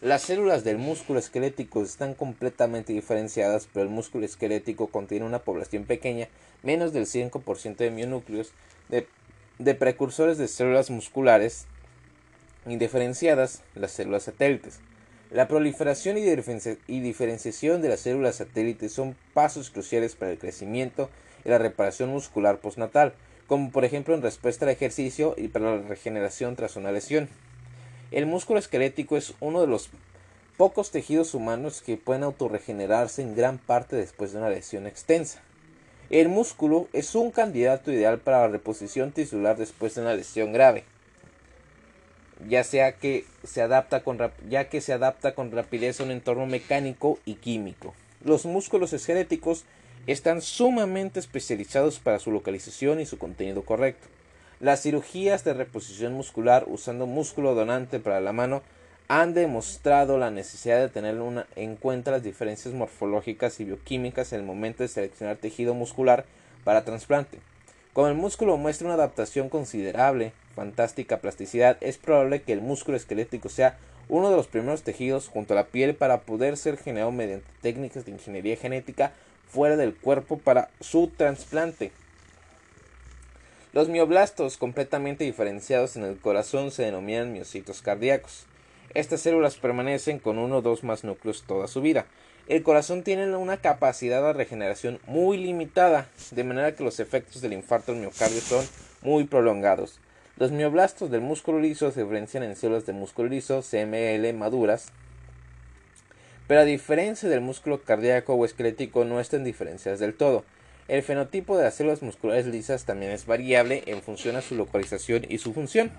Las 0.00 0.22
células 0.22 0.64
del 0.64 0.78
músculo 0.78 1.20
esquelético 1.20 1.84
están 1.84 2.14
completamente 2.14 2.92
diferenciadas, 2.92 3.68
pero 3.72 3.84
el 3.84 3.90
músculo 3.90 4.24
esquelético 4.24 4.88
contiene 4.88 5.24
una 5.24 5.40
población 5.40 5.84
pequeña, 5.84 6.26
menos 6.64 6.92
del 6.92 7.06
5% 7.06 7.76
de 7.76 7.90
mionúcleos, 7.90 8.50
de, 8.88 9.06
de, 9.58 9.74
precursores 9.76 10.36
de 10.36 10.48
células 10.48 10.90
musculares 10.90 11.66
indiferenciadas, 12.66 13.62
las 13.76 13.92
células 13.92 14.24
satélites. 14.24 14.80
La 15.30 15.46
proliferación 15.46 16.18
y, 16.18 16.22
y 16.22 17.00
diferenciación 17.00 17.82
de 17.82 17.88
las 17.90 18.00
células 18.00 18.36
satélites 18.36 18.92
son 18.92 19.14
pasos 19.32 19.70
cruciales 19.70 20.16
para 20.16 20.32
el 20.32 20.38
crecimiento 20.38 21.08
y 21.44 21.50
la 21.50 21.58
reparación 21.58 22.10
muscular 22.10 22.58
postnatal 22.58 23.14
como 23.50 23.72
por 23.72 23.84
ejemplo 23.84 24.14
en 24.14 24.22
respuesta 24.22 24.64
al 24.64 24.70
ejercicio 24.70 25.34
y 25.36 25.48
para 25.48 25.74
la 25.74 25.82
regeneración 25.82 26.54
tras 26.54 26.76
una 26.76 26.92
lesión. 26.92 27.28
El 28.12 28.24
músculo 28.26 28.60
esquelético 28.60 29.16
es 29.16 29.34
uno 29.40 29.60
de 29.60 29.66
los 29.66 29.90
pocos 30.56 30.92
tejidos 30.92 31.34
humanos 31.34 31.82
que 31.84 31.96
pueden 31.96 32.22
autorregenerarse 32.22 33.22
en 33.22 33.34
gran 33.34 33.58
parte 33.58 33.96
después 33.96 34.30
de 34.30 34.38
una 34.38 34.50
lesión 34.50 34.86
extensa. 34.86 35.42
El 36.10 36.28
músculo 36.28 36.86
es 36.92 37.16
un 37.16 37.32
candidato 37.32 37.90
ideal 37.90 38.20
para 38.20 38.38
la 38.42 38.46
reposición 38.46 39.10
tisular 39.10 39.56
después 39.56 39.96
de 39.96 40.02
una 40.02 40.14
lesión 40.14 40.52
grave, 40.52 40.84
ya 42.48 42.62
sea 42.62 42.92
que 42.92 43.24
se 43.42 43.62
adapta 43.62 44.04
con, 44.04 44.20
ya 44.48 44.68
que 44.68 44.80
se 44.80 44.92
adapta 44.92 45.34
con 45.34 45.50
rapidez 45.50 45.98
a 45.98 46.04
un 46.04 46.12
entorno 46.12 46.46
mecánico 46.46 47.18
y 47.24 47.34
químico. 47.34 47.94
Los 48.22 48.46
músculos 48.46 48.92
esqueléticos 48.92 49.64
están 50.06 50.42
sumamente 50.42 51.20
especializados 51.20 51.98
para 51.98 52.18
su 52.18 52.32
localización 52.32 53.00
y 53.00 53.06
su 53.06 53.18
contenido 53.18 53.62
correcto. 53.62 54.08
Las 54.60 54.82
cirugías 54.82 55.44
de 55.44 55.54
reposición 55.54 56.12
muscular 56.12 56.64
usando 56.66 57.06
músculo 57.06 57.54
donante 57.54 57.98
para 58.00 58.20
la 58.20 58.32
mano 58.32 58.62
han 59.08 59.34
demostrado 59.34 60.18
la 60.18 60.30
necesidad 60.30 60.80
de 60.80 60.88
tener 60.88 61.16
en 61.56 61.76
cuenta 61.76 62.12
las 62.12 62.22
diferencias 62.22 62.74
morfológicas 62.74 63.58
y 63.58 63.64
bioquímicas 63.64 64.32
en 64.32 64.40
el 64.40 64.46
momento 64.46 64.82
de 64.82 64.88
seleccionar 64.88 65.36
tejido 65.36 65.74
muscular 65.74 66.26
para 66.62 66.84
trasplante. 66.84 67.38
Como 67.92 68.06
el 68.06 68.14
músculo 68.14 68.56
muestra 68.56 68.86
una 68.86 68.94
adaptación 68.94 69.48
considerable, 69.48 70.32
fantástica 70.54 71.18
plasticidad, 71.18 71.76
es 71.80 71.98
probable 71.98 72.42
que 72.42 72.52
el 72.52 72.60
músculo 72.60 72.96
esquelético 72.96 73.48
sea 73.48 73.78
uno 74.08 74.30
de 74.30 74.36
los 74.36 74.46
primeros 74.46 74.82
tejidos 74.82 75.28
junto 75.28 75.54
a 75.54 75.56
la 75.56 75.66
piel 75.66 75.96
para 75.96 76.20
poder 76.20 76.56
ser 76.56 76.76
generado 76.76 77.10
mediante 77.10 77.50
técnicas 77.62 78.04
de 78.04 78.12
ingeniería 78.12 78.56
genética 78.56 79.12
fuera 79.50 79.76
del 79.76 79.94
cuerpo 79.94 80.38
para 80.38 80.70
su 80.80 81.08
trasplante. 81.08 81.92
Los 83.72 83.88
mioblastos 83.88 84.56
completamente 84.56 85.24
diferenciados 85.24 85.96
en 85.96 86.04
el 86.04 86.18
corazón 86.18 86.70
se 86.70 86.84
denominan 86.84 87.32
miocitos 87.32 87.82
cardíacos. 87.82 88.46
Estas 88.94 89.20
células 89.20 89.56
permanecen 89.56 90.18
con 90.18 90.38
uno 90.38 90.58
o 90.58 90.62
dos 90.62 90.82
más 90.82 91.04
núcleos 91.04 91.44
toda 91.46 91.68
su 91.68 91.80
vida. 91.80 92.06
El 92.48 92.64
corazón 92.64 93.04
tiene 93.04 93.36
una 93.36 93.58
capacidad 93.58 94.22
de 94.22 94.32
regeneración 94.32 94.98
muy 95.06 95.38
limitada, 95.38 96.08
de 96.32 96.42
manera 96.42 96.74
que 96.74 96.82
los 96.82 96.98
efectos 96.98 97.42
del 97.42 97.52
infarto 97.52 97.92
del 97.92 98.00
miocardio 98.00 98.40
son 98.40 98.66
muy 99.02 99.24
prolongados. 99.24 100.00
Los 100.36 100.50
mioblastos 100.50 101.10
del 101.10 101.20
músculo 101.20 101.60
liso 101.60 101.92
se 101.92 102.00
diferencian 102.02 102.42
en 102.42 102.56
células 102.56 102.86
de 102.86 102.92
músculo 102.92 103.28
liso 103.28 103.62
CML 103.62 104.32
maduras 104.34 104.90
pero 106.50 106.62
a 106.62 106.64
diferencia 106.64 107.28
del 107.28 107.42
músculo 107.42 107.84
cardíaco 107.84 108.34
o 108.34 108.44
esquelético 108.44 109.04
no 109.04 109.20
están 109.20 109.44
diferenciadas 109.44 110.00
del 110.00 110.14
todo. 110.14 110.44
El 110.88 111.04
fenotipo 111.04 111.56
de 111.56 111.62
las 111.62 111.76
células 111.76 112.02
musculares 112.02 112.44
lisas 112.46 112.84
también 112.86 113.12
es 113.12 113.24
variable 113.24 113.84
en 113.86 114.02
función 114.02 114.34
a 114.34 114.42
su 114.42 114.56
localización 114.56 115.24
y 115.28 115.38
su 115.38 115.54
función. 115.54 115.92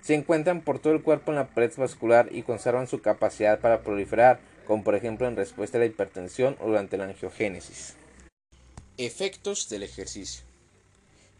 Se 0.00 0.14
encuentran 0.14 0.60
por 0.60 0.78
todo 0.78 0.92
el 0.92 1.02
cuerpo 1.02 1.32
en 1.32 1.38
la 1.38 1.48
pared 1.48 1.72
vascular 1.76 2.28
y 2.30 2.42
conservan 2.42 2.86
su 2.86 3.02
capacidad 3.02 3.58
para 3.58 3.80
proliferar, 3.80 4.38
como 4.68 4.84
por 4.84 4.94
ejemplo 4.94 5.26
en 5.26 5.34
respuesta 5.34 5.78
a 5.78 5.80
la 5.80 5.86
hipertensión 5.86 6.56
o 6.60 6.68
durante 6.68 6.96
la 6.96 7.06
angiogénesis. 7.06 7.96
Efectos 8.98 9.68
del 9.68 9.82
ejercicio. 9.82 10.44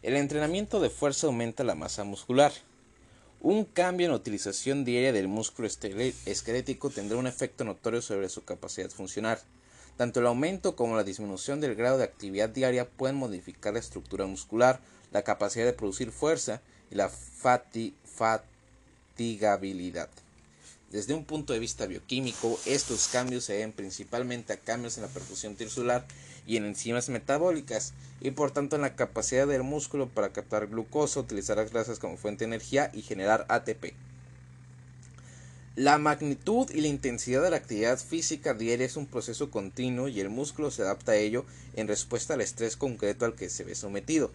El 0.01 0.17
entrenamiento 0.17 0.81
de 0.81 0.89
fuerza 0.89 1.27
aumenta 1.27 1.63
la 1.63 1.75
masa 1.75 2.03
muscular. 2.03 2.51
Un 3.43 3.65
cambio 3.65 4.05
en 4.05 4.11
la 4.11 4.17
utilización 4.17 4.85
diaria 4.85 5.11
del 5.11 5.27
músculo 5.27 5.67
esquelético 5.67 6.89
tendrá 6.89 7.17
un 7.17 7.27
efecto 7.27 7.65
notorio 7.65 8.01
sobre 8.01 8.29
su 8.29 8.45
capacidad 8.45 8.89
funcional. 8.89 9.37
Tanto 9.97 10.21
el 10.21 10.27
aumento 10.27 10.77
como 10.77 10.95
la 10.95 11.03
disminución 11.03 11.59
del 11.59 11.75
grado 11.75 11.97
de 11.97 12.05
actividad 12.05 12.47
diaria 12.47 12.87
pueden 12.87 13.17
modificar 13.17 13.73
la 13.73 13.81
estructura 13.81 14.25
muscular, 14.25 14.79
la 15.11 15.23
capacidad 15.23 15.65
de 15.65 15.73
producir 15.73 16.13
fuerza 16.13 16.61
y 16.89 16.95
la 16.95 17.09
fatigabilidad. 19.09 20.09
Desde 20.89 21.13
un 21.13 21.25
punto 21.25 21.51
de 21.51 21.59
vista 21.59 21.85
bioquímico, 21.85 22.57
estos 22.65 23.09
cambios 23.09 23.43
se 23.43 23.55
deben 23.55 23.73
principalmente 23.73 24.53
a 24.53 24.57
cambios 24.57 24.95
en 24.95 25.03
la 25.03 25.09
perfusión 25.09 25.57
tisular 25.57 26.07
y 26.45 26.57
en 26.57 26.65
enzimas 26.65 27.09
metabólicas 27.09 27.93
y 28.21 28.31
por 28.31 28.51
tanto 28.51 28.75
en 28.75 28.81
la 28.83 28.95
capacidad 28.95 29.47
del 29.47 29.63
músculo 29.63 30.07
para 30.07 30.33
captar 30.33 30.67
glucosa, 30.67 31.19
utilizar 31.19 31.57
las 31.57 31.71
grasas 31.71 31.99
como 31.99 32.17
fuente 32.17 32.45
de 32.45 32.49
energía 32.49 32.89
y 32.93 33.01
generar 33.01 33.45
ATP. 33.49 33.93
La 35.75 35.97
magnitud 35.97 36.69
y 36.69 36.81
la 36.81 36.87
intensidad 36.87 37.41
de 37.41 37.49
la 37.49 37.57
actividad 37.57 37.97
física 37.97 38.53
diaria 38.53 38.85
es 38.85 38.95
un 38.95 39.07
proceso 39.07 39.49
continuo 39.49 40.07
y 40.07 40.19
el 40.19 40.29
músculo 40.29 40.69
se 40.69 40.83
adapta 40.83 41.13
a 41.13 41.15
ello 41.15 41.45
en 41.75 41.87
respuesta 41.87 42.35
al 42.35 42.41
estrés 42.41 42.77
concreto 42.77 43.25
al 43.25 43.33
que 43.33 43.49
se 43.49 43.63
ve 43.63 43.73
sometido. 43.73 44.29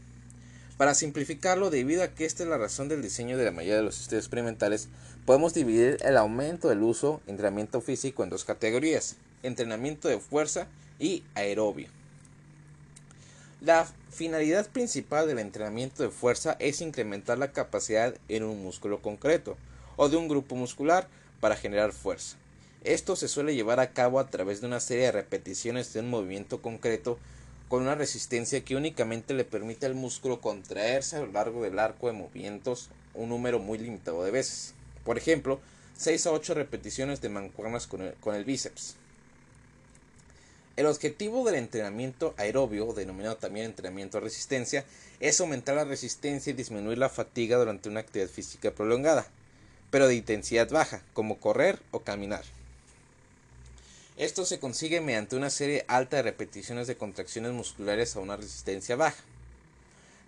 Para 0.78 0.94
simplificarlo, 0.94 1.70
debido 1.70 2.02
a 2.02 2.08
que 2.08 2.24
esta 2.24 2.42
es 2.42 2.48
la 2.48 2.58
razón 2.58 2.88
del 2.88 3.02
diseño 3.02 3.36
de 3.36 3.44
la 3.44 3.52
mayoría 3.52 3.76
de 3.76 3.82
los 3.82 4.00
estudios 4.00 4.24
experimentales, 4.24 4.88
podemos 5.26 5.54
dividir 5.54 5.98
el 6.00 6.16
aumento 6.16 6.68
del 6.68 6.82
uso 6.82 7.20
entrenamiento 7.26 7.80
físico 7.80 8.24
en 8.24 8.30
dos 8.30 8.44
categorías, 8.44 9.16
entrenamiento 9.42 10.08
de 10.08 10.18
fuerza 10.18 10.66
y 10.98 11.22
aerobio. 11.34 11.97
La 13.60 13.88
finalidad 14.10 14.68
principal 14.68 15.26
del 15.26 15.40
entrenamiento 15.40 16.04
de 16.04 16.10
fuerza 16.10 16.56
es 16.60 16.80
incrementar 16.80 17.38
la 17.38 17.50
capacidad 17.50 18.14
en 18.28 18.44
un 18.44 18.62
músculo 18.62 19.02
concreto 19.02 19.56
o 19.96 20.08
de 20.08 20.16
un 20.16 20.28
grupo 20.28 20.54
muscular 20.54 21.08
para 21.40 21.56
generar 21.56 21.92
fuerza. 21.92 22.36
Esto 22.84 23.16
se 23.16 23.26
suele 23.26 23.56
llevar 23.56 23.80
a 23.80 23.90
cabo 23.90 24.20
a 24.20 24.30
través 24.30 24.60
de 24.60 24.68
una 24.68 24.78
serie 24.78 25.06
de 25.06 25.12
repeticiones 25.12 25.92
de 25.92 25.98
un 26.00 26.08
movimiento 26.08 26.62
concreto 26.62 27.18
con 27.68 27.82
una 27.82 27.96
resistencia 27.96 28.64
que 28.64 28.76
únicamente 28.76 29.34
le 29.34 29.44
permite 29.44 29.86
al 29.86 29.96
músculo 29.96 30.40
contraerse 30.40 31.16
a 31.16 31.20
lo 31.20 31.32
largo 31.32 31.64
del 31.64 31.80
arco 31.80 32.06
de 32.06 32.12
movimientos 32.12 32.90
un 33.12 33.30
número 33.30 33.58
muy 33.58 33.78
limitado 33.78 34.22
de 34.22 34.30
veces. 34.30 34.74
Por 35.04 35.18
ejemplo, 35.18 35.60
6 35.96 36.28
a 36.28 36.30
8 36.30 36.54
repeticiones 36.54 37.20
de 37.20 37.28
mancuernas 37.28 37.88
con 37.88 38.02
el, 38.02 38.14
con 38.14 38.36
el 38.36 38.44
bíceps. 38.44 38.94
El 40.78 40.86
objetivo 40.86 41.44
del 41.44 41.56
entrenamiento 41.56 42.34
aerobio, 42.36 42.92
denominado 42.92 43.36
también 43.36 43.66
entrenamiento 43.66 44.18
de 44.18 44.22
resistencia, 44.22 44.84
es 45.18 45.40
aumentar 45.40 45.74
la 45.74 45.82
resistencia 45.82 46.52
y 46.52 46.54
disminuir 46.54 46.98
la 46.98 47.08
fatiga 47.08 47.56
durante 47.58 47.88
una 47.88 47.98
actividad 47.98 48.28
física 48.28 48.70
prolongada, 48.70 49.26
pero 49.90 50.06
de 50.06 50.14
intensidad 50.14 50.70
baja, 50.70 51.02
como 51.14 51.40
correr 51.40 51.80
o 51.90 51.98
caminar. 51.98 52.44
Esto 54.16 54.46
se 54.46 54.60
consigue 54.60 55.00
mediante 55.00 55.34
una 55.34 55.50
serie 55.50 55.84
alta 55.88 56.18
de 56.18 56.22
repeticiones 56.22 56.86
de 56.86 56.96
contracciones 56.96 57.50
musculares 57.50 58.14
a 58.14 58.20
una 58.20 58.36
resistencia 58.36 58.94
baja. 58.94 59.24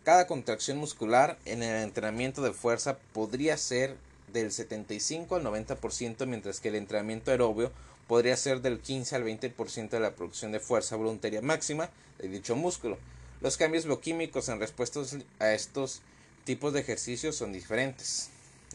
Cada 0.03 0.26
contracción 0.26 0.78
muscular 0.78 1.38
en 1.44 1.62
el 1.62 1.80
entrenamiento 1.84 2.42
de 2.42 2.53
fuerza 2.53 2.98
podría 3.12 3.57
ser 3.57 3.94
del 4.32 4.51
75 4.51 5.36
al 5.36 5.44
90%, 5.44 6.26
mientras 6.26 6.59
que 6.59 6.70
el 6.70 6.74
entrenamiento 6.74 7.30
aerobio 7.30 7.70
podría 8.11 8.36
ser 8.36 8.61
del 8.61 8.80
15 8.80 9.14
al 9.14 9.22
20% 9.22 9.90
de 9.90 10.00
la 10.00 10.16
producción 10.16 10.50
de 10.50 10.58
fuerza 10.58 10.96
voluntaria 10.96 11.42
máxima 11.42 11.90
de 12.18 12.26
dicho 12.26 12.56
músculo. 12.56 12.98
Los 13.40 13.56
cambios 13.56 13.86
bioquímicos 13.86 14.48
en 14.48 14.58
respuesta 14.58 14.98
a 15.38 15.52
estos 15.52 16.02
tipos 16.42 16.72
de 16.72 16.80
ejercicios 16.80 17.36
son 17.36 17.52
diferentes. 17.52 18.30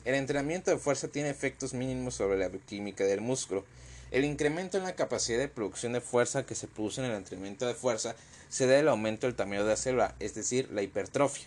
El 0.06 0.16
entrenamiento 0.16 0.72
de 0.72 0.78
fuerza 0.78 1.10
tiene 1.10 1.32
efectos 1.32 1.74
mínimos 1.74 2.16
sobre 2.16 2.38
la 2.38 2.48
bioquímica 2.48 3.04
del 3.04 3.20
músculo. 3.20 3.66
El 4.10 4.24
incremento 4.24 4.78
en 4.78 4.86
la 4.86 4.96
capacidad 4.96 5.40
de 5.40 5.50
producción 5.50 5.92
de 5.92 6.00
fuerza 6.00 6.46
que 6.46 6.56
se 6.56 6.68
produce 6.68 7.02
en 7.02 7.08
el 7.08 7.18
entrenamiento 7.18 7.68
de 7.68 7.76
fuerza 7.76 8.16
se 8.48 8.68
debe 8.68 8.80
al 8.80 8.88
aumento 8.88 9.28
del 9.28 9.36
tamaño 9.36 9.66
de 9.66 9.72
la 9.72 9.76
célula, 9.76 10.16
es 10.22 10.34
decir, 10.34 10.70
la 10.72 10.82
hipertrofia. 10.82 11.46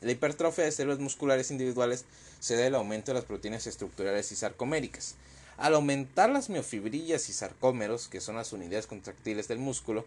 La 0.00 0.12
hipertrofia 0.12 0.62
de 0.62 0.70
células 0.70 1.00
musculares 1.00 1.50
individuales 1.50 2.04
se 2.38 2.54
debe 2.54 2.68
al 2.68 2.76
aumento 2.76 3.10
de 3.10 3.18
las 3.18 3.24
proteínas 3.24 3.66
estructurales 3.66 4.30
y 4.30 4.36
sarcoméricas. 4.36 5.16
Al 5.56 5.74
aumentar 5.74 6.30
las 6.30 6.50
miofibrillas 6.50 7.28
y 7.28 7.32
sarcómeros, 7.32 8.08
que 8.08 8.20
son 8.20 8.36
las 8.36 8.52
unidades 8.52 8.86
contractiles 8.86 9.48
del 9.48 9.58
músculo, 9.58 10.04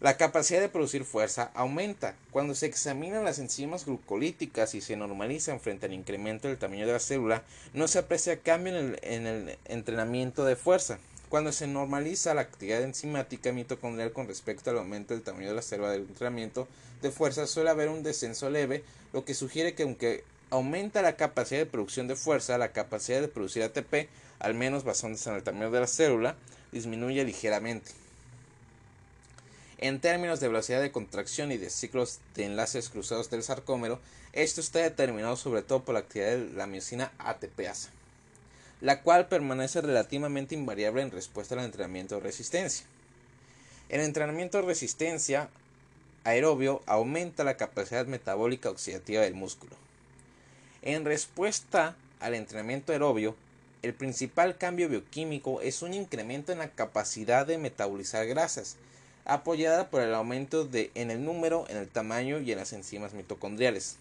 la 0.00 0.18
capacidad 0.18 0.60
de 0.60 0.68
producir 0.68 1.04
fuerza 1.04 1.50
aumenta. 1.54 2.14
Cuando 2.30 2.54
se 2.54 2.66
examinan 2.66 3.24
las 3.24 3.38
enzimas 3.38 3.86
glucolíticas 3.86 4.74
y 4.74 4.82
se 4.82 4.96
normalizan 4.96 5.60
frente 5.60 5.86
al 5.86 5.94
incremento 5.94 6.48
del 6.48 6.58
tamaño 6.58 6.86
de 6.86 6.92
la 6.92 6.98
célula, 6.98 7.42
no 7.72 7.88
se 7.88 8.00
aprecia 8.00 8.40
cambio 8.40 8.76
en 8.76 8.84
el, 8.84 8.98
en 9.02 9.26
el 9.26 9.58
entrenamiento 9.64 10.44
de 10.44 10.56
fuerza. 10.56 10.98
Cuando 11.30 11.52
se 11.52 11.66
normaliza 11.66 12.34
la 12.34 12.42
actividad 12.42 12.82
enzimática 12.82 13.50
mitocondrial 13.50 14.12
con 14.12 14.28
respecto 14.28 14.68
al 14.68 14.78
aumento 14.78 15.14
del 15.14 15.22
tamaño 15.22 15.48
de 15.48 15.54
la 15.54 15.62
célula 15.62 15.90
del 15.90 16.02
entrenamiento 16.02 16.68
de 17.00 17.10
fuerza, 17.10 17.46
suele 17.46 17.70
haber 17.70 17.88
un 17.88 18.02
descenso 18.02 18.50
leve, 18.50 18.84
lo 19.14 19.24
que 19.24 19.32
sugiere 19.32 19.74
que 19.74 19.84
aunque 19.84 20.22
aumenta 20.54 21.02
la 21.02 21.16
capacidad 21.16 21.58
de 21.58 21.66
producción 21.66 22.06
de 22.06 22.14
fuerza, 22.14 22.58
la 22.58 22.72
capacidad 22.72 23.20
de 23.20 23.26
producir 23.26 23.64
ATP 23.64 24.08
al 24.38 24.54
menos 24.54 24.84
basándose 24.84 25.28
en 25.28 25.36
el 25.36 25.42
tamaño 25.42 25.70
de 25.72 25.80
la 25.80 25.86
célula, 25.88 26.36
disminuye 26.70 27.24
ligeramente. 27.24 27.90
En 29.78 30.00
términos 30.00 30.38
de 30.38 30.46
velocidad 30.46 30.80
de 30.80 30.92
contracción 30.92 31.50
y 31.50 31.56
de 31.56 31.70
ciclos 31.70 32.20
de 32.36 32.44
enlaces 32.44 32.88
cruzados 32.88 33.30
del 33.30 33.42
sarcómero, 33.42 33.98
esto 34.32 34.60
está 34.60 34.78
determinado 34.78 35.36
sobre 35.36 35.62
todo 35.62 35.84
por 35.84 35.94
la 35.94 36.00
actividad 36.00 36.36
de 36.36 36.52
la 36.52 36.68
miocina 36.68 37.10
ATPasa, 37.18 37.90
la 38.80 39.02
cual 39.02 39.26
permanece 39.26 39.80
relativamente 39.80 40.54
invariable 40.54 41.02
en 41.02 41.10
respuesta 41.10 41.56
al 41.56 41.64
entrenamiento 41.64 42.14
de 42.14 42.20
resistencia. 42.20 42.86
El 43.88 44.00
entrenamiento 44.00 44.58
de 44.58 44.66
resistencia 44.66 45.48
aerobio 46.22 46.80
aumenta 46.86 47.42
la 47.42 47.56
capacidad 47.56 48.06
metabólica 48.06 48.70
oxidativa 48.70 49.22
del 49.22 49.34
músculo. 49.34 49.83
En 50.86 51.06
respuesta 51.06 51.96
al 52.20 52.34
entrenamiento 52.34 52.92
aerobio, 52.92 53.34
el 53.80 53.94
principal 53.94 54.58
cambio 54.58 54.90
bioquímico 54.90 55.62
es 55.62 55.80
un 55.80 55.94
incremento 55.94 56.52
en 56.52 56.58
la 56.58 56.68
capacidad 56.68 57.46
de 57.46 57.56
metabolizar 57.56 58.26
grasas, 58.26 58.76
apoyada 59.24 59.88
por 59.88 60.02
el 60.02 60.12
aumento 60.12 60.66
de, 60.66 60.90
en 60.94 61.10
el 61.10 61.24
número, 61.24 61.64
en 61.70 61.78
el 61.78 61.88
tamaño 61.88 62.38
y 62.38 62.52
en 62.52 62.58
las 62.58 62.74
enzimas 62.74 63.14
mitocondriales. 63.14 63.96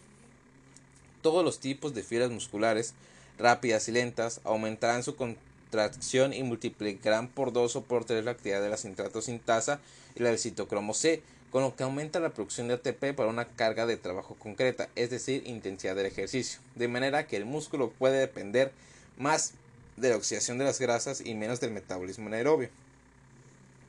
Todos 1.21 1.45
los 1.45 1.61
tipos 1.61 1.93
de 1.93 2.03
fibras 2.03 2.31
musculares, 2.31 2.95
rápidas 3.39 3.87
y 3.87 3.93
lentas, 3.93 4.41
aumentarán 4.43 5.03
su 5.03 5.15
contracción 5.15 6.33
y 6.33 6.43
multiplicarán 6.43 7.29
por 7.29 7.53
dos 7.53 7.77
o 7.77 7.83
por 7.85 8.03
tres 8.03 8.25
la 8.25 8.31
actividad 8.31 8.61
de 8.61 8.69
la 8.69 8.75
sintratosintasa 8.75 9.79
y 10.15 10.19
la 10.19 10.31
del 10.31 10.39
citocromo 10.39 10.93
C, 10.93 11.23
con 11.53 11.61
lo 11.61 11.75
que 11.75 11.83
aumenta 11.83 12.19
la 12.19 12.33
producción 12.33 12.67
de 12.67 12.73
ATP 12.73 13.15
para 13.15 13.29
una 13.29 13.47
carga 13.47 13.85
de 13.85 13.95
trabajo 13.95 14.33
concreta, 14.33 14.89
es 14.95 15.11
decir, 15.11 15.43
intensidad 15.45 15.95
del 15.95 16.07
ejercicio, 16.07 16.59
de 16.73 16.87
manera 16.87 17.27
que 17.27 17.37
el 17.37 17.45
músculo 17.45 17.91
puede 17.91 18.17
depender 18.17 18.71
más 19.19 19.53
de 19.95 20.09
la 20.09 20.15
oxidación 20.15 20.57
de 20.57 20.63
las 20.63 20.79
grasas 20.79 21.21
y 21.21 21.35
menos 21.35 21.59
del 21.59 21.69
metabolismo 21.69 22.25
anaerobio. 22.25 22.69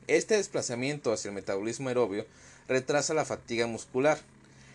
Este 0.05 0.37
desplazamiento 0.37 1.11
hacia 1.11 1.29
el 1.29 1.33
metabolismo 1.33 1.87
aerobio 1.87 2.27
retrasa 2.67 3.15
la 3.15 3.25
fatiga 3.25 3.65
muscular. 3.65 4.19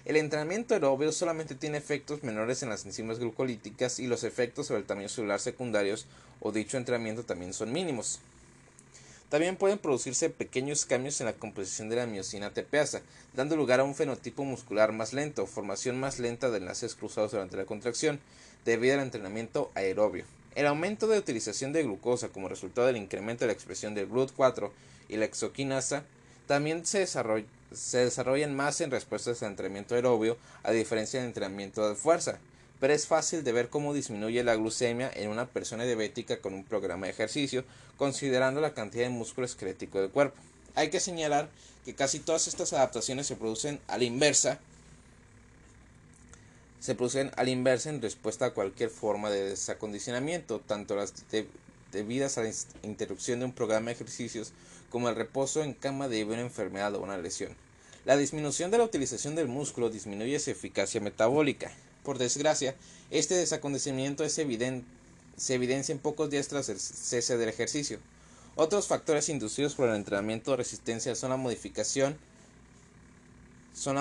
El 0.04 0.16
entrenamiento 0.16 0.74
aerobio 0.74 1.12
solamente 1.12 1.54
tiene 1.54 1.78
efectos 1.78 2.24
menores 2.24 2.64
en 2.64 2.70
las 2.70 2.84
enzimas 2.84 3.20
glucolíticas 3.20 4.00
y 4.00 4.08
los 4.08 4.24
efectos 4.24 4.66
sobre 4.66 4.80
el 4.80 4.86
tamaño 4.86 5.08
celular 5.08 5.38
secundarios 5.38 6.06
o 6.40 6.50
dicho 6.50 6.76
entrenamiento 6.76 7.22
también 7.22 7.54
son 7.54 7.72
mínimos. 7.72 8.18
También 9.30 9.56
pueden 9.56 9.78
producirse 9.78 10.28
pequeños 10.28 10.84
cambios 10.84 11.20
en 11.20 11.26
la 11.26 11.32
composición 11.32 11.88
de 11.88 11.96
la 11.96 12.06
miocina 12.06 12.52
tepeasa, 12.52 13.00
dando 13.34 13.56
lugar 13.56 13.78
a 13.78 13.84
un 13.84 13.94
fenotipo 13.94 14.44
muscular 14.44 14.90
más 14.92 15.12
lento, 15.12 15.46
formación 15.46 15.98
más 16.00 16.18
lenta 16.18 16.50
de 16.50 16.58
enlaces 16.58 16.96
cruzados 16.96 17.30
durante 17.30 17.56
la 17.56 17.64
contracción, 17.64 18.18
debido 18.64 18.94
al 18.94 19.00
entrenamiento 19.00 19.70
aerobio. 19.76 20.24
El 20.56 20.66
aumento 20.66 21.06
de 21.06 21.18
utilización 21.18 21.72
de 21.72 21.84
glucosa 21.84 22.30
como 22.30 22.48
resultado 22.48 22.88
del 22.88 22.96
incremento 22.96 23.44
de 23.44 23.46
la 23.46 23.52
expresión 23.52 23.94
del 23.94 24.10
GLUT4 24.10 24.70
y 25.08 25.16
la 25.16 25.26
exoquinasa 25.26 26.02
también 26.48 26.84
se, 26.84 27.06
desarrollan 27.98 28.56
más 28.56 28.80
en 28.80 28.90
respuesta 28.90 29.30
al 29.30 29.52
entrenamiento 29.52 29.94
aerobio 29.94 30.38
a 30.64 30.72
diferencia 30.72 31.20
del 31.20 31.28
entrenamiento 31.28 31.88
de 31.88 31.94
fuerza, 31.94 32.40
pero 32.80 32.94
es 32.94 33.06
fácil 33.06 33.44
de 33.44 33.52
ver 33.52 33.68
cómo 33.68 33.94
disminuye 33.94 34.42
la 34.42 34.56
glucemia 34.56 35.10
en 35.14 35.30
una 35.30 35.46
persona 35.46 35.84
diabética 35.84 36.40
con 36.40 36.54
un 36.54 36.64
programa 36.64 37.06
de 37.06 37.12
ejercicio, 37.12 37.64
considerando 37.96 38.60
la 38.60 38.74
cantidad 38.74 39.04
de 39.04 39.10
músculo 39.10 39.44
esquelético 39.44 40.00
del 40.00 40.10
cuerpo. 40.10 40.40
Hay 40.74 40.90
que 40.90 41.00
señalar 41.00 41.48
que 41.84 41.94
casi 41.94 42.20
todas 42.20 42.48
estas 42.48 42.72
adaptaciones 42.72 43.26
se 43.26 43.36
producen 43.36 43.80
a 43.86 43.98
la 43.98 44.04
inversa 44.04 44.58
se 46.80 46.94
producen 46.94 47.30
al 47.36 47.48
inversa 47.48 47.90
en 47.90 48.00
respuesta 48.00 48.46
a 48.46 48.54
cualquier 48.54 48.88
forma 48.88 49.30
de 49.30 49.50
desacondicionamiento, 49.50 50.60
tanto 50.60 50.96
las 50.96 51.12
debidas 51.92 52.38
a 52.38 52.42
la 52.42 52.50
interrupción 52.82 53.38
de 53.38 53.44
un 53.44 53.52
programa 53.52 53.86
de 53.86 53.92
ejercicios 53.92 54.52
como 54.88 55.10
el 55.10 55.14
reposo 55.14 55.62
en 55.62 55.74
cama 55.74 56.08
debido 56.08 56.30
a 56.30 56.34
una 56.38 56.46
enfermedad 56.46 56.94
o 56.94 57.02
una 57.02 57.18
lesión. 57.18 57.54
La 58.06 58.16
disminución 58.16 58.70
de 58.70 58.78
la 58.78 58.84
utilización 58.84 59.34
del 59.34 59.46
músculo 59.46 59.90
disminuye 59.90 60.38
su 60.38 60.50
eficacia 60.50 61.02
metabólica. 61.02 61.70
Por 62.02 62.18
desgracia, 62.18 62.74
este 63.10 63.34
desacondicionamiento 63.34 64.24
es 64.24 64.34
se 64.34 64.42
evidencia 65.54 65.92
en 65.92 65.98
pocos 65.98 66.30
días 66.30 66.48
tras 66.48 66.68
el 66.68 66.78
cese 66.80 67.36
del 67.36 67.48
ejercicio. 67.48 67.98
Otros 68.56 68.86
factores 68.86 69.28
inducidos 69.28 69.74
por 69.74 69.88
el 69.88 69.96
entrenamiento 69.96 70.50
de 70.50 70.58
resistencia 70.58 71.14
son 71.14 71.30
la 71.30 71.36
modificación 71.36 72.16
son, 73.72 73.96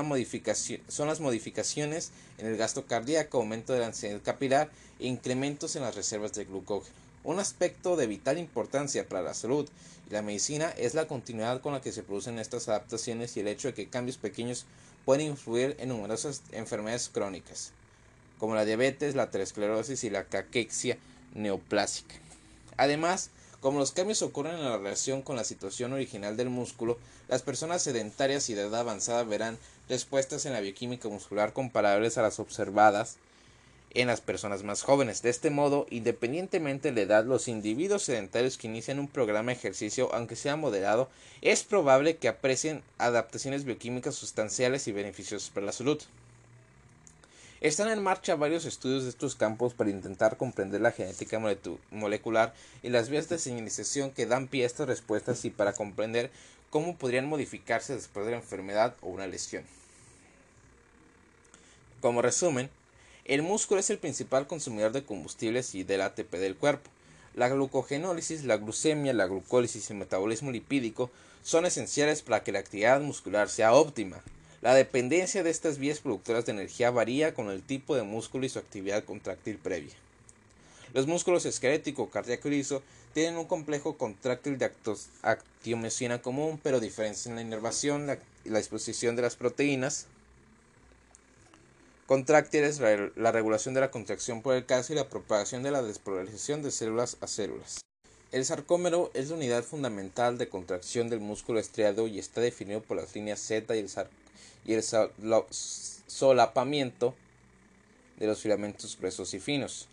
son 0.88 1.08
las 1.08 1.20
modificaciones 1.20 2.12
en 2.38 2.48
el 2.48 2.58
gasto 2.58 2.86
cardíaco, 2.86 3.38
aumento 3.38 3.74
de 3.74 3.80
la 3.80 3.88
ansiedad 3.88 4.22
capilar 4.22 4.70
e 5.00 5.08
incrementos 5.08 5.76
en 5.76 5.84
las 5.84 5.96
reservas 5.96 6.34
de 6.34 6.46
glucógeno. 6.46 6.96
Un 7.24 7.40
aspecto 7.40 7.96
de 7.96 8.08
vital 8.08 8.38
importancia 8.38 9.08
para 9.08 9.22
la 9.22 9.34
salud 9.34 9.70
y 10.10 10.14
la 10.14 10.22
medicina 10.22 10.70
es 10.78 10.94
la 10.94 11.08
continuidad 11.08 11.62
con 11.62 11.74
la 11.74 11.82
que 11.82 11.92
se 11.92 12.04
producen 12.04 12.40
estas 12.40 12.68
adaptaciones 12.68 13.36
y 13.36 13.42
el 13.42 13.48
hecho 13.48 13.68
de 13.68 13.74
que 13.74 13.90
cambios 13.90 14.18
pequeños 14.18 14.66
pueden 15.06 15.28
influir 15.28 15.76
en 15.80 15.90
numerosas 15.90 16.42
enfermedades 16.52 17.10
crónicas, 17.10 17.72
como 18.40 18.56
la 18.56 18.66
diabetes, 18.66 19.16
la 19.16 19.24
aterosclerosis 19.24 20.04
y 20.04 20.10
la 20.10 20.24
caquexia 20.24 20.98
neoplásica. 21.36 22.16
Además, 22.78 23.30
como 23.62 23.80
los 23.80 23.92
cambios 23.92 24.22
ocurren 24.22 24.56
en 24.56 24.64
la 24.64 24.78
relación 24.78 25.22
con 25.22 25.36
la 25.36 25.44
situación 25.44 25.92
original 25.92 26.38
del 26.38 26.50
músculo, 26.50 26.98
las 27.28 27.42
personas 27.42 27.84
sedentarias 27.84 28.50
y 28.50 28.54
de 28.54 28.62
edad 28.62 28.80
avanzada 28.80 29.24
verán 29.24 29.58
respuestas 29.90 30.46
en 30.46 30.54
la 30.54 30.62
bioquímica 30.62 31.10
muscular 31.10 31.52
comparables 31.52 32.18
a 32.18 32.22
las 32.22 32.40
observadas 32.40 33.18
en 33.92 34.08
las 34.08 34.22
personas 34.22 34.64
más 34.64 34.84
jóvenes. 34.84 35.22
De 35.22 35.30
este 35.30 35.50
modo, 35.50 35.88
independientemente 35.90 36.92
de 36.92 36.96
la 36.96 37.02
edad, 37.02 37.26
los 37.26 37.48
individuos 37.48 38.04
sedentarios 38.04 38.58
que 38.58 38.68
inician 38.68 39.00
un 39.00 39.08
programa 39.08 39.52
de 39.52 39.58
ejercicio, 39.58 40.14
aunque 40.14 40.36
sea 40.36 40.56
moderado, 40.56 41.10
es 41.42 41.64
probable 41.64 42.18
que 42.18 42.28
aprecien 42.28 42.84
adaptaciones 42.98 43.66
bioquímicas 43.66 44.16
sustanciales 44.16 44.88
y 44.88 44.92
beneficiosas 44.92 45.50
para 45.50 45.66
la 45.66 45.72
salud. 45.72 46.02
Están 47.62 47.90
en 47.90 48.02
marcha 48.02 48.36
varios 48.36 48.64
estudios 48.64 49.04
de 49.04 49.10
estos 49.10 49.36
campos 49.36 49.74
para 49.74 49.90
intentar 49.90 50.38
comprender 50.38 50.80
la 50.80 50.94
genética 50.94 51.42
molecular 51.92 52.54
y 52.84 52.90
las 52.90 53.10
vías 53.10 53.28
de 53.28 53.38
señalización 53.38 54.12
que 54.12 54.26
dan 54.26 54.48
pie 54.48 54.64
a 54.64 54.68
estas 54.68 54.88
respuestas 54.88 55.44
y 55.44 55.50
para 55.50 55.74
comprender 55.74 56.32
cómo 56.70 56.96
podrían 56.96 57.28
modificarse 57.28 57.94
después 57.96 58.26
de 58.26 58.32
la 58.32 58.38
enfermedad 58.38 58.96
o 59.02 59.10
una 59.10 59.28
lesión. 59.28 59.66
Como 62.00 62.22
resumen, 62.22 62.70
el 63.26 63.42
músculo 63.42 63.82
es 63.82 63.90
el 63.90 63.98
principal 63.98 64.48
consumidor 64.48 64.94
de 64.94 65.04
combustibles 65.04 65.76
y 65.76 65.84
del 65.84 66.00
ATP 66.00 66.32
del 66.36 66.56
cuerpo. 66.56 66.90
La 67.36 67.50
glucogenólisis, 67.50 68.46
la 68.46 68.56
glucemia, 68.56 69.12
la 69.12 69.28
glucólisis 69.28 69.90
y 69.90 69.94
el 69.94 70.00
metabolismo 70.00 70.52
lipídico 70.52 71.12
son 71.44 71.66
esenciales 71.66 72.22
para 72.22 72.42
que 72.42 72.54
la 72.54 72.60
actividad 72.60 73.02
muscular 73.02 73.50
sea 73.50 73.74
óptima. 73.74 74.24
La 74.62 74.74
dependencia 74.74 75.42
de 75.42 75.50
estas 75.50 75.78
vías 75.78 76.00
productoras 76.00 76.46
de 76.46 76.52
energía 76.52 76.92
varía 76.92 77.34
con 77.34 77.50
el 77.50 77.64
tipo 77.64 77.96
de 77.96 78.04
músculo 78.04 78.46
y 78.46 78.50
su 78.50 78.60
actividad 78.60 79.06
contráctil 79.06 79.58
previa. 79.58 79.96
Los 80.94 81.08
músculos 81.08 81.46
esquelético, 81.46 82.10
cardíaco 82.10 82.50
y 82.50 82.66
tienen 83.14 83.38
un 83.38 83.46
complejo 83.46 83.98
contráctil 83.98 84.58
de 84.58 84.72
actiomicina 85.22 86.22
común, 86.22 86.60
pero 86.62 86.80
diferencian 86.80 87.36
la 87.36 87.42
inervación 87.42 88.08
y 88.44 88.50
la 88.50 88.58
disposición 88.58 89.16
de 89.16 89.22
las 89.22 89.36
proteínas 89.36 90.08
contráctiles, 92.06 92.80
la 93.16 93.32
regulación 93.32 93.76
de 93.76 93.82
la 93.82 93.92
contracción 93.92 94.42
por 94.42 94.56
el 94.56 94.66
calcio 94.66 94.94
y 94.94 94.98
la 94.98 95.10
propagación 95.10 95.62
de 95.62 95.72
la 95.72 95.84
despolarización 95.84 96.64
de 96.64 96.72
células 96.72 97.18
a 97.22 97.28
células. 97.28 97.82
El 98.32 98.46
sarcómero 98.46 99.12
es 99.14 99.30
la 99.30 99.36
unidad 99.36 99.64
fundamental 99.64 100.38
de 100.38 100.50
contracción 100.50 101.10
del 101.10 101.20
músculo 101.20 101.60
estriado 101.60 102.08
y 102.08 102.20
está 102.20 102.42
definido 102.42 102.82
por 102.82 102.98
las 102.98 103.14
líneas 103.16 103.40
Z 103.40 103.76
y 103.76 103.80
el, 103.80 103.90
y 104.66 104.74
el 104.74 104.84
solapamiento 106.08 107.16
de 108.18 108.28
los 108.28 108.40
filamentos 108.40 108.98
gruesos 109.00 109.34
y 109.34 109.40
finos. 109.40 109.88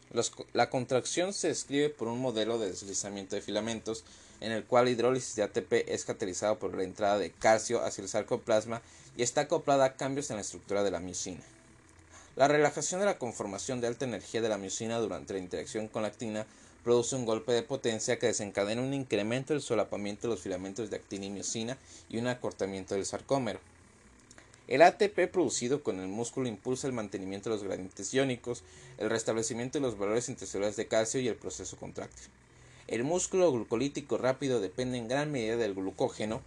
la 0.53 0.71
contracción 0.71 1.33
se 1.33 1.49
describe 1.49 1.91
por 1.91 2.09
un 2.09 2.21
modelo 2.21 2.59
de 2.59 2.71
deslizamiento 2.71 3.37
de 3.37 3.43
filamentos 3.43 4.05
en 4.41 4.53
el 4.53 4.65
cual 4.65 4.87
la 4.87 4.91
hidrólisis 4.91 5.37
de 5.37 5.45
ATP 5.45 5.89
es 5.89 6.05
catalizada 6.05 6.57
por 6.57 6.75
la 6.75 6.83
entrada 6.83 7.19
de 7.19 7.31
calcio 7.31 7.83
hacia 7.83 8.03
el 8.03 8.09
sarcoplasma 8.09 8.83
y 9.17 9.23
está 9.23 9.43
acoplada 9.43 9.85
a 9.85 9.97
cambios 9.97 10.31
en 10.31 10.37
la 10.37 10.43
estructura 10.43 10.83
de 10.83 10.91
la 10.91 11.01
miocina. 11.01 11.41
La 12.37 12.49
relajación 12.49 13.01
de 13.01 13.07
la 13.07 13.19
conformación 13.19 13.81
de 13.81 13.87
alta 13.87 14.05
energía 14.05 14.43
de 14.43 14.51
la 14.51 14.59
miocina 14.59 14.99
durante 14.99 15.33
la 15.33 15.39
interacción 15.39 15.89
con 15.89 16.03
la 16.03 16.09
actina 16.09 16.47
produce 16.85 17.17
un 17.17 17.25
golpe 17.25 17.53
de 17.53 17.63
potencia 17.63 18.19
que 18.19 18.27
desencadena 18.27 18.83
un 18.83 18.93
incremento 18.93 19.55
del 19.55 19.63
solapamiento 19.63 20.23
de 20.23 20.35
los 20.35 20.43
filamentos 20.43 20.91
de 20.91 20.97
actina 20.97 21.25
y 21.25 21.31
miocina 21.31 21.79
y 22.11 22.19
un 22.19 22.27
acortamiento 22.27 22.95
del 22.95 23.07
sarcómero. 23.07 23.59
El 24.69 24.83
ATP 24.83 25.29
producido 25.31 25.83
con 25.83 26.01
el 26.01 26.09
músculo 26.09 26.49
impulsa 26.49 26.89
el 26.89 26.93
mantenimiento 26.93 27.49
de 27.49 27.57
los 27.57 27.65
gradientes 27.65 28.13
iónicos, 28.13 28.65
el 28.99 29.11
restablecimiento 29.11 29.79
de 29.79 29.83
los 29.83 29.97
valores 29.97 30.29
intercelulares 30.29 30.77
de 30.77 30.89
calcio 30.89 31.21
y 31.21 31.29
el 31.29 31.37
proceso 31.37 31.77
contráctil. 31.77 32.27
El 32.89 33.05
músculo 33.05 33.53
glucolítico 33.53 34.19
rápido 34.19 34.61
depende 34.61 34.99
en 34.99 35.09
gran 35.09 35.31
medida 35.31 35.57
del 35.57 35.75
glucógeno 35.75 36.41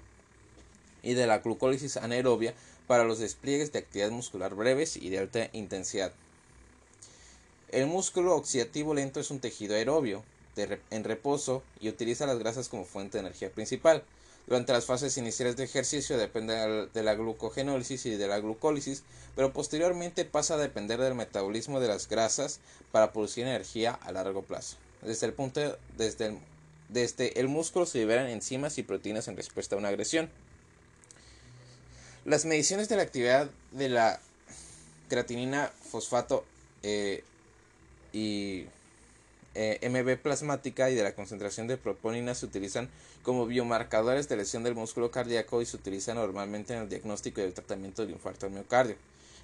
y 1.01 1.13
de 1.13 1.28
la 1.28 1.39
glucólisis 1.39 1.95
anaerobia 1.95 2.53
para 2.88 3.05
los 3.05 3.20
despliegues 3.20 3.72
de 3.72 3.80
actividad 3.80 4.11
muscular 4.11 4.53
breves 4.53 4.97
y 4.97 5.09
de 5.09 5.20
alta 5.20 5.49
intensidad. 5.53 6.11
El 7.70 7.88
músculo 7.88 8.36
oxidativo 8.36 8.93
lento 8.93 9.20
es 9.20 9.32
un 9.32 9.39
tejido 9.39 9.76
aerobio 9.76 10.24
en 10.89 11.03
reposo 11.05 11.63
y 11.80 11.88
utiliza 11.88 12.26
las 12.26 12.39
grasas 12.39 12.67
como 12.67 12.84
fuente 12.84 13.17
de 13.17 13.22
energía 13.22 13.49
principal. 13.49 14.03
Durante 14.50 14.74
las 14.74 14.86
fases 14.86 15.16
iniciales 15.20 15.58
de 15.58 15.64
ejercicio 15.66 16.18
depende 16.18 16.88
de 16.91 17.04
la 17.04 17.14
glucogenólisis 17.14 18.08
y 18.08 18.16
de 18.16 18.28
la 18.28 18.39
glucólisis, 18.39 19.04
pero 19.36 19.54
posteriormente 19.54 20.26
pasa 20.26 20.56
a 20.56 20.58
depender 20.58 21.00
del 21.00 21.14
metabolismo 21.14 21.80
de 21.80 21.88
las 21.88 22.10
grasas 22.10 22.60
para 22.91 23.14
producir 23.14 23.45
energía 23.45 23.91
a 23.91 24.12
largo 24.12 24.41
plazo. 24.41 24.78
Desde 25.04 25.28
el 25.28 25.34
punto 25.34 25.78
desde 25.97 26.26
el, 26.26 26.39
desde 26.89 27.39
el 27.39 27.47
músculo 27.47 27.86
se 27.86 28.00
liberan 28.00 28.28
enzimas 28.28 28.80
y 28.80 28.84
proteínas 28.84 29.28
en 29.28 29.38
respuesta 29.38 29.76
a 29.76 29.78
una 29.78 29.89
agresión. 29.89 30.32
Las 32.26 32.45
mediciones 32.45 32.89
de 32.89 32.95
la 32.95 33.04
actividad 33.04 33.52
de 33.72 33.89
la 33.89 34.20
creatinina 35.10 35.72
fosfato 35.91 36.43
eh, 36.82 37.24
y 38.14 38.66
eh, 39.56 39.80
MB 39.89 40.22
plasmática 40.22 40.89
y 40.89 40.95
de 40.95 41.04
la 41.04 41.16
concentración 41.16 41.68
de 41.68 41.78
proponina 41.78 42.36
se 42.36 42.45
utilizan 42.45 42.89
como 43.24 43.45
biomarcadores 43.45 44.30
de 44.30 44.38
lesión 44.38 44.64
del 44.64 44.76
músculo 44.76 45.12
cardíaco 45.12 45.62
y 45.62 45.66
se 45.66 45.78
utilizan 45.78 46.18
normalmente 46.18 46.74
en 46.74 46.82
el 46.82 46.89
diagnóstico 46.89 47.41
y 47.41 47.45
el 47.45 47.54
tratamiento 47.54 48.04
del 48.04 48.12
infarto 48.12 48.45
al 48.45 48.52
miocardio. 48.52 48.95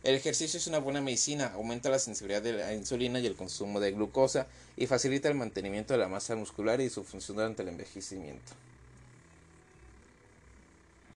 El 0.03 0.13
ejercicio 0.13 0.59
es 0.59 0.67
una 0.67 0.77
buena 0.77 1.01
medicina, 1.01 1.51
aumenta 1.55 1.89
la 1.89 1.97
sensibilidad 1.97 2.41
de 2.41 2.53
la 2.53 2.73
insulina 2.73 3.19
y 3.19 3.25
el 3.25 3.35
consumo 3.35 3.79
de 3.79 3.91
glucosa 3.91 4.45
y 4.77 4.85
facilita 4.85 5.29
el 5.29 5.35
mantenimiento 5.35 5.93
de 5.93 5.99
la 5.99 6.07
masa 6.07 6.35
muscular 6.35 6.79
y 6.79 6.91
su 6.91 7.03
función 7.03 7.37
durante 7.37 7.63
el 7.63 7.69
envejecimiento. 7.69 8.53